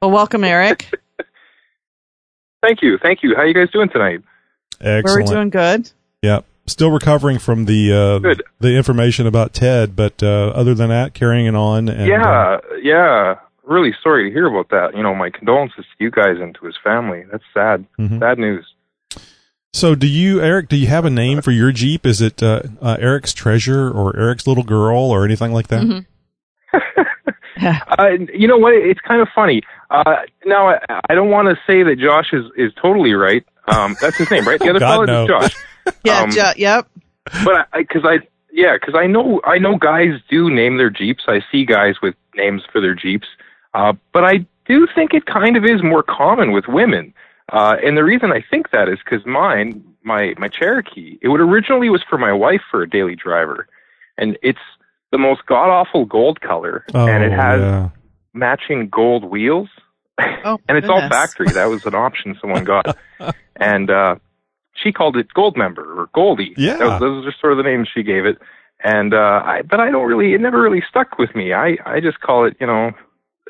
well, 0.00 0.10
welcome, 0.10 0.44
Eric. 0.44 0.90
Thank 2.64 2.82
you, 2.82 2.98
thank 2.98 3.22
you. 3.22 3.34
How 3.36 3.42
are 3.42 3.46
you 3.46 3.54
guys 3.54 3.70
doing 3.70 3.88
tonight? 3.90 4.20
Excellent. 4.80 5.28
We're 5.28 5.34
doing 5.34 5.50
good. 5.50 5.90
Yeah, 6.22 6.40
still 6.66 6.90
recovering 6.90 7.38
from 7.38 7.66
the 7.66 7.92
uh, 7.92 8.18
Good. 8.20 8.42
the 8.60 8.74
information 8.76 9.26
about 9.26 9.52
Ted, 9.52 9.94
but 9.94 10.22
uh, 10.22 10.52
other 10.54 10.74
than 10.74 10.88
that, 10.88 11.12
carrying 11.14 11.46
it 11.46 11.54
on. 11.54 11.88
And, 11.88 12.00
uh, 12.00 12.04
yeah, 12.04 12.58
yeah. 12.82 13.34
Really 13.64 13.94
sorry 14.02 14.28
to 14.28 14.34
hear 14.34 14.46
about 14.46 14.68
that. 14.70 14.96
You 14.96 15.02
know, 15.02 15.14
my 15.14 15.30
condolences 15.30 15.84
to 15.84 16.04
you 16.04 16.10
guys 16.10 16.36
and 16.38 16.54
to 16.54 16.66
his 16.66 16.76
family. 16.82 17.24
That's 17.30 17.44
sad. 17.52 17.86
Mhm. 17.98 18.18
Sad 18.18 18.38
news. 18.38 18.66
So, 19.72 19.94
do 19.94 20.06
you, 20.06 20.40
Eric? 20.40 20.68
Do 20.68 20.76
you 20.76 20.86
have 20.86 21.04
a 21.04 21.10
name 21.10 21.42
for 21.42 21.50
your 21.50 21.72
Jeep? 21.72 22.06
Is 22.06 22.20
it 22.20 22.42
uh, 22.42 22.62
uh, 22.80 22.96
Eric's 23.00 23.32
Treasure 23.32 23.90
or 23.90 24.16
Eric's 24.16 24.46
Little 24.46 24.64
Girl 24.64 24.98
or 24.98 25.24
anything 25.24 25.52
like 25.52 25.68
that? 25.68 25.82
Mm-hmm. 25.82 25.98
Uh, 27.98 28.08
you 28.34 28.48
know 28.48 28.56
what? 28.56 28.74
It's 28.74 29.00
kind 29.00 29.22
of 29.22 29.28
funny. 29.34 29.62
Uh, 29.94 30.16
now, 30.44 30.68
I, 30.70 31.00
I 31.10 31.14
don't 31.14 31.30
want 31.30 31.48
to 31.48 31.56
say 31.66 31.82
that 31.84 31.96
Josh 31.98 32.32
is 32.32 32.44
is 32.56 32.72
totally 32.80 33.12
right. 33.14 33.44
Um, 33.68 33.96
that's 34.00 34.16
his 34.16 34.30
name, 34.30 34.44
right? 34.46 34.58
The 34.58 34.68
other 34.70 34.78
God, 34.80 34.90
fellow 34.92 35.04
no. 35.04 35.22
is 35.24 35.28
Josh. 35.28 35.56
Yeah, 36.02 36.22
Um, 36.22 36.30
ju- 36.30 36.40
yep. 36.56 36.86
but 37.44 37.68
I, 37.74 37.82
because 37.82 38.04
I, 38.06 38.18
yeah, 38.50 38.74
because 38.80 38.94
I 38.94 39.06
know 39.06 39.42
I 39.44 39.58
know 39.58 39.76
guys 39.76 40.18
do 40.30 40.48
name 40.50 40.78
their 40.78 40.88
Jeeps. 40.90 41.24
I 41.28 41.40
see 41.52 41.66
guys 41.66 41.96
with 42.02 42.14
names 42.34 42.62
for 42.72 42.80
their 42.80 42.94
Jeeps, 42.94 43.28
uh, 43.74 43.92
but 44.12 44.24
I 44.24 44.46
do 44.66 44.86
think 44.94 45.12
it 45.12 45.26
kind 45.26 45.58
of 45.58 45.64
is 45.66 45.82
more 45.82 46.02
common 46.02 46.52
with 46.52 46.68
women. 46.68 47.12
Uh, 47.52 47.76
and 47.84 47.98
the 47.98 48.04
reason 48.04 48.32
I 48.32 48.42
think 48.50 48.70
that 48.70 48.88
is 48.88 48.98
because 49.04 49.26
mine, 49.26 49.84
my 50.02 50.32
my 50.38 50.48
Cherokee, 50.48 51.18
it 51.20 51.28
would 51.28 51.40
originally 51.42 51.90
was 51.90 52.02
for 52.08 52.16
my 52.16 52.32
wife 52.32 52.62
for 52.70 52.80
a 52.82 52.88
daily 52.88 53.14
driver, 53.14 53.66
and 54.16 54.38
it's 54.42 54.58
the 55.12 55.18
most 55.18 55.44
god 55.44 55.68
awful 55.68 56.06
gold 56.06 56.40
color, 56.40 56.86
Oh, 56.94 57.06
and 57.06 57.22
it 57.22 57.32
has 57.32 57.60
yeah. 57.60 57.88
matching 58.32 58.88
gold 58.88 59.24
wheels. 59.24 59.68
Oh, 60.46 60.60
and 60.68 60.76
it's 60.76 60.88
all 60.90 61.00
factory. 61.08 61.48
That 61.48 61.70
was 61.70 61.86
an 61.86 61.94
option 61.94 62.36
someone 62.38 62.64
got, 62.64 62.98
and 63.56 63.88
uh, 63.90 64.16
she 64.74 64.92
called 64.92 65.16
it 65.16 65.32
Gold 65.32 65.56
Member 65.56 66.02
or 66.02 66.08
Goldie. 66.14 66.52
Yeah. 66.58 66.76
Was, 66.76 67.00
those 67.00 67.26
are 67.26 67.34
sort 67.40 67.52
of 67.54 67.56
the 67.56 67.62
names 67.62 67.88
she 67.92 68.02
gave 68.02 68.26
it. 68.26 68.36
And 68.82 69.14
uh, 69.14 69.40
I, 69.42 69.62
but 69.62 69.80
I 69.80 69.90
don't 69.90 70.06
really. 70.06 70.34
It 70.34 70.40
never 70.42 70.60
really 70.60 70.82
stuck 70.86 71.18
with 71.18 71.34
me. 71.34 71.54
I 71.54 71.78
I 71.86 72.00
just 72.00 72.20
call 72.20 72.44
it, 72.44 72.56
you 72.60 72.66
know, 72.66 72.92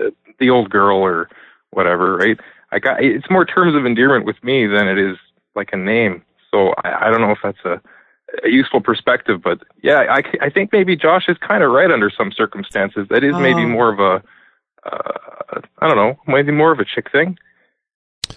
uh, 0.01 0.11
the 0.39 0.51
old 0.51 0.71
girl 0.71 0.99
or 0.99 1.29
whatever. 1.71 2.17
Right. 2.17 2.39
I 2.71 2.79
got. 2.79 3.03
It's 3.03 3.29
more 3.29 3.45
terms 3.45 3.75
of 3.75 3.85
endearment 3.85 4.25
with 4.25 4.43
me 4.45 4.67
than 4.69 4.87
it 4.87 4.99
is 4.99 5.17
like 5.57 5.71
a 5.73 5.77
name. 5.77 6.23
So 6.53 6.75
I, 6.85 7.09
I 7.09 7.11
don't 7.11 7.21
know 7.21 7.33
if 7.33 7.39
that's 7.43 7.65
a, 7.65 7.81
a 8.45 8.49
useful 8.51 8.81
perspective, 8.81 9.43
but 9.43 9.59
yeah, 9.83 10.05
I, 10.09 10.23
I 10.41 10.51
think 10.51 10.71
maybe 10.73 10.95
Josh 10.95 11.25
is 11.29 11.37
kind 11.39 11.65
of 11.65 11.73
right 11.73 11.91
under 11.91 12.11
some 12.17 12.31
circumstances. 12.31 13.09
That 13.11 13.25
is 13.25 13.35
maybe 13.35 13.63
Oh. 13.63 13.69
more 13.69 13.93
of 13.93 13.99
a, 13.99 14.23
uh, 14.85 15.61
I 15.79 15.89
don't 15.89 15.97
know, 15.97 16.19
maybe 16.27 16.53
more 16.53 16.73
of 16.73 16.81
a 16.81 16.85
chick 16.85 17.11
thing. 17.11 17.39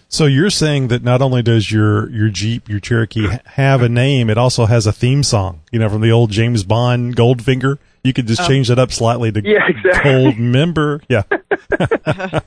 So 0.10 0.26
you're 0.26 0.50
saying 0.50 0.88
that 0.88 1.04
not 1.04 1.22
only 1.22 1.42
does 1.42 1.72
your 1.72 2.10
your 2.10 2.30
Jeep, 2.30 2.70
your 2.70 2.80
Cherokee 2.80 3.28
have 3.46 3.82
a 3.82 3.90
name, 3.90 4.30
it 4.30 4.38
also 4.38 4.66
has 4.66 4.88
a 4.88 4.94
theme 4.94 5.22
song. 5.22 5.62
You 5.72 5.80
know, 5.80 5.90
from 5.90 6.02
the 6.02 6.12
old 6.12 6.32
James 6.32 6.64
Bond 6.64 7.16
Goldfinger. 7.16 7.78
You 8.04 8.14
could 8.14 8.26
just 8.28 8.48
change 8.48 8.70
that 8.70 8.80
up 8.80 8.94
slightly 8.94 9.34
to 9.34 9.42
Oh. 9.42 9.50
Yeah, 9.50 9.68
exactly. 9.68 10.12
Gold 10.12 10.38
Member. 10.38 11.02
Yeah. 11.10 11.24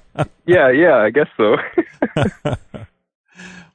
Yeah, 0.47 0.69
yeah, 0.73 0.97
I 0.97 1.11
guess 1.11 1.29
so. 1.37 1.57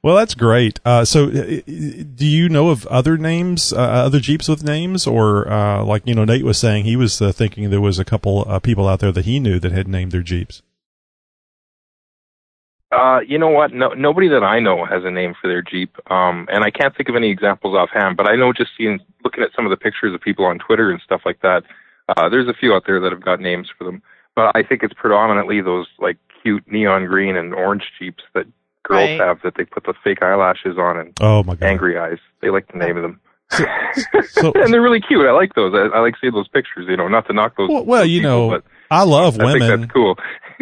Well, 0.05 0.15
that's 0.15 0.35
great. 0.35 0.79
Uh, 0.85 1.03
so, 1.03 1.29
uh, 1.29 1.61
do 1.65 2.27
you 2.27 2.47
know 2.47 2.69
of 2.69 2.85
other 2.85 3.17
names, 3.17 3.73
uh, 3.73 3.77
other 3.77 4.19
Jeeps 4.19 4.47
with 4.47 4.63
names, 4.63 5.07
or 5.07 5.51
uh, 5.51 5.83
like 5.83 6.03
you 6.05 6.13
know, 6.13 6.23
Nate 6.23 6.45
was 6.45 6.59
saying 6.59 6.85
he 6.85 6.95
was 6.95 7.19
uh, 7.23 7.31
thinking 7.31 7.71
there 7.71 7.81
was 7.81 7.97
a 7.97 8.05
couple 8.05 8.45
uh, 8.47 8.59
people 8.59 8.87
out 8.87 8.99
there 8.99 9.11
that 9.11 9.25
he 9.25 9.39
knew 9.39 9.59
that 9.59 9.71
had 9.71 9.87
named 9.87 10.11
their 10.11 10.21
Jeeps. 10.21 10.61
Uh, 12.91 13.21
you 13.27 13.39
know 13.39 13.49
what? 13.49 13.73
No, 13.73 13.93
nobody 13.93 14.27
that 14.27 14.43
I 14.43 14.59
know 14.59 14.85
has 14.85 15.03
a 15.03 15.09
name 15.09 15.33
for 15.41 15.47
their 15.47 15.63
Jeep, 15.63 15.97
um, 16.11 16.47
and 16.51 16.63
I 16.63 16.69
can't 16.69 16.95
think 16.95 17.09
of 17.09 17.15
any 17.15 17.31
examples 17.31 17.75
offhand. 17.75 18.15
But 18.15 18.29
I 18.29 18.35
know 18.35 18.53
just 18.53 18.73
seeing, 18.77 18.99
looking 19.23 19.43
at 19.43 19.55
some 19.55 19.65
of 19.65 19.71
the 19.71 19.83
pictures 19.83 20.13
of 20.13 20.21
people 20.21 20.45
on 20.45 20.59
Twitter 20.59 20.91
and 20.91 21.01
stuff 21.03 21.21
like 21.25 21.41
that, 21.41 21.63
uh, 22.09 22.29
there's 22.29 22.47
a 22.47 22.53
few 22.53 22.75
out 22.75 22.83
there 22.85 22.99
that 22.99 23.11
have 23.11 23.25
got 23.25 23.41
names 23.41 23.69
for 23.75 23.85
them. 23.85 24.03
But 24.35 24.55
I 24.55 24.61
think 24.61 24.83
it's 24.83 24.93
predominantly 24.93 25.61
those 25.61 25.87
like 25.97 26.17
cute 26.43 26.71
neon 26.71 27.07
green 27.07 27.35
and 27.35 27.55
orange 27.55 27.85
Jeeps 27.97 28.21
that 28.35 28.45
girls 28.87 29.09
Right. 29.09 29.19
have 29.19 29.41
that 29.43 29.55
they 29.57 29.65
put 29.65 29.83
the 29.83 29.93
fake 30.03 30.21
eyelashes 30.23 30.77
on 30.77 30.97
and 30.97 31.13
Oh 31.19 31.43
my 31.43 31.55
god! 31.55 31.67
angry 31.67 31.97
eyes. 31.97 32.19
They 32.41 32.49
like 32.49 32.71
the 32.71 32.77
name 32.79 32.95
of 32.97 33.03
them. 33.03 33.19
So, 34.31 34.51
and 34.55 34.73
they're 34.73 34.81
really 34.81 34.99
cute. 35.01 35.25
I 35.25 35.31
like 35.31 35.53
those. 35.53 35.73
I, 35.73 35.95
I 35.97 35.99
like 36.01 36.15
seeing 36.19 36.33
those 36.33 36.47
pictures. 36.47 36.87
You 36.89 36.97
know, 36.97 37.07
not 37.07 37.27
to 37.27 37.33
knock 37.33 37.55
those. 37.57 37.69
well, 37.69 37.85
well, 37.85 38.05
you 38.05 38.19
people, 38.21 38.31
know, 38.31 38.49
but 38.49 38.63
I 38.91 39.03
love 39.03 39.35
I 39.39 39.51
think 39.51 39.59
women. 39.61 39.81
that's 39.81 39.91
cool. 39.93 40.15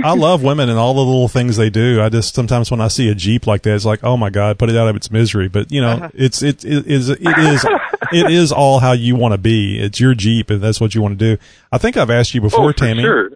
I 0.04 0.14
love 0.16 0.44
women 0.44 0.70
and 0.70 0.78
all 0.78 0.94
the 0.94 1.00
little 1.00 1.28
things 1.28 1.56
they 1.58 1.70
do. 1.70 2.02
I 2.02 2.10
just 2.10 2.36
sometimes 2.36 2.70
when 2.70 2.82
I 2.82 2.90
see 2.90 3.10
a 3.10 3.16
Jeep 3.16 3.48
like 3.48 3.64
that, 3.64 3.74
it's 3.76 3.86
like, 3.86 4.04
oh 4.04 4.18
my 4.18 4.30
god, 4.30 4.60
put 4.60 4.70
it 4.70 4.76
out 4.76 4.88
of 4.88 4.96
its 4.96 5.10
misery. 5.10 5.48
But 5.48 5.72
you 5.72 5.82
know, 5.82 5.92
Uh-huh. 5.92 6.10
it's 6.14 6.42
it, 6.44 6.64
it 6.66 6.86
is 6.86 7.10
it 7.10 7.20
is 7.22 7.66
it 8.12 8.30
is 8.32 8.52
all 8.52 8.80
how 8.80 8.92
you 8.92 9.16
want 9.16 9.32
to 9.34 9.38
be. 9.40 9.80
It's 9.80 10.00
your 10.00 10.14
Jeep, 10.14 10.50
and 10.50 10.62
that's 10.62 10.80
what 10.82 10.94
you 10.94 11.02
want 11.02 11.18
to 11.18 11.36
do. 11.36 11.42
I 11.72 11.78
think 11.78 11.96
I've 11.98 12.12
asked 12.12 12.36
you 12.36 12.42
before, 12.42 12.70
oh, 12.70 12.72
Tammy. 12.74 13.02
sure. 13.02 13.32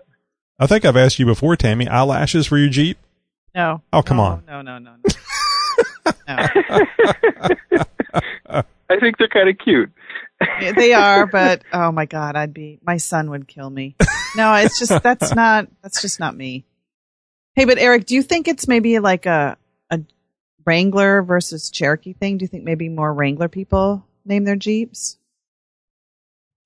I 0.60 0.68
think 0.68 0.86
I've 0.86 0.98
asked 0.98 1.20
you 1.20 1.26
before, 1.26 1.56
Tammy. 1.56 1.88
Eyelashes 1.88 2.48
for 2.48 2.58
your 2.58 2.70
Jeep? 2.70 2.98
No. 3.58 3.82
Oh, 3.92 4.04
come 4.04 4.18
No, 4.18 4.24
on. 4.24 4.44
No, 4.48 4.62
no, 4.62 4.78
no, 4.78 4.92
no. 5.04 6.14
no. 6.28 6.38
I 8.90 9.00
think 9.00 9.18
they're 9.18 9.28
kind 9.28 9.50
of 9.50 9.58
cute. 9.58 9.92
They 10.76 10.94
are, 10.94 11.26
but 11.26 11.64
oh 11.74 11.92
my 11.92 12.06
god, 12.06 12.36
I'd 12.36 12.54
be 12.54 12.78
my 12.86 12.98
son 12.98 13.32
would 13.32 13.48
kill 13.48 13.72
me. 13.72 13.96
No, 14.36 14.54
it's 14.54 14.78
just 14.78 15.02
that's 15.02 15.34
not 15.34 15.68
that's 15.82 16.04
just 16.04 16.20
not 16.20 16.38
me. 16.38 16.66
Hey, 17.56 17.66
but 17.66 17.80
Eric, 17.80 18.06
do 18.06 18.14
you 18.14 18.22
think 18.22 18.48
it's 18.48 18.68
maybe 18.68 19.00
like 19.00 19.26
a 19.26 19.58
a 19.90 20.02
Wrangler 20.64 21.24
versus 21.24 21.72
Cherokee 21.72 22.14
thing? 22.14 22.38
Do 22.38 22.44
you 22.44 22.48
think 22.48 22.64
maybe 22.64 22.90
more 22.90 23.12
Wrangler 23.12 23.48
people 23.48 24.06
name 24.24 24.44
their 24.44 24.56
Jeeps? 24.56 25.18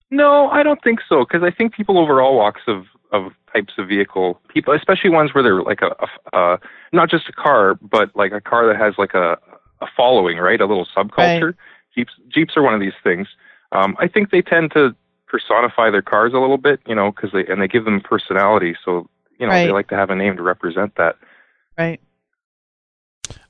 No, 0.10 0.50
I 0.50 0.64
don't 0.64 0.84
think 0.84 1.00
so. 1.08 1.24
Because 1.24 1.42
I 1.42 1.52
think 1.52 1.74
people 1.74 1.98
over 1.98 2.22
all 2.22 2.36
walks 2.36 2.64
of 2.68 2.84
of 3.12 3.34
types 3.54 3.74
of 3.78 3.88
vehicle, 3.88 4.40
people, 4.48 4.74
especially 4.74 5.10
ones 5.10 5.34
where 5.34 5.44
they're 5.44 5.62
like 5.62 5.82
a, 5.82 5.96
a 6.34 6.38
uh, 6.38 6.58
not 6.94 7.10
just 7.10 7.28
a 7.30 7.34
car, 7.34 7.76
but 7.76 8.16
like 8.16 8.32
a 8.32 8.42
car 8.42 8.68
that 8.68 8.78
has 8.78 8.94
like 8.98 9.14
a 9.14 9.38
a 9.82 9.88
following, 9.98 10.38
right? 10.38 10.62
A 10.62 10.66
little 10.66 10.88
subculture. 10.96 11.46
Right. 11.46 11.56
Jeeps 11.96 12.14
Jeeps 12.30 12.58
are 12.58 12.64
one 12.64 12.74
of 12.74 12.80
these 12.80 12.94
things. 13.04 13.28
Um, 13.72 13.96
I 14.00 14.08
think 14.08 14.32
they 14.32 14.42
tend 14.42 14.72
to 14.72 14.96
personify 15.28 15.90
their 15.90 16.02
cars 16.02 16.34
a 16.34 16.40
little 16.40 16.58
bit, 16.58 16.82
you 16.86 16.96
know, 16.96 17.12
because 17.12 17.32
they 17.32 17.46
and 17.46 17.62
they 17.62 17.68
give 17.68 17.86
them 17.86 18.02
personality. 18.02 18.76
So 18.84 19.10
you 19.40 19.48
know 19.48 19.54
they 19.54 19.72
like 19.72 19.90
to 19.90 19.96
have 19.96 20.10
a 20.10 20.16
name 20.16 20.38
to 20.38 20.44
represent 20.44 20.96
that. 20.96 21.16
Right. 21.78 22.00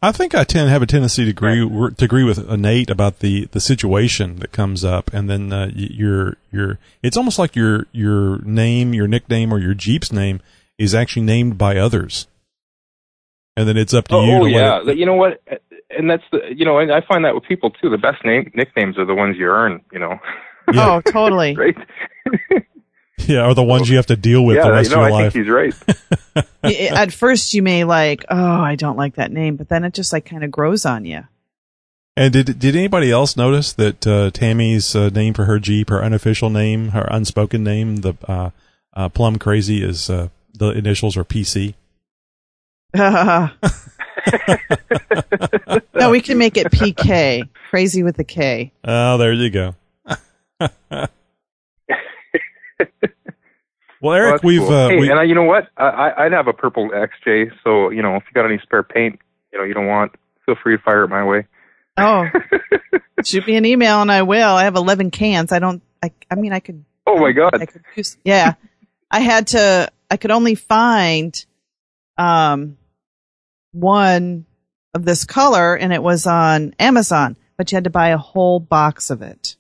I 0.01 0.11
think 0.11 0.33
I 0.33 0.43
tend 0.43 0.67
to 0.67 0.71
have 0.71 0.81
a 0.81 0.85
tendency 0.85 1.23
to 1.25 1.29
agree 1.29 1.59
to 1.59 2.05
agree 2.05 2.23
with 2.23 2.49
Nate 2.49 2.89
about 2.89 3.19
the, 3.19 3.45
the 3.45 3.59
situation 3.59 4.37
that 4.37 4.51
comes 4.51 4.83
up, 4.83 5.11
and 5.13 5.29
then 5.29 5.51
uh, 5.53 5.67
y- 5.67 5.89
your 5.91 6.37
your 6.51 6.79
it's 7.03 7.17
almost 7.17 7.37
like 7.39 7.55
your 7.55 7.85
your 7.91 8.39
name, 8.39 8.93
your 8.93 9.07
nickname, 9.07 9.53
or 9.53 9.59
your 9.59 9.73
Jeep's 9.73 10.11
name 10.11 10.41
is 10.77 10.95
actually 10.95 11.23
named 11.23 11.57
by 11.57 11.77
others, 11.77 12.27
and 13.55 13.67
then 13.67 13.77
it's 13.77 13.93
up 13.93 14.07
to 14.09 14.15
Oh, 14.15 14.25
you 14.25 14.33
oh 14.37 14.43
to 14.45 14.49
yeah, 14.49 14.77
let 14.79 14.87
it, 14.89 14.97
you 14.97 15.05
know 15.05 15.15
what? 15.15 15.41
And 15.89 16.09
that's 16.09 16.23
the 16.31 16.39
you 16.55 16.65
know, 16.65 16.79
and 16.79 16.91
I 16.91 17.01
find 17.01 17.25
that 17.25 17.35
with 17.35 17.43
people 17.43 17.69
too. 17.71 17.89
The 17.89 17.97
best 17.97 18.23
name 18.25 18.51
nicknames 18.55 18.97
are 18.97 19.05
the 19.05 19.15
ones 19.15 19.37
you 19.37 19.47
earn. 19.47 19.81
You 19.91 19.99
know, 19.99 20.19
Yeah. 20.73 20.95
Oh, 20.95 21.01
totally. 21.01 21.55
right? 21.57 21.75
yeah, 23.27 23.45
or 23.45 23.53
the 23.53 23.63
ones 23.63 23.89
you 23.89 23.97
have 23.97 24.07
to 24.07 24.15
deal 24.15 24.43
with 24.43 24.57
yeah, 24.57 24.63
the 24.63 24.71
rest 24.71 24.89
you 24.91 24.95
know, 24.95 25.03
of 25.03 25.09
your 25.09 25.19
I 25.19 25.23
life. 25.23 25.33
think 25.33 25.45
he's 25.45 25.51
right. 26.63 26.91
At 26.97 27.13
first, 27.13 27.53
you 27.53 27.61
may 27.63 27.83
like, 27.83 28.25
oh, 28.29 28.61
I 28.61 28.75
don't 28.75 28.97
like 28.97 29.15
that 29.15 29.31
name, 29.31 29.55
but 29.55 29.69
then 29.69 29.83
it 29.83 29.93
just 29.93 30.13
like 30.13 30.25
kind 30.25 30.43
of 30.43 30.51
grows 30.51 30.85
on 30.85 31.05
you. 31.05 31.23
And 32.17 32.33
did 32.33 32.59
did 32.59 32.75
anybody 32.75 33.09
else 33.09 33.37
notice 33.37 33.71
that 33.73 34.05
uh, 34.05 34.31
Tammy's 34.31 34.95
uh, 34.95 35.09
name 35.09 35.33
for 35.33 35.45
her 35.45 35.59
Jeep, 35.59 35.89
her 35.89 36.03
unofficial 36.03 36.49
name, 36.49 36.89
her 36.89 37.07
unspoken 37.09 37.63
name, 37.63 37.97
the 37.97 38.13
uh, 38.27 38.49
uh, 38.93 39.09
Plum 39.09 39.39
Crazy, 39.39 39.81
is 39.81 40.09
uh, 40.09 40.27
the 40.53 40.71
initials 40.71 41.15
are 41.15 41.23
PC. 41.23 41.73
no, 42.93 43.49
we 46.09 46.19
can 46.19 46.37
make 46.37 46.57
it 46.57 46.67
PK. 46.67 47.47
Crazy 47.69 48.03
with 48.03 48.17
the 48.17 48.25
K. 48.25 48.73
Oh, 48.83 49.17
there 49.17 49.31
you 49.31 49.49
go. 49.49 49.75
Well, 54.01 54.13
Eric, 54.15 54.43
Well, 54.43 54.49
we've 54.49 54.59
cool. 54.61 54.73
uh, 54.73 54.89
hey, 54.89 54.99
we, 54.99 55.09
and 55.09 55.19
I, 55.19 55.23
you 55.23 55.35
know 55.35 55.43
what? 55.43 55.67
I, 55.77 55.85
I- 55.85 56.25
I'd 56.25 56.31
have 56.33 56.47
a 56.47 56.53
purple 56.53 56.89
XJ. 56.89 57.51
So 57.63 57.89
you 57.91 58.01
know, 58.01 58.15
if 58.17 58.23
you 58.27 58.33
got 58.33 58.45
any 58.45 58.59
spare 58.63 58.83
paint, 58.83 59.19
you 59.53 59.59
know, 59.59 59.63
you 59.65 59.73
don't 59.73 59.87
want, 59.87 60.11
feel 60.45 60.55
free 60.61 60.75
to 60.77 60.83
fire 60.83 61.03
it 61.03 61.09
my 61.09 61.23
way. 61.23 61.47
Oh, 61.97 62.25
shoot 63.25 63.45
me 63.47 63.55
an 63.55 63.65
email 63.65 64.01
and 64.01 64.11
I 64.11 64.21
will. 64.23 64.47
I 64.55 64.63
have 64.63 64.75
11 64.75 65.11
cans. 65.11 65.51
I 65.51 65.59
don't, 65.59 65.81
I, 66.01 66.11
I 66.31 66.35
mean, 66.35 66.53
I 66.53 66.59
could, 66.59 66.83
Oh 67.05 67.17
my 67.19 67.31
God! 67.31 67.51
I 67.61 67.65
could 67.65 67.81
use, 67.95 68.17
yeah. 68.23 68.53
I 69.09 69.19
had 69.19 69.47
to, 69.47 69.91
I 70.09 70.17
could 70.17 70.31
only 70.31 70.55
find, 70.55 71.33
um, 72.17 72.77
one 73.73 74.45
of 74.93 75.03
this 75.05 75.23
color 75.25 75.75
and 75.75 75.91
it 75.93 76.01
was 76.03 76.27
on 76.27 76.75
Amazon, 76.79 77.37
but 77.57 77.71
you 77.71 77.75
had 77.75 77.83
to 77.85 77.89
buy 77.89 78.09
a 78.09 78.17
whole 78.17 78.59
box 78.59 79.09
of 79.09 79.21
it. 79.21 79.55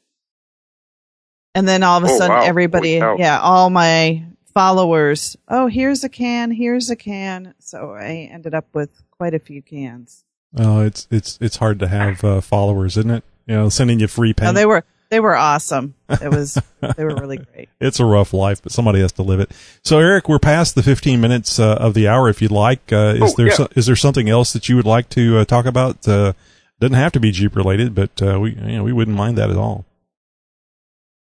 And 1.55 1.67
then 1.67 1.83
all 1.83 1.97
of 1.97 2.03
a 2.05 2.07
Oh, 2.07 2.17
sudden 2.17 2.37
wow. 2.37 2.43
everybody, 2.43 2.99
Holy 2.99 3.17
cow. 3.17 3.21
yeah, 3.21 3.39
all 3.39 3.69
my 3.69 4.23
followers, 4.53 5.35
oh, 5.47 5.67
here's 5.67 6.03
a 6.03 6.09
can, 6.09 6.51
here's 6.51 6.89
a 6.89 6.95
can. 6.95 7.53
So 7.59 7.91
I 7.93 8.29
ended 8.31 8.53
up 8.53 8.65
with 8.73 8.89
quite 9.11 9.33
a 9.33 9.39
few 9.39 9.61
cans. 9.61 10.23
oh, 10.57 10.81
it's 10.81 11.07
it's 11.11 11.37
it's 11.41 11.57
hard 11.57 11.79
to 11.79 11.87
have 11.87 12.23
uh, 12.23 12.41
followers, 12.41 12.97
isn't 12.97 13.11
it? 13.11 13.23
You 13.47 13.55
know, 13.55 13.69
sending 13.69 13.99
you 13.99 14.07
free 14.07 14.33
No, 14.39 14.53
they 14.53 14.65
were, 14.65 14.83
they 15.09 15.19
were 15.19 15.35
awesome. 15.35 15.95
It 16.09 16.29
was, 16.29 16.57
they 16.95 17.03
were 17.03 17.15
really 17.15 17.37
great. 17.37 17.69
it's 17.81 17.99
a 17.99 18.05
rough 18.05 18.33
life, 18.33 18.61
but 18.61 18.71
somebody 18.71 19.01
has 19.01 19.11
to 19.13 19.23
live 19.23 19.39
it. 19.39 19.51
So, 19.83 19.97
Eric, 19.99 20.29
we're 20.29 20.39
past 20.39 20.75
the 20.75 20.83
15 20.83 21.19
minutes 21.19 21.59
uh, 21.59 21.75
of 21.75 21.93
the 21.95 22.07
hour. 22.07 22.29
If 22.29 22.41
you'd 22.41 22.51
like, 22.51 22.93
uh, 22.93 23.15
is 23.17 23.21
Oh, 23.23 23.33
there 23.35 23.47
yeah. 23.47 23.53
so, 23.55 23.67
is 23.75 23.87
there 23.87 23.95
something 23.95 24.29
else 24.29 24.53
that 24.53 24.69
you 24.69 24.75
would 24.75 24.85
like 24.85 25.09
to 25.09 25.39
uh, 25.39 25.45
talk 25.45 25.65
about? 25.65 26.07
Uh, 26.07 26.33
doesn't 26.79 26.95
have 26.95 27.11
to 27.13 27.19
be 27.19 27.31
Jeep 27.31 27.55
related, 27.55 27.93
but 27.95 28.21
uh, 28.21 28.39
we 28.39 28.51
you 28.51 28.77
know, 28.77 28.83
we 28.83 28.93
wouldn't 28.93 29.17
mind 29.17 29.37
that 29.37 29.49
at 29.49 29.57
all. 29.57 29.85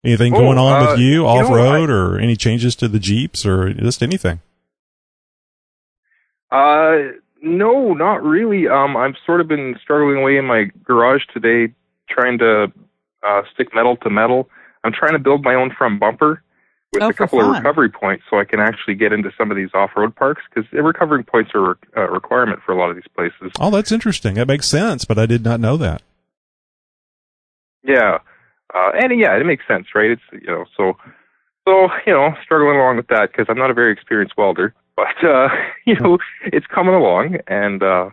Anything 0.06 0.36
Oh, 0.36 0.40
going 0.40 0.58
on 0.60 0.84
uh, 0.84 0.92
with 0.92 1.00
you 1.00 1.06
you 1.06 1.18
know, 1.18 1.28
off 1.28 1.50
road, 1.50 1.90
or 1.90 2.20
any 2.20 2.36
changes 2.36 2.76
to 2.76 2.88
the 2.88 3.00
Jeeps, 3.00 3.46
or 3.46 3.74
just 3.74 4.04
anything? 4.04 4.40
Uh, 6.52 7.12
no, 7.42 7.94
not 7.94 8.24
really. 8.24 8.68
Um, 8.68 8.96
I've 8.96 9.16
sort 9.26 9.42
of 9.42 9.48
been 9.48 9.76
struggling 9.82 10.18
away 10.22 10.38
in 10.38 10.46
my 10.46 10.66
garage 10.84 11.24
today, 11.34 11.74
trying 12.10 12.38
to 12.40 12.72
uh, 13.28 13.42
stick 13.54 13.70
metal 13.74 13.98
to 13.98 14.10
metal. 14.10 14.50
I'm 14.84 14.94
trying 14.94 15.14
to 15.14 15.20
build 15.20 15.44
my 15.44 15.56
own 15.56 15.72
front 15.76 16.00
bumper 16.00 16.44
with 16.94 17.02
Oh, 17.02 17.10
a 17.10 17.14
for 17.14 17.18
couple 17.18 17.42
of 17.42 17.48
recovery 17.56 17.90
points, 17.90 18.24
so 18.30 18.40
I 18.40 18.46
can 18.46 18.60
actually 18.60 18.96
get 18.96 19.12
into 19.12 19.32
some 19.38 19.50
of 19.52 19.58
these 19.58 19.70
off-road 19.74 20.16
parks 20.16 20.44
because 20.50 20.70
the 20.72 20.84
recovery 20.84 21.24
points 21.24 21.52
are 21.56 21.78
a 21.96 22.12
requirement 22.12 22.60
for 22.64 22.72
a 22.74 22.78
lot 22.78 22.90
of 22.92 22.96
these 22.96 23.08
places. 23.16 23.52
Oh, 23.60 23.72
that's 23.72 23.92
interesting. 23.92 24.36
That 24.36 24.48
makes 24.48 24.68
sense, 24.68 25.04
but 25.04 25.18
I 25.18 25.26
did 25.26 25.44
not 25.44 25.60
know 25.60 25.78
that. 25.78 26.04
Yeah, 27.84 28.20
uh, 28.76 28.92
and 29.02 29.20
yeah, 29.20 29.38
it 29.38 29.46
makes 29.48 29.68
sense, 29.68 29.88
right? 29.96 30.12
It's 30.12 30.24
you 30.34 30.48
know, 30.48 30.66
so 30.78 30.96
so 31.68 31.90
you 32.08 32.14
know, 32.14 32.32
struggling 32.44 32.78
along 32.78 32.98
with 32.98 33.08
that 33.10 33.30
because 33.32 33.48
I'm 33.50 33.58
not 33.60 33.72
a 33.72 33.76
very 33.76 33.94
experienced 33.94 34.36
welder, 34.38 34.76
but 34.96 35.16
uh, 35.24 35.50
you 35.88 35.96
know, 36.00 36.20
it's 36.46 36.68
coming 36.68 36.96
along, 36.96 37.38
and 37.48 37.84
uh, 37.84 38.12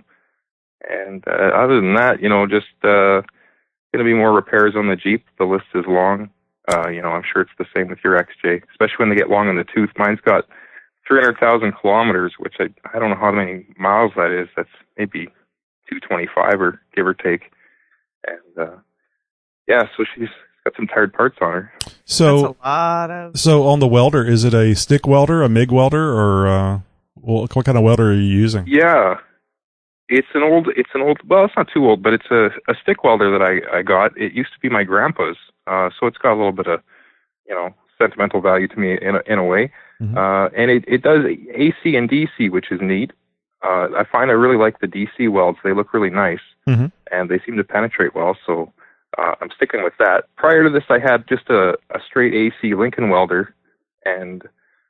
and 0.88 1.24
uh, 1.28 1.50
other 1.56 1.76
than 1.76 1.94
that, 1.96 2.22
you 2.22 2.28
know, 2.28 2.46
just 2.46 2.68
uh, 2.84 3.22
to 3.96 4.04
be 4.04 4.14
more 4.14 4.32
repairs 4.32 4.74
on 4.76 4.88
the 4.88 4.96
Jeep. 4.96 5.24
The 5.38 5.44
list 5.46 5.66
is 5.74 5.84
long. 5.88 6.30
Uh, 6.72 6.88
you 6.90 7.02
know, 7.02 7.10
I'm 7.10 7.24
sure 7.32 7.42
it's 7.42 7.52
the 7.58 7.66
same 7.76 7.88
with 7.88 7.98
your 8.04 8.18
XJ, 8.18 8.62
especially 8.70 8.96
when 8.98 9.10
they 9.10 9.16
get 9.16 9.30
long 9.30 9.48
in 9.50 9.56
the 9.56 9.64
tooth. 9.64 9.90
Mine's 9.98 10.20
got 10.24 10.44
300,000 11.08 11.72
kilometers, 11.80 12.34
which 12.38 12.54
I 12.60 12.66
I 12.94 12.98
don't 13.00 13.10
know 13.10 13.16
how 13.16 13.32
many 13.32 13.66
miles 13.78 14.12
that 14.16 14.30
is. 14.32 14.48
That's 14.56 14.68
maybe 14.98 15.26
225 15.90 16.60
or 16.60 16.80
give 16.96 17.06
or 17.06 17.14
take, 17.14 17.52
and. 18.26 18.58
uh 18.68 18.76
yeah, 19.68 19.84
so 19.96 20.04
she's 20.14 20.28
got 20.64 20.74
some 20.76 20.86
tired 20.86 21.12
parts 21.12 21.36
on 21.40 21.52
her. 21.52 21.72
That's 21.80 21.94
So, 22.04 22.56
a 22.62 22.66
lot 22.68 23.10
of, 23.10 23.38
so 23.38 23.64
on 23.68 23.80
the 23.80 23.86
welder, 23.86 24.24
is 24.24 24.44
it 24.44 24.54
a 24.54 24.74
stick 24.74 25.06
welder, 25.06 25.42
a 25.42 25.48
MIG 25.48 25.70
welder, 25.72 26.12
or 26.12 26.46
uh, 26.48 26.80
well, 27.16 27.46
what 27.52 27.64
kind 27.64 27.78
of 27.78 27.84
welder 27.84 28.10
are 28.10 28.14
you 28.14 28.20
using? 28.22 28.64
Yeah, 28.66 29.18
it's 30.08 30.28
an 30.34 30.42
old, 30.42 30.68
it's 30.76 30.90
an 30.94 31.00
old. 31.02 31.18
Well, 31.26 31.44
it's 31.44 31.54
not 31.56 31.68
too 31.72 31.86
old, 31.86 32.02
but 32.02 32.12
it's 32.12 32.30
a 32.30 32.46
a 32.68 32.74
stick 32.82 33.02
welder 33.04 33.30
that 33.36 33.42
I 33.42 33.78
I 33.78 33.82
got. 33.82 34.16
It 34.16 34.32
used 34.32 34.52
to 34.52 34.60
be 34.60 34.68
my 34.68 34.84
grandpa's, 34.84 35.36
uh, 35.66 35.90
so 35.98 36.06
it's 36.06 36.18
got 36.18 36.32
a 36.32 36.36
little 36.36 36.52
bit 36.52 36.66
of, 36.66 36.80
you 37.48 37.54
know, 37.54 37.74
sentimental 37.98 38.40
value 38.40 38.68
to 38.68 38.76
me 38.78 38.98
in 39.00 39.16
a, 39.16 39.20
in 39.26 39.38
a 39.38 39.44
way. 39.44 39.72
Mhm. 40.02 40.16
Uh, 40.16 40.50
and 40.56 40.70
it 40.70 40.84
it 40.86 41.02
does 41.02 41.24
AC 41.54 41.96
and 41.96 42.10
DC, 42.10 42.50
which 42.50 42.70
is 42.70 42.80
neat. 42.80 43.12
Uh, 43.64 43.86
I 43.96 44.04
find 44.10 44.30
I 44.30 44.34
really 44.34 44.56
like 44.56 44.80
the 44.80 44.88
DC 44.88 45.30
welds. 45.30 45.58
They 45.62 45.72
look 45.72 45.94
really 45.94 46.10
nice, 46.10 46.40
Mhm. 46.68 46.90
and 47.12 47.28
they 47.30 47.38
seem 47.46 47.56
to 47.56 47.64
penetrate 47.64 48.14
well. 48.14 48.36
So 48.44 48.72
uh, 49.18 49.34
I'm 49.40 49.50
sticking 49.56 49.84
with 49.84 49.94
that. 49.98 50.24
Prior 50.36 50.64
to 50.64 50.70
this, 50.70 50.84
I 50.88 50.98
had 50.98 51.28
just 51.28 51.48
a, 51.50 51.74
a 51.94 51.98
straight 52.08 52.34
AC 52.34 52.74
Lincoln 52.74 53.10
welder, 53.10 53.54
and 54.04 54.42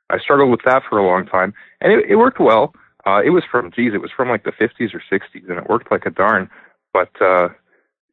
I 0.09 0.19
struggled 0.19 0.51
with 0.51 0.61
that 0.65 0.83
for 0.89 0.97
a 0.97 1.05
long 1.05 1.25
time, 1.25 1.53
and 1.81 1.91
it, 1.91 2.05
it 2.09 2.15
worked 2.15 2.39
well. 2.39 2.73
Uh, 3.05 3.21
it 3.23 3.31
was 3.31 3.43
from, 3.51 3.71
geez, 3.75 3.93
it 3.93 4.01
was 4.01 4.11
from 4.15 4.29
like 4.29 4.43
the 4.43 4.51
50s 4.51 4.93
or 4.93 5.03
60s, 5.11 5.49
and 5.49 5.57
it 5.57 5.69
worked 5.69 5.91
like 5.91 6.05
a 6.05 6.09
darn. 6.09 6.49
But 6.93 7.09
uh, 7.19 7.49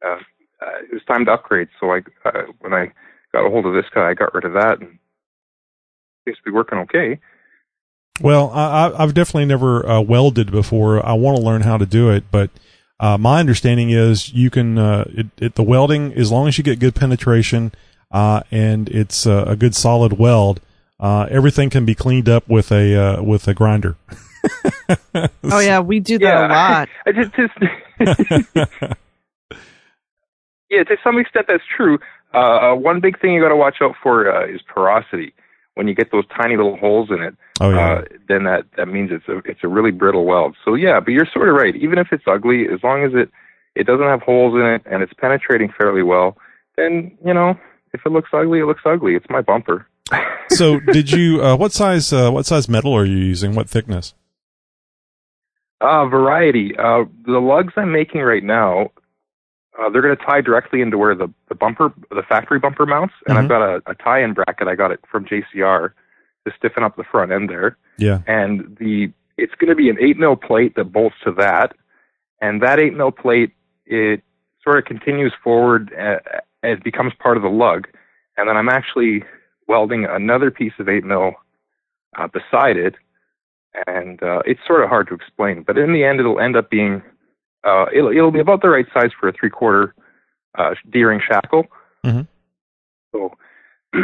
uh, 0.05 0.17
uh, 0.61 0.79
it 0.83 0.93
was 0.93 1.03
time 1.07 1.25
to 1.25 1.31
upgrade. 1.31 1.69
So 1.79 1.91
I, 1.91 1.99
uh, 2.25 2.43
when 2.59 2.73
I 2.73 2.91
got 3.31 3.45
a 3.45 3.49
hold 3.49 3.65
of 3.65 3.73
this 3.73 3.85
guy, 3.93 4.09
I 4.09 4.13
got 4.13 4.33
rid 4.33 4.45
of 4.45 4.53
that, 4.53 4.79
and 4.81 4.99
seems 6.25 6.37
to 6.37 6.43
be 6.43 6.51
working 6.51 6.79
okay. 6.79 7.19
Well, 8.19 8.51
I- 8.51 8.93
I've 8.97 9.13
definitely 9.13 9.45
never 9.45 9.87
uh, 9.87 10.01
welded 10.01 10.51
before. 10.51 11.05
I 11.05 11.13
want 11.13 11.37
to 11.37 11.43
learn 11.43 11.61
how 11.61 11.77
to 11.77 11.85
do 11.85 12.09
it, 12.09 12.25
but 12.31 12.49
uh, 13.01 13.17
my 13.17 13.39
understanding 13.41 13.89
is 13.89 14.31
you 14.33 14.49
can 14.49 14.77
uh, 14.77 15.03
it, 15.09 15.27
it, 15.37 15.55
the 15.55 15.63
welding 15.63 16.13
as 16.13 16.31
long 16.31 16.47
as 16.47 16.57
you 16.57 16.63
get 16.63 16.79
good 16.79 16.95
penetration 16.95 17.73
uh, 18.11 18.41
and 18.51 18.87
it's 18.89 19.25
uh, 19.27 19.43
a 19.47 19.55
good 19.57 19.75
solid 19.75 20.13
weld. 20.19 20.61
Uh, 20.99 21.25
everything 21.31 21.69
can 21.69 21.83
be 21.83 21.95
cleaned 21.95 22.29
up 22.29 22.47
with 22.47 22.71
a 22.71 22.95
uh, 22.95 23.21
with 23.23 23.47
a 23.47 23.53
grinder. 23.55 23.95
oh 25.15 25.59
yeah, 25.59 25.79
we 25.79 25.99
do 25.99 26.17
that 26.19 26.23
Yeah. 26.25 26.47
a 26.47 26.49
lot. 26.49 26.89
I 27.07 27.11
just, 27.11 27.33
just 27.35 27.53
yeah, 30.69 30.83
to 30.83 30.97
some 31.03 31.17
extent 31.17 31.45
that's 31.47 31.63
true. 31.75 31.97
Uh, 32.33 32.37
uh, 32.71 32.75
one 32.75 32.99
big 33.01 33.19
thing 33.19 33.33
you 33.33 33.41
got 33.41 33.49
to 33.49 33.55
watch 33.55 33.77
out 33.81 33.95
for 34.01 34.31
uh, 34.33 34.45
is 34.47 34.61
porosity. 34.73 35.33
When 35.75 35.87
you 35.87 35.95
get 35.95 36.11
those 36.11 36.25
tiny 36.35 36.57
little 36.57 36.75
holes 36.75 37.09
in 37.11 37.21
it, 37.21 37.33
Oh 37.61 37.69
yeah. 37.69 37.91
uh, 37.93 38.01
then 38.27 38.43
that 38.43 38.65
that 38.77 38.87
means 38.87 39.09
it's 39.11 39.27
a 39.29 39.37
it's 39.49 39.61
a 39.63 39.67
really 39.67 39.91
brittle 39.91 40.25
weld. 40.25 40.55
So 40.65 40.75
yeah, 40.75 40.99
but 40.99 41.11
you're 41.11 41.27
sort 41.33 41.47
of 41.49 41.55
right. 41.55 41.75
Even 41.75 41.97
if 41.97 42.07
it's 42.11 42.25
ugly, 42.27 42.65
as 42.67 42.83
long 42.83 43.03
as 43.05 43.11
it 43.13 43.29
it 43.75 43.85
doesn't 43.87 44.05
have 44.05 44.21
holes 44.21 44.53
in 44.55 44.65
it 44.65 44.81
and 44.85 45.01
it's 45.01 45.13
penetrating 45.13 45.71
fairly 45.77 46.03
well, 46.03 46.37
then 46.75 47.17
you 47.25 47.33
know 47.33 47.57
if 47.93 48.01
it 48.05 48.11
looks 48.11 48.29
ugly, 48.33 48.59
it 48.59 48.65
looks 48.65 48.81
ugly. 48.85 49.15
It's 49.15 49.25
my 49.29 49.41
bumper. 49.41 49.87
so 50.49 50.79
did 50.91 51.09
you? 51.11 51.41
Uh, 51.41 51.55
what 51.55 51.71
size? 51.71 52.11
Uh, 52.11 52.29
what 52.31 52.45
size 52.45 52.67
metal 52.67 52.93
are 52.93 53.05
you 53.05 53.17
using? 53.17 53.55
What 53.55 53.69
thickness? 53.69 54.13
Uh, 55.79 56.05
variety. 56.05 56.75
Uh, 56.77 57.05
the 57.25 57.39
lugs 57.39 57.73
I'm 57.75 57.91
making 57.91 58.21
right 58.21 58.43
now, 58.43 58.91
uh, 59.79 59.89
they're 59.89 60.01
going 60.01 60.15
to 60.15 60.23
tie 60.25 60.41
directly 60.41 60.81
into 60.81 60.97
where 60.97 61.15
the, 61.15 61.29
the 61.49 61.55
bumper, 61.55 61.93
the 62.09 62.23
factory 62.27 62.59
bumper 62.59 62.85
mounts, 62.85 63.13
and 63.27 63.37
Mhm. 63.37 63.41
I've 63.43 63.49
got 63.49 63.61
a, 63.61 63.81
a 63.91 63.95
tie-in 63.95 64.33
bracket. 64.33 64.67
I 64.67 64.75
got 64.75 64.91
it 64.91 64.99
from 65.09 65.25
JCR 65.25 65.91
to 66.45 66.53
stiffen 66.57 66.83
up 66.83 66.95
the 66.97 67.03
front 67.03 67.31
end 67.31 67.49
there, 67.49 67.77
Yeah. 67.97 68.19
and 68.27 68.75
the 68.79 69.11
it's 69.37 69.55
going 69.55 69.69
to 69.69 69.75
be 69.75 69.89
an 69.89 69.97
eight 69.99 70.17
mil 70.17 70.35
plate 70.35 70.75
that 70.75 70.91
bolts 70.91 71.15
to 71.23 71.31
that, 71.33 71.73
and 72.41 72.61
that 72.61 72.79
eight 72.79 72.93
mil 72.93 73.11
plate 73.11 73.53
it 73.85 74.21
sort 74.63 74.77
of 74.77 74.85
continues 74.85 75.33
forward 75.43 75.91
uh, 75.97 76.17
and 76.63 76.73
it 76.73 76.83
becomes 76.83 77.13
part 77.19 77.37
of 77.37 77.43
the 77.43 77.49
lug, 77.49 77.87
and 78.37 78.47
then 78.49 78.57
I'm 78.57 78.69
actually 78.69 79.23
welding 79.67 80.05
another 80.05 80.51
piece 80.51 80.73
of 80.79 80.89
eight 80.89 81.03
mil 81.05 81.33
uh, 82.17 82.27
beside 82.27 82.75
it, 82.77 82.95
and 83.87 84.21
uh, 84.21 84.41
it's 84.45 84.59
sort 84.67 84.83
of 84.83 84.89
hard 84.89 85.07
to 85.07 85.13
explain. 85.13 85.63
But 85.63 85.77
in 85.77 85.93
the 85.93 86.03
end, 86.03 86.19
it'll 86.19 86.39
end 86.39 86.55
up 86.57 86.69
being 86.69 87.01
Uh, 87.63 87.85
it'll 87.93 88.11
it'll 88.11 88.31
be 88.31 88.39
about 88.39 88.61
the 88.61 88.69
right 88.69 88.85
size 88.93 89.11
for 89.19 89.29
a 89.29 89.33
three 89.33 89.49
quarter 89.49 89.93
uh, 90.57 90.71
D-ring 90.91 91.21
shackle. 91.27 91.65
Mhm. 92.05 92.27
So 93.13 93.31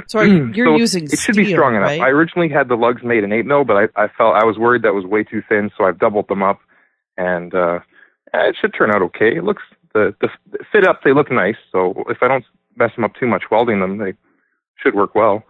So 0.07 0.19
are 0.19 0.25
you, 0.27 0.45
you're 0.53 0.67
so 0.75 0.77
using 0.77 1.03
it 1.05 1.17
should 1.19 1.35
be 1.35 1.51
strong 1.51 1.75
enough. 1.75 1.87
right? 1.89 2.01
I 2.01 2.09
originally 2.09 2.49
had 2.49 2.67
the 2.69 2.75
lugs 2.75 3.01
made 3.03 3.23
in 3.23 3.31
eight 3.31 3.45
mil, 3.45 3.63
but 3.63 3.75
I, 3.77 3.83
I 4.03 4.07
felt 4.17 4.35
I 4.35 4.45
was 4.45 4.57
worried 4.57 4.83
that 4.83 4.93
was 4.93 5.05
way 5.05 5.23
too 5.23 5.41
thin, 5.49 5.71
so 5.77 5.85
I've 5.85 5.97
doubled 5.99 6.27
them 6.27 6.43
up, 6.43 6.59
and 7.17 7.53
uh, 7.55 7.79
it 8.33 8.55
should 8.59 8.73
turn 8.73 8.91
out 8.93 9.01
okay. 9.01 9.35
It 9.35 9.43
looks 9.43 9.63
the 9.93 10.13
the 10.21 10.29
the 10.51 10.59
fit 10.71 10.85
up 10.87 11.01
they 11.03 11.13
look 11.13 11.31
nice, 11.31 11.55
so 11.71 12.03
if 12.09 12.17
I 12.21 12.27
don't 12.27 12.45
mess 12.75 12.91
them 12.95 13.05
up 13.05 13.15
too 13.19 13.27
much 13.27 13.43
welding 13.49 13.79
them, 13.79 13.97
they 13.97 14.13
should 14.77 14.93
work 14.93 15.15
well. 15.15 15.43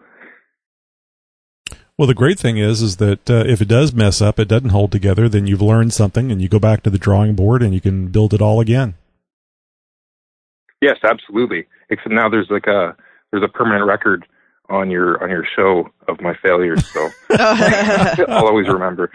Well, 1.98 2.08
the 2.08 2.14
great 2.14 2.40
thing 2.40 2.58
is, 2.58 2.84
is 2.84 2.98
that 2.98 3.28
uh, 3.28 3.44
if 3.48 3.60
it 3.60 3.68
does 3.68 3.92
mess 3.92 4.22
up, 4.22 4.40
it 4.40 4.48
doesn't 4.48 4.70
hold 4.70 4.92
together. 4.92 5.28
Then 5.28 5.48
you've 5.48 5.64
learned 5.64 5.94
something, 5.94 6.32
and 6.32 6.40
you 6.40 6.48
go 6.48 6.60
back 6.60 6.84
to 6.84 6.92
the 6.92 7.00
drawing 7.00 7.34
board, 7.34 7.64
and 7.64 7.74
you 7.74 7.82
can 7.82 8.10
build 8.10 8.36
it 8.36 8.42
all 8.42 8.60
again. 8.60 8.94
Yes, 10.80 10.98
absolutely. 11.04 11.66
Except 11.90 12.12
now 12.12 12.30
there's 12.30 12.50
like 12.52 12.68
a 12.68 12.96
there's 13.32 13.44
a 13.44 13.48
permanent 13.48 13.86
record 13.86 14.28
on 14.70 14.92
your 14.92 15.24
on 15.24 15.30
your 15.32 15.46
show 15.56 15.90
of 16.08 16.22
my 16.22 16.36
failures, 16.44 16.86
so 16.88 17.10
I'll 17.32 18.46
always 18.46 18.68
remember. 18.68 19.10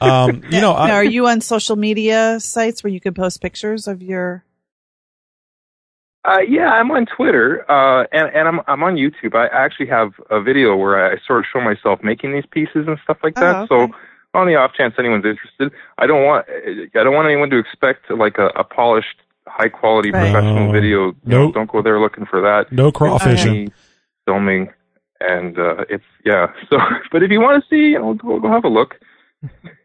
Um, 0.00 0.42
you 0.50 0.60
know, 0.60 0.72
now, 0.72 0.74
I, 0.74 0.90
are 0.92 1.04
you 1.04 1.26
on 1.26 1.40
social 1.40 1.76
media 1.76 2.38
sites 2.38 2.84
where 2.84 2.92
you 2.92 3.00
can 3.00 3.14
post 3.14 3.40
pictures 3.40 3.88
of 3.88 4.02
your? 4.02 4.44
Uh, 6.24 6.38
yeah, 6.48 6.68
I'm 6.70 6.90
on 6.92 7.04
Twitter, 7.06 7.68
uh, 7.70 8.06
and, 8.12 8.30
and 8.34 8.46
I'm 8.48 8.60
I'm 8.68 8.82
on 8.84 8.94
YouTube. 8.94 9.34
I 9.34 9.46
actually 9.48 9.86
have 9.88 10.12
a 10.30 10.40
video 10.40 10.76
where 10.76 11.12
I 11.12 11.16
sort 11.26 11.40
of 11.40 11.46
show 11.52 11.60
myself 11.60 11.98
making 12.02 12.32
these 12.32 12.44
pieces 12.50 12.86
and 12.86 12.96
stuff 13.02 13.16
like 13.24 13.34
that. 13.36 13.66
Oh, 13.70 13.76
okay. 13.76 13.92
So, 13.92 13.98
on 14.38 14.46
the 14.46 14.54
off 14.54 14.72
chance 14.74 14.94
anyone's 14.98 15.24
interested, 15.24 15.72
I 15.98 16.06
don't 16.06 16.24
want 16.24 16.46
I 16.48 17.02
don't 17.02 17.12
want 17.14 17.26
anyone 17.26 17.50
to 17.50 17.58
expect 17.58 18.08
like 18.10 18.38
a, 18.38 18.46
a 18.54 18.62
polished, 18.62 19.16
high 19.48 19.68
quality 19.68 20.12
Right. 20.12 20.30
professional 20.32 20.66
No. 20.66 20.72
video. 20.72 21.06
You 21.06 21.14
know, 21.24 21.44
Nope. 21.46 21.54
don't 21.54 21.70
go 21.70 21.82
there 21.82 21.98
looking 22.00 22.24
for 22.26 22.40
that. 22.40 22.70
no 22.70 22.92
crawfishing. 22.92 23.66
Me 23.66 23.72
filming, 24.24 24.70
and 25.20 25.58
uh, 25.58 25.84
it's 25.90 26.04
yeah. 26.24 26.46
So, 26.70 26.78
but 27.10 27.24
if 27.24 27.32
you 27.32 27.40
want 27.40 27.64
to 27.64 27.68
see, 27.68 27.90
you 27.94 27.98
know, 27.98 28.14
go, 28.14 28.38
go 28.38 28.48
have 28.48 28.64
a 28.64 28.68
look. 28.68 28.94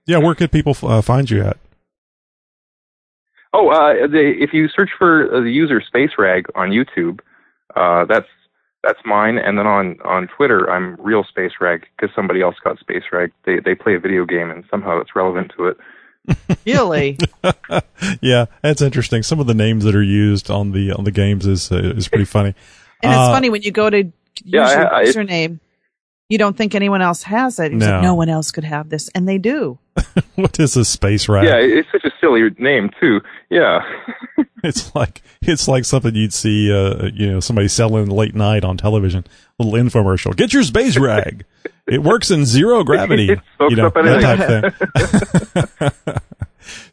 Yeah, 0.06 0.19
where 0.19 0.36
could 0.36 0.52
people 0.52 0.76
uh, 0.84 1.02
find 1.02 1.28
you 1.32 1.41
at? 1.43 1.58
Oh, 3.53 3.69
uh, 3.69 4.07
the, 4.07 4.33
if 4.39 4.53
you 4.53 4.67
search 4.67 4.89
for 4.97 5.33
uh, 5.33 5.41
the 5.41 5.51
user 5.51 5.81
Space 5.81 6.12
Rag 6.17 6.45
on 6.55 6.69
YouTube, 6.69 7.19
uh, 7.75 8.05
that's 8.05 8.27
that's 8.83 8.99
mine. 9.05 9.38
And 9.38 9.57
then 9.57 9.65
on 9.67 9.97
on 10.05 10.27
Twitter, 10.27 10.69
I'm 10.69 10.95
Real 10.99 11.23
Space 11.23 11.53
Rag 11.60 11.86
because 11.95 12.13
somebody 12.15 12.41
else 12.41 12.55
got 12.63 12.77
Space 12.79 13.03
Rag. 13.12 13.31
They 13.45 13.60
they 13.60 13.73
play 13.75 13.95
a 13.95 13.99
video 13.99 14.25
game 14.25 14.51
and 14.51 14.63
somehow 14.69 14.99
it's 14.99 15.15
relevant 15.15 15.53
to 15.57 15.67
it. 15.67 15.77
Really? 16.65 17.17
yeah, 18.21 18.45
that's 18.62 18.81
interesting. 18.81 19.23
Some 19.23 19.39
of 19.39 19.47
the 19.47 19.53
names 19.53 19.86
that 19.86 19.95
are 19.95 20.03
used 20.03 20.51
on 20.51 20.71
the 20.73 20.91
on 20.91 21.05
the 21.05 21.12
games 21.12 21.45
is 21.47 21.71
uh, 21.71 21.77
is 21.95 22.07
pretty 22.10 22.25
funny. 22.38 22.53
And 23.01 23.12
it's 23.13 23.19
Uh, 23.19 23.31
funny 23.33 23.49
when 23.49 23.62
you 23.62 23.71
go 23.71 23.89
to 23.89 24.03
use 24.03 24.13
Yeah, 24.43 24.69
your 24.71 24.93
I- 24.93 24.99
I- 25.01 25.05
username, 25.05 25.60
you 26.29 26.37
don't 26.37 26.57
think 26.57 26.75
anyone 26.75 27.01
else 27.01 27.23
has 27.23 27.59
it. 27.59 27.73
It's 27.73 27.81
like, 27.83 27.89
No. 27.89 28.01
no 28.01 28.15
one 28.15 28.29
else 28.29 28.51
could 28.51 28.63
have 28.65 28.89
this, 28.89 29.09
and 29.15 29.27
they 29.27 29.37
do. 29.37 29.77
What 30.35 30.59
is 30.59 30.75
a 30.77 30.85
space 30.85 31.27
rat? 31.27 31.45
Yeah, 31.45 31.55
it's 31.57 31.89
such 31.91 32.03
a 32.05 32.11
silly 32.21 32.41
name 32.59 32.91
too. 32.99 33.21
Yeah, 33.49 33.79
It's 34.63 34.93
like 34.95 35.21
it's 35.41 35.67
like 35.67 35.85
something 35.85 36.13
you'd 36.15 36.33
see, 36.33 36.71
uh, 36.71 37.09
you 37.13 37.27
know, 37.31 37.39
somebody 37.39 37.67
selling 37.67 38.07
late 38.07 38.35
night 38.35 38.63
on 38.63 38.77
television. 38.77 39.25
Little 39.59 39.73
infomercial. 39.73 40.35
Get 40.35 40.53
your 40.53 40.63
space 40.63 40.97
rag. 40.99 41.45
it 41.87 42.03
works 42.03 42.29
in 42.31 42.45
zero 42.45 42.83
gravity. 42.83 43.31
It 43.31 43.39
soaks 43.57 43.71
you 43.71 43.77
know, 43.77 43.87
up 43.87 43.93
that 43.95 44.73
type 45.81 46.03
thing. 46.05 46.21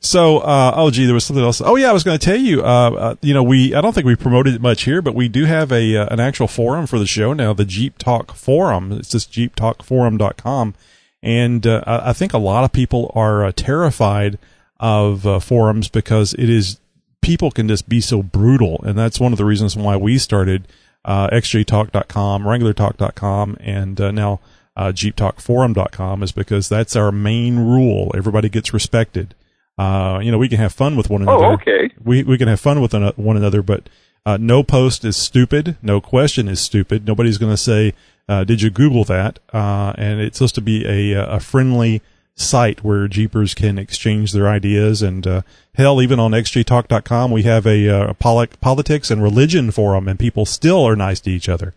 So, 0.01 0.39
uh, 0.39 0.73
oh 0.77 0.91
gee, 0.91 1.07
there 1.07 1.15
was 1.15 1.25
something 1.25 1.45
else. 1.45 1.61
Oh 1.61 1.77
yeah, 1.77 1.91
I 1.91 1.93
was 1.93 2.05
going 2.05 2.19
to 2.19 2.25
tell 2.25 2.39
you. 2.39 2.63
Uh, 2.63 2.91
uh, 2.91 3.15
you 3.21 3.35
know, 3.35 3.43
we 3.43 3.75
I 3.75 3.81
don't 3.81 3.93
think 3.93 4.07
we 4.07 4.17
promoted 4.17 4.55
it 4.55 4.61
much 4.61 4.83
here, 4.83 5.03
but 5.03 5.15
we 5.15 5.29
do 5.29 5.45
have 5.45 5.73
a 5.73 5.97
uh, 5.97 6.07
an 6.09 6.21
actual 6.21 6.49
forum 6.49 6.87
for 6.87 6.99
the 6.99 7.07
show 7.07 7.33
now, 7.33 7.53
the 7.53 7.65
Jeep 7.65 7.99
Talk 7.99 8.35
Forum. 8.35 8.93
It's 8.93 9.11
just 9.11 9.33
jeeptalkforum.com. 9.33 10.75
And 11.23 11.67
uh, 11.67 11.83
I 11.87 12.13
think 12.13 12.35
a 12.35 12.39
lot 12.39 12.65
of 12.65 12.73
people 12.73 13.11
are 13.15 13.45
uh, 13.45 13.53
terrified 13.55 14.39
of 14.79 15.43
forums 15.43 15.89
because 15.89 16.35
it 16.35 16.51
is 16.51 16.79
people 17.23 17.51
can 17.51 17.67
just 17.67 17.89
be 17.89 18.01
so 18.01 18.23
brutal, 18.23 18.81
and 18.85 18.99
that's 18.99 19.19
one 19.19 19.33
of 19.33 19.39
the 19.39 19.45
reasons 19.47 19.75
why 19.75 19.97
we 19.97 20.19
started 20.19 20.69
uh, 21.07 21.29
xjtalk.com, 21.31 22.43
regulartalk.com, 22.43 23.57
and 23.61 23.99
now 23.99 24.41
uh, 24.77 24.93
jeeptalkforum.com 24.93 26.23
is 26.23 26.33
because 26.33 26.69
that's 26.69 26.97
our 26.97 27.13
main 27.13 27.59
rule. 27.59 28.13
Everybody 28.17 28.49
gets 28.49 28.75
respected. 28.75 29.35
Uh, 29.77 30.21
you 30.23 30.31
know, 30.31 30.39
we 30.39 30.49
can 30.49 30.59
have 30.59 30.73
fun 30.73 30.97
with 30.97 31.11
one 31.11 31.23
another. 31.23 31.45
Oh, 31.45 31.53
okay. 31.55 31.91
We 32.03 32.23
we 32.23 32.39
can 32.39 32.49
have 32.49 32.61
fun 32.61 32.81
with 32.81 32.93
one 33.17 33.37
another, 33.37 33.63
but 33.63 33.89
uh, 34.25 34.37
no 34.41 34.63
post 34.63 35.05
is 35.05 35.17
stupid. 35.17 35.77
No 35.83 36.01
question 36.01 36.49
is 36.49 36.61
stupid. 36.61 37.07
Nobody's 37.07 37.39
going 37.39 37.53
to 37.53 37.57
say, 37.57 37.93
uh, 38.29 38.45
"Did 38.45 38.63
you 38.63 38.71
Google 38.71 39.05
that?" 39.05 39.39
Uh, 39.53 39.93
and 39.99 40.21
it's 40.21 40.39
supposed 40.39 40.55
to 40.57 40.61
be 40.61 40.87
a 40.87 41.13
a 41.21 41.41
friendly 41.41 42.03
site 42.37 42.83
where 42.83 43.07
Jeepers 43.07 43.55
can 43.55 43.79
exchange 43.79 44.33
their 44.33 44.49
ideas. 44.49 45.03
And 45.03 45.27
uh, 45.27 45.43
hell, 45.75 46.03
even 46.03 46.19
on 46.19 46.33
xjtalk.com, 46.33 47.31
we 47.31 47.43
have 47.45 47.67
a, 47.67 47.89
uh 47.89 48.15
politics 48.15 49.11
and 49.11 49.23
religion 49.23 49.71
forum, 49.71 50.09
and 50.09 50.19
people 50.19 50.47
still 50.47 50.85
are 50.85 50.97
nice 50.97 51.21
to 51.21 51.31
each 51.31 51.49
other. 51.49 51.75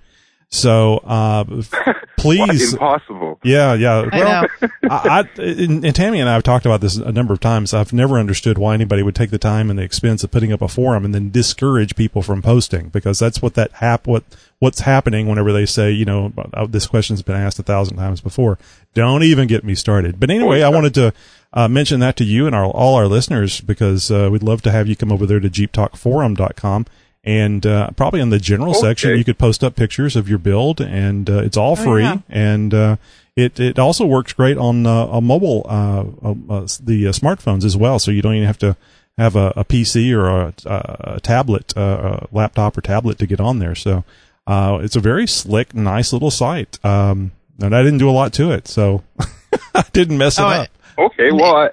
So 0.49 0.97
uh, 0.99 1.43
What? 1.83 1.97
please, 2.17 2.73
impossible. 2.73 3.37
yeah, 3.43 3.73
yeah. 3.73 4.05
I 4.11 4.17
Well, 4.17 4.41
know. 4.61 4.67
I, 4.89 5.19
I 5.37 5.41
and, 5.41 5.85
and 5.85 5.95
Tammy 5.95 6.19
and 6.19 6.27
I 6.29 6.33
have 6.33 6.43
talked 6.43 6.65
about 6.65 6.81
this 6.81 6.95
a 6.95 7.11
number 7.11 7.33
of 7.33 7.39
times. 7.39 7.73
I've 7.73 7.93
never 7.93 8.17
understood 8.17 8.57
why 8.57 8.73
anybody 8.73 9.03
would 9.03 9.13
take 9.13 9.29
the 9.29 9.37
time 9.37 9.69
and 9.69 9.77
the 9.77 9.83
expense 9.83 10.23
of 10.23 10.31
putting 10.31 10.51
up 10.51 10.61
a 10.61 10.67
forum 10.67 11.05
and 11.05 11.13
then 11.13 11.29
discourage 11.29 11.95
people 11.95 12.21
from 12.23 12.41
posting 12.41 12.89
because 12.89 13.19
that's 13.19 13.41
what 13.41 13.53
that 13.53 13.71
hap 13.73 14.07
what 14.07 14.23
what's 14.59 14.79
happening 14.81 15.27
whenever 15.27 15.53
they 15.53 15.65
say 15.67 15.91
you 15.91 16.05
know 16.05 16.33
uh, 16.53 16.65
this 16.65 16.87
question's 16.87 17.21
been 17.21 17.35
asked 17.35 17.59
a 17.59 17.63
thousand 17.63 17.97
times 17.97 18.21
before. 18.21 18.57
Don't 18.95 19.23
even 19.23 19.47
get 19.47 19.63
me 19.63 19.75
started. 19.75 20.19
But 20.19 20.31
anyway, 20.31 20.63
I 20.63 20.69
wanted 20.69 20.93
to 20.95 21.13
uh, 21.53 21.67
mention 21.67 21.99
that 21.99 22.15
to 22.17 22.23
you 22.23 22.47
and 22.47 22.55
our, 22.55 22.65
all 22.65 22.95
our 22.95 23.07
listeners 23.07 23.61
because 23.61 24.09
uh, 24.09 24.29
we'd 24.31 24.43
love 24.43 24.61
to 24.63 24.71
have 24.71 24.87
you 24.87 24.95
come 24.95 25.11
over 25.11 25.25
there 25.27 25.39
to 25.39 25.49
jeeptalkforum.com. 25.49 26.85
And 27.27 27.65
uh, 27.65 27.89
probably 27.91 28.21
in 28.21 28.29
the 28.29 28.39
general 28.39 28.71
Okay. 28.71 28.79
section, 28.87 29.17
you 29.17 29.25
could 29.25 29.37
post 29.37 29.61
up 29.63 29.75
pictures 29.75 30.15
of 30.15 30.29
your 30.29 30.37
build, 30.39 30.79
and 30.79 31.29
uh, 31.29 31.39
it's 31.43 31.57
all 31.57 31.75
free. 31.75 32.03
yeah. 32.03 32.19
And 32.29 32.73
uh, 32.73 32.95
it 33.35 33.59
it 33.59 33.77
also 33.77 34.05
works 34.05 34.31
great 34.31 34.57
on 34.57 34.85
uh, 34.87 35.07
a 35.07 35.19
mobile 35.21 35.65
uh, 35.69 36.05
uh, 36.25 36.35
uh, 36.49 36.67
the 36.81 37.07
uh, 37.07 37.11
smartphones 37.11 37.65
as 37.65 37.75
well. 37.75 37.99
So 37.99 38.11
you 38.11 38.21
don't 38.21 38.35
even 38.35 38.47
have 38.47 38.57
to 38.59 38.77
have 39.17 39.35
a, 39.35 39.51
a 39.57 39.65
PC 39.65 40.13
or 40.15 40.27
a, 40.29 40.53
a, 40.65 41.15
a 41.15 41.19
tablet, 41.19 41.73
uh, 41.75 42.21
a 42.21 42.27
laptop 42.31 42.77
or 42.77 42.81
tablet 42.81 43.17
to 43.19 43.27
get 43.27 43.41
on 43.41 43.59
there. 43.59 43.75
So 43.75 44.05
uh, 44.47 44.79
it's 44.81 44.95
a 44.95 45.01
very 45.01 45.27
slick, 45.27 45.73
nice 45.75 46.13
little 46.13 46.31
site. 46.31 46.79
Um, 46.85 47.31
and 47.59 47.75
I 47.75 47.83
didn't 47.83 47.97
do 47.99 48.09
a 48.09 48.11
lot 48.21 48.31
to 48.33 48.51
it, 48.51 48.67
so 48.69 49.03
I 49.75 49.83
didn't 49.91 50.17
mess 50.17 50.37
it 50.39 50.43
Oh, 50.43 50.47
up. 50.47 50.69
Okay, 50.97 51.31
well, 51.31 51.55
I, 51.57 51.69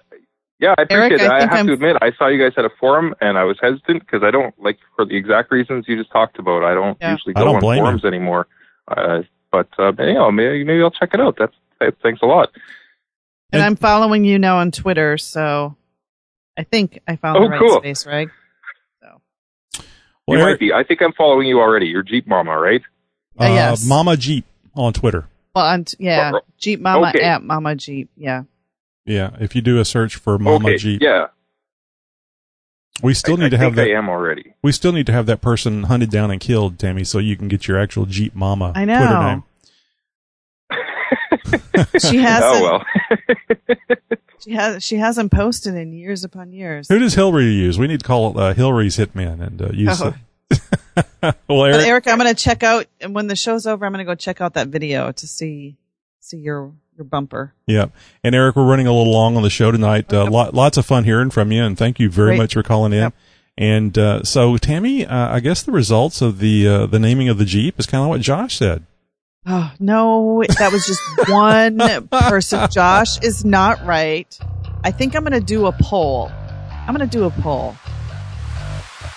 yeah, 0.64 0.74
I 0.79 0.83
appreciate 0.83 1.20
Eric, 1.20 1.22
it. 1.22 1.31
I 1.31 1.37
I, 1.37 1.40
have 1.42 1.53
I'm- 1.53 1.66
to 1.68 1.72
admit, 1.74 1.96
I 2.00 2.12
saw 2.18 2.29
you 2.29 2.38
guys 2.42 2.53
had 2.57 2.64
a 2.64 2.70
forum, 2.81 3.14
and 3.20 3.37
I 3.38 3.44
was 3.44 3.57
hesitant 3.61 4.00
because 4.00 4.22
I 4.22 4.31
don't 4.31 4.55
like 4.61 4.79
for 4.96 5.05
the 5.05 5.16
exact 5.16 5.50
reasons 5.53 5.85
you 5.87 5.96
just 5.96 6.11
talked 6.11 6.38
about. 6.38 6.64
I 6.64 6.74
don't 6.74 6.96
Yeah. 7.00 7.12
usually 7.12 7.35
I 7.37 7.40
go 7.40 7.44
don't 7.46 7.55
on 7.57 7.61
blame 7.61 7.79
you. 7.79 7.83
forums 7.85 8.05
anymore. 8.05 8.46
Uh, 8.88 9.22
but 9.53 9.68
uh, 9.79 9.92
you 9.98 10.14
know, 10.14 10.31
maybe 10.33 10.64
maybe 10.64 10.83
I'll 10.83 10.90
check 10.90 11.11
it 11.14 11.20
out. 11.20 11.37
That's 11.38 11.55
that, 11.81 11.94
thanks 12.03 12.20
a 12.22 12.27
lot. 12.27 12.50
And 13.53 13.61
And- 13.61 13.62
I'm 13.62 13.77
following 13.77 14.24
you 14.24 14.38
now 14.38 14.57
on 14.59 14.70
Twitter, 14.72 15.16
so 15.18 15.77
I 16.59 16.64
think 16.64 17.00
I 17.07 17.16
found 17.16 17.38
Oh, 17.38 17.42
the 17.44 17.48
right 17.50 17.61
cool. 17.61 17.79
space, 17.79 18.07
right? 18.07 18.29
So 19.00 19.20
Well, 20.27 20.38
you 20.38 20.44
Eric- 20.44 20.55
might 20.55 20.61
be. 20.61 20.72
I 20.72 20.83
think 20.85 21.03
I'm 21.03 21.12
following 21.12 21.46
you 21.46 21.61
already. 21.61 21.87
You're 21.87 22.03
Jeep 22.03 22.27
Mama, 22.27 22.59
right? 22.59 22.83
Uh, 23.38 23.44
yes. 23.46 23.87
Mama 23.87 24.16
Jeep 24.16 24.44
on 24.74 24.92
Twitter. 24.92 25.27
well, 25.55 25.66
on 25.66 25.85
t- 25.85 25.96
yeah, 26.00 26.33
Jeep 26.59 26.81
Mama 26.81 27.09
okay. 27.11 27.20
at 27.22 27.42
Mama 27.42 27.75
Jeep, 27.77 28.08
yeah. 28.17 28.42
Yeah, 29.07 29.31
if 29.40 29.55
you 29.55 29.61
do 29.63 29.79
a 29.79 29.85
search 29.85 30.17
for 30.17 30.38
Mama 30.38 30.69
okay, 30.69 30.77
Jeep, 30.79 31.02
yeah. 31.02 31.27
we 33.02 33.13
still 33.15 33.38
I, 33.38 33.44
need 33.44 33.50
to 33.50 33.57
I 33.57 33.61
have 33.61 33.75
think 33.75 33.88
that. 33.88 33.94
I 33.94 33.98
am 33.98 34.09
already. 34.09 34.55
We 34.63 34.73
still 34.73 34.92
need 34.92 35.07
to 35.07 35.13
have 35.13 35.27
that 35.27 35.40
person 35.42 35.85
hunted 35.85 36.11
down 36.11 36.31
and 36.31 36.40
killed, 36.40 36.79
Tammy, 36.79 37.05
so 37.05 37.19
you 37.19 37.37
can 37.37 37.48
get 37.48 37.69
your 37.69 37.79
actual 37.79 38.07
Jeep 38.07 38.35
Mama 38.35 38.73
I 38.75 38.85
Twitter 38.85 39.00
know. 39.00 39.29
name. 39.29 39.42
She 42.00 42.17
hasn't. 42.23 42.63
oh 42.63 42.63
well. 42.63 42.85
She 44.44 44.52
has. 44.52 44.85
She 44.85 44.96
hasn't 44.96 45.33
posted 45.33 45.75
in 45.75 45.92
years 45.94 46.23
upon 46.23 46.52
years. 46.52 46.88
Who 46.88 46.98
does 46.98 47.15
Hillary 47.15 47.46
use? 47.46 47.79
We 47.79 47.87
need 47.87 48.00
to 48.00 48.07
call 48.07 48.38
uh, 48.38 48.52
Hillary's 48.52 48.98
hitman 48.98 49.40
and 49.40 49.63
uh, 49.63 49.71
use. 49.73 50.02
Oh. 50.02 50.15
well, 51.48 51.65
Eric, 51.65 51.87
Eric, 51.87 52.09
I'm 52.09 52.19
going 52.19 52.35
to 52.35 52.40
check 52.40 52.63
out, 52.63 52.87
and 53.00 53.15
when 53.15 53.27
the 53.27 53.37
show's 53.37 53.67
over, 53.67 53.87
I'm 53.87 53.92
going 53.92 54.05
to 54.05 54.11
go 54.11 54.15
check 54.15 54.42
out 54.42 54.52
that 54.55 54.69
video 54.69 55.13
to 55.13 55.27
see 55.27 55.77
see 56.21 56.37
your 56.38 56.75
your 56.97 57.05
bumper. 57.05 57.55
yeah, 57.67 57.87
and 58.23 58.35
Eric, 58.35 58.57
we're 58.57 58.67
running 58.67 58.87
a 58.87 58.92
little 58.92 59.13
long 59.13 59.37
on 59.37 59.42
the 59.42 59.51
show 59.51 59.71
tonight. 59.71 60.13
Uh, 60.13 60.31
lot, 60.31 60.55
lots 60.55 60.77
of 60.77 60.87
fun 60.87 61.05
hearing 61.05 61.31
from 61.31 61.53
you, 61.53 61.63
and 61.63 61.77
thank 61.77 61.99
you 61.99 62.09
very 62.11 62.31
Great. 62.31 62.38
much 62.38 62.55
for 62.55 62.63
calling 62.63 62.92
in. 62.92 62.99
Yep. 63.01 63.15
And 63.57 63.97
uh, 63.99 64.23
so, 64.25 64.57
Tammy, 64.57 65.07
uh, 65.07 65.35
I 65.35 65.40
guess 65.40 65.63
the 65.63 65.73
results 65.73 66.21
of 66.21 66.38
the 66.38 66.67
uh, 66.67 66.87
the 66.87 66.99
naming 66.99 67.29
of 67.29 67.38
the 67.38 67.45
Jeep 67.45 67.79
is 67.79 67.87
kind 67.87 68.03
of 68.03 68.09
what 68.09 68.21
Josh 68.21 68.57
said. 68.57 68.85
Oh 69.47 69.73
no, 69.79 70.42
that 70.59 70.73
was 70.73 70.87
just 70.87 71.03
one 71.29 71.79
person. 72.09 72.67
Josh 72.71 73.21
is 73.23 73.45
not 73.45 73.85
right. 73.85 74.38
I 74.83 74.90
think 74.90 75.15
I'm 75.15 75.23
going 75.23 75.33
to 75.33 75.40
do 75.40 75.67
a 75.67 75.73
poll. 75.73 76.31
I'm 76.71 76.95
going 76.95 77.09
to 77.09 77.19
do 77.19 77.25
a 77.25 77.31
poll. 77.31 77.77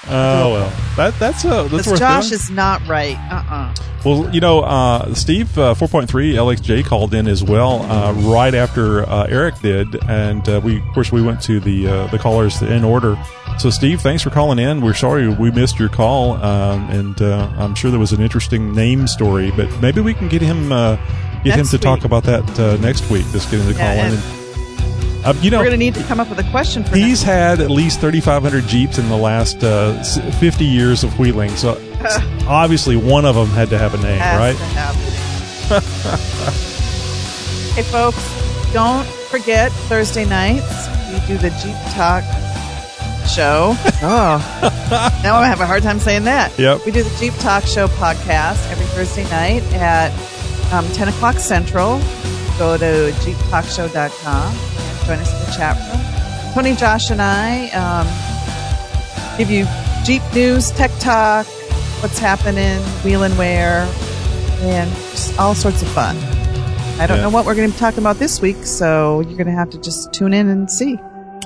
Oh 0.10 0.52
well, 0.54 0.70
that 0.96 1.18
that's 1.20 1.44
uh, 1.46 1.64
that's 1.68 1.88
worth 1.88 2.00
Josh 2.00 2.30
doing. 2.30 2.34
is 2.34 2.50
not 2.50 2.86
right. 2.88 3.18
Uh-uh. 3.30 3.74
Well, 4.06 4.34
you 4.34 4.40
know, 4.40 4.62
uh, 4.62 5.14
Steve 5.16 5.58
uh, 5.58 5.74
4.3 5.74 6.08
LXJ 6.36 6.86
called 6.86 7.14
in 7.14 7.28
as 7.28 7.44
well 7.44 7.82
uh, 7.92 8.14
right 8.14 8.54
after 8.54 9.02
uh, 9.10 9.26
Eric 9.28 9.60
did, 9.60 10.02
and 10.08 10.48
uh, 10.48 10.62
we, 10.64 10.78
of 10.78 10.88
course, 10.94 11.12
we 11.12 11.22
went 11.22 11.42
to 11.42 11.60
the 11.60 11.88
uh, 11.88 12.08
the 12.08 12.18
callers 12.18 12.62
in 12.62 12.84
order. 12.86 13.18
So, 13.60 13.70
Steve, 13.70 14.00
thanks 14.02 14.22
for 14.24 14.30
calling 14.30 14.60
in. 14.60 14.82
We're 14.82 14.94
sorry 14.94 15.28
we 15.28 15.52
missed 15.52 15.80
your 15.80 15.90
call, 15.90 16.34
um, 16.44 16.90
and 16.90 17.22
uh, 17.22 17.52
I'm 17.58 17.74
sure 17.76 17.90
there 17.92 18.00
was 18.00 18.14
an 18.14 18.22
interesting 18.22 18.74
name 18.74 19.08
story, 19.08 19.52
but 19.52 19.68
maybe 19.82 20.00
we 20.00 20.14
can 20.14 20.28
get 20.30 20.42
him 20.42 20.72
uh, 20.72 20.96
get 21.44 21.56
him 21.56 21.58
Next 21.58 21.72
to 21.72 21.78
talk 21.80 22.06
about 22.06 22.24
that 22.26 22.60
uh, 22.60 22.78
next 22.78 23.10
week. 23.10 23.26
Just 23.32 23.50
get 23.52 23.60
him 23.60 23.74
to 23.74 23.78
call 23.78 23.90
in. 23.90 24.14
and- 24.14 24.37
And, 25.28 25.38
uh, 25.38 25.42
you 25.42 25.52
know, 25.52 25.58
We're 25.58 25.66
going 25.66 25.72
to 25.72 25.78
need 25.78 25.96
to 25.96 26.04
come 26.04 26.20
up 26.20 26.30
with 26.30 26.40
a 26.40 26.50
question 26.52 26.84
for 26.84 26.96
He's 26.96 27.24
next 27.24 27.24
had 27.24 27.62
at 27.62 27.70
least 27.70 28.00
3,500 28.02 28.66
Jeeps 28.66 28.98
in 28.98 29.08
the 29.10 29.18
last 29.18 29.64
uh, 29.64 30.02
50 30.40 30.66
years 30.66 31.04
of 31.04 31.18
wheeling. 31.20 31.50
So 31.52 31.80
obviously 32.48 32.96
one 32.96 33.26
of 33.26 33.36
them 33.36 33.48
had 33.48 33.70
to 33.70 33.78
have 33.78 33.94
a 33.94 33.98
name, 33.98 34.20
Has 34.20 34.40
right? 34.40 34.58
to 34.58 34.64
happen. 34.74 35.02
hey, 37.76 37.84
folks, 37.84 38.74
don't 38.74 39.06
forget 39.06 39.72
Thursday 39.72 40.26
nights 40.26 40.88
we 41.12 41.20
do 41.26 41.38
the 41.38 41.50
Jeep 41.62 41.76
Talk 41.94 42.24
show. 43.28 43.76
Oh, 44.00 44.38
now 45.24 45.38
I'm 45.38 45.50
having 45.50 45.64
a 45.64 45.66
hard 45.66 45.82
time 45.82 45.98
saying 46.00 46.26
that. 46.26 46.58
Yep. 46.60 46.86
We 46.86 46.92
do 46.92 47.02
the 47.02 47.10
Jeep 47.18 47.34
Talk 47.40 47.64
Show 47.64 47.88
podcast 47.88 48.70
every 48.72 48.86
Thursday 48.86 49.24
night 49.24 49.64
at 49.74 50.12
um, 50.72 50.88
10 50.90 51.08
o'clock 51.08 51.38
Central. 51.38 51.98
Go 52.60 52.78
to 52.78 53.12
jeeptalkshow.com 53.22 54.54
and 54.54 54.97
join 55.08 55.20
us 55.20 55.32
in 55.34 55.40
the 55.50 55.52
chat 55.58 55.78
room. 55.78 56.54
Tony, 56.54 56.76
Josh, 56.76 57.10
and 57.12 57.22
I 57.22 57.70
um, 57.70 59.38
give 59.38 59.50
you 59.50 59.66
Jeep 60.04 60.22
news, 60.34 60.72
tech 60.72 60.92
talk, 61.00 61.46
what's 62.02 62.20
happening, 62.20 62.80
wheel 63.04 63.24
and 63.24 63.38
wear, 63.38 63.88
and 64.62 64.90
just 65.12 65.38
all 65.40 65.56
sorts 65.56 65.82
of 65.82 65.88
fun. 65.90 66.16
I 67.00 67.06
don't 67.08 67.18
Yeah. 67.18 67.24
know 67.24 67.30
what 67.30 67.46
we're 67.46 67.56
going 67.56 67.70
to 67.70 67.74
be 67.74 67.80
talking 67.80 68.00
about 68.00 68.18
this 68.20 68.42
week, 68.42 68.66
so 68.66 69.22
you're 69.22 69.38
going 69.38 69.48
to 69.48 69.54
have 69.54 69.70
to 69.72 69.78
just 69.80 70.12
tune 70.14 70.34
in 70.34 70.48
and 70.50 70.70
see. 70.70 70.98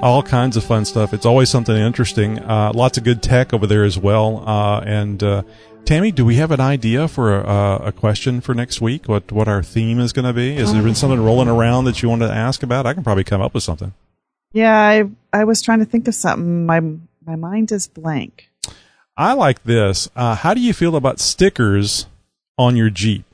All 0.02 0.24
kinds 0.24 0.58
of 0.58 0.64
fun 0.64 0.86
stuff. 0.86 1.14
It's 1.14 1.26
always 1.26 1.50
something 1.50 1.76
interesting. 1.76 2.40
Uh, 2.40 2.72
lots 2.74 2.98
of 2.98 3.04
good 3.04 3.22
tech 3.22 3.54
over 3.54 3.68
there 3.68 3.84
as 3.84 3.98
well. 3.98 4.44
Uh, 4.48 4.80
and 4.82 5.22
uh, 5.22 5.44
Tammy, 5.86 6.12
do 6.12 6.24
we 6.24 6.36
have 6.36 6.52
an 6.52 6.62
idea 6.62 7.08
for 7.08 7.36
a, 7.36 7.82
a 7.86 7.92
question 7.92 8.40
for 8.40 8.54
next 8.54 8.80
week? 8.82 9.08
What 9.08 9.32
what 9.32 9.48
our 9.48 9.62
theme 9.62 10.00
is 10.00 10.14
going 10.14 10.26
to 10.26 10.34
be? 10.34 10.56
Has 10.56 10.72
there 10.72 10.82
been 10.82 10.96
something 10.96 11.22
rolling 11.22 11.50
around 11.50 11.86
that 11.86 12.02
you 12.02 12.10
want 12.10 12.22
to 12.22 12.32
ask 12.32 12.64
about? 12.64 12.86
I 12.86 12.94
can 12.94 13.04
probably 13.04 13.24
come 13.24 13.42
up 13.42 13.54
with 13.54 13.64
something. 13.64 13.94
Yeah, 14.54 14.74
I 14.74 15.10
I 15.34 15.44
was 15.44 15.62
trying 15.62 15.80
to 15.80 15.86
think 15.86 16.08
of 16.08 16.16
something. 16.16 16.66
My 16.66 16.80
my 17.26 17.36
mind 17.36 17.72
is 17.72 17.88
blank. 17.88 18.50
I 19.18 19.34
like 19.34 19.64
this. 19.64 20.10
Uh, 20.16 20.36
how 20.36 20.54
do 20.54 20.62
you 20.62 20.74
feel 20.74 20.96
about 20.96 21.20
stickers 21.20 22.08
on 22.58 22.76
your 22.76 22.90
Jeep? 22.90 23.26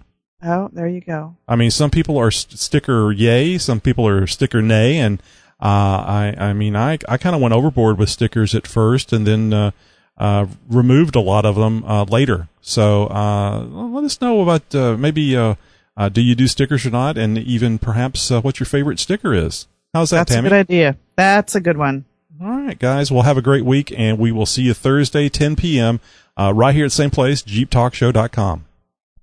Oh, 0.44 0.70
there 0.72 0.88
you 0.88 1.02
go. 1.02 1.36
I 1.48 1.56
mean, 1.56 1.72
some 1.72 1.90
people 1.90 2.18
are 2.18 2.32
st- 2.32 2.60
sticker 2.60 3.12
yay, 3.12 3.58
some 3.58 3.80
people 3.80 4.08
are 4.08 4.28
sticker 4.28 4.62
nay, 4.62 4.98
and 4.98 5.20
uh, 5.60 5.66
I, 6.06 6.36
I 6.38 6.54
mean, 6.54 6.76
I, 6.76 7.00
I 7.10 7.18
kind 7.18 7.36
of 7.36 7.42
went 7.42 7.54
overboard 7.54 7.98
with 7.98 8.10
stickers 8.10 8.54
at 8.54 8.68
first, 8.68 9.12
and 9.12 9.26
then 9.26 9.54
uh, 9.54 9.72
uh, 10.18 10.48
removed 10.70 11.16
a 11.16 11.20
lot 11.20 11.46
of 11.46 11.56
them 11.56 11.84
uh, 11.86 12.04
later. 12.06 12.48
So 12.62 13.08
uh, 13.08 13.64
let 13.66 14.04
us 14.04 14.20
know 14.20 14.42
about 14.42 14.74
uh, 14.76 14.98
maybe 14.98 15.36
uh, 15.38 15.56
uh, 15.96 16.10
do 16.10 16.22
you 16.22 16.36
do 16.36 16.48
stickers 16.48 16.86
or 16.86 16.90
not, 16.92 17.18
and 17.18 17.38
even 17.38 17.80
perhaps 17.80 18.30
uh, 18.32 18.42
what 18.42 18.60
your 18.60 18.66
favorite 18.68 19.00
sticker 19.00 19.34
is. 19.34 19.68
How's 19.94 20.10
that, 20.12 20.28
That's 20.28 20.32
Tammy? 20.36 20.48
a 20.48 20.50
good 20.50 20.56
idea. 20.58 20.98
That's 21.16 21.56
a 21.56 21.62
good 21.62 21.78
one. 21.78 22.06
All 22.42 22.50
right, 22.50 22.78
guys. 22.78 23.12
Well, 23.12 23.24
have 23.24 23.38
a 23.38 23.42
great 23.42 23.66
week, 23.66 23.92
and 23.98 24.20
we 24.20 24.32
will 24.32 24.46
see 24.46 24.64
you 24.64 24.74
Thursday, 24.76 25.28
10 25.30 25.56
p.m. 25.56 26.00
Uh, 26.36 26.54
right 26.54 26.76
here 26.76 26.86
at 26.86 26.92
the 26.92 26.96
same 26.96 27.10
place, 27.10 27.42
JeepTalkShow.com. 27.42 28.66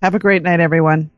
Have 0.03 0.15
a 0.15 0.19
great 0.19 0.43
night, 0.43 0.59
everyone. 0.61 1.11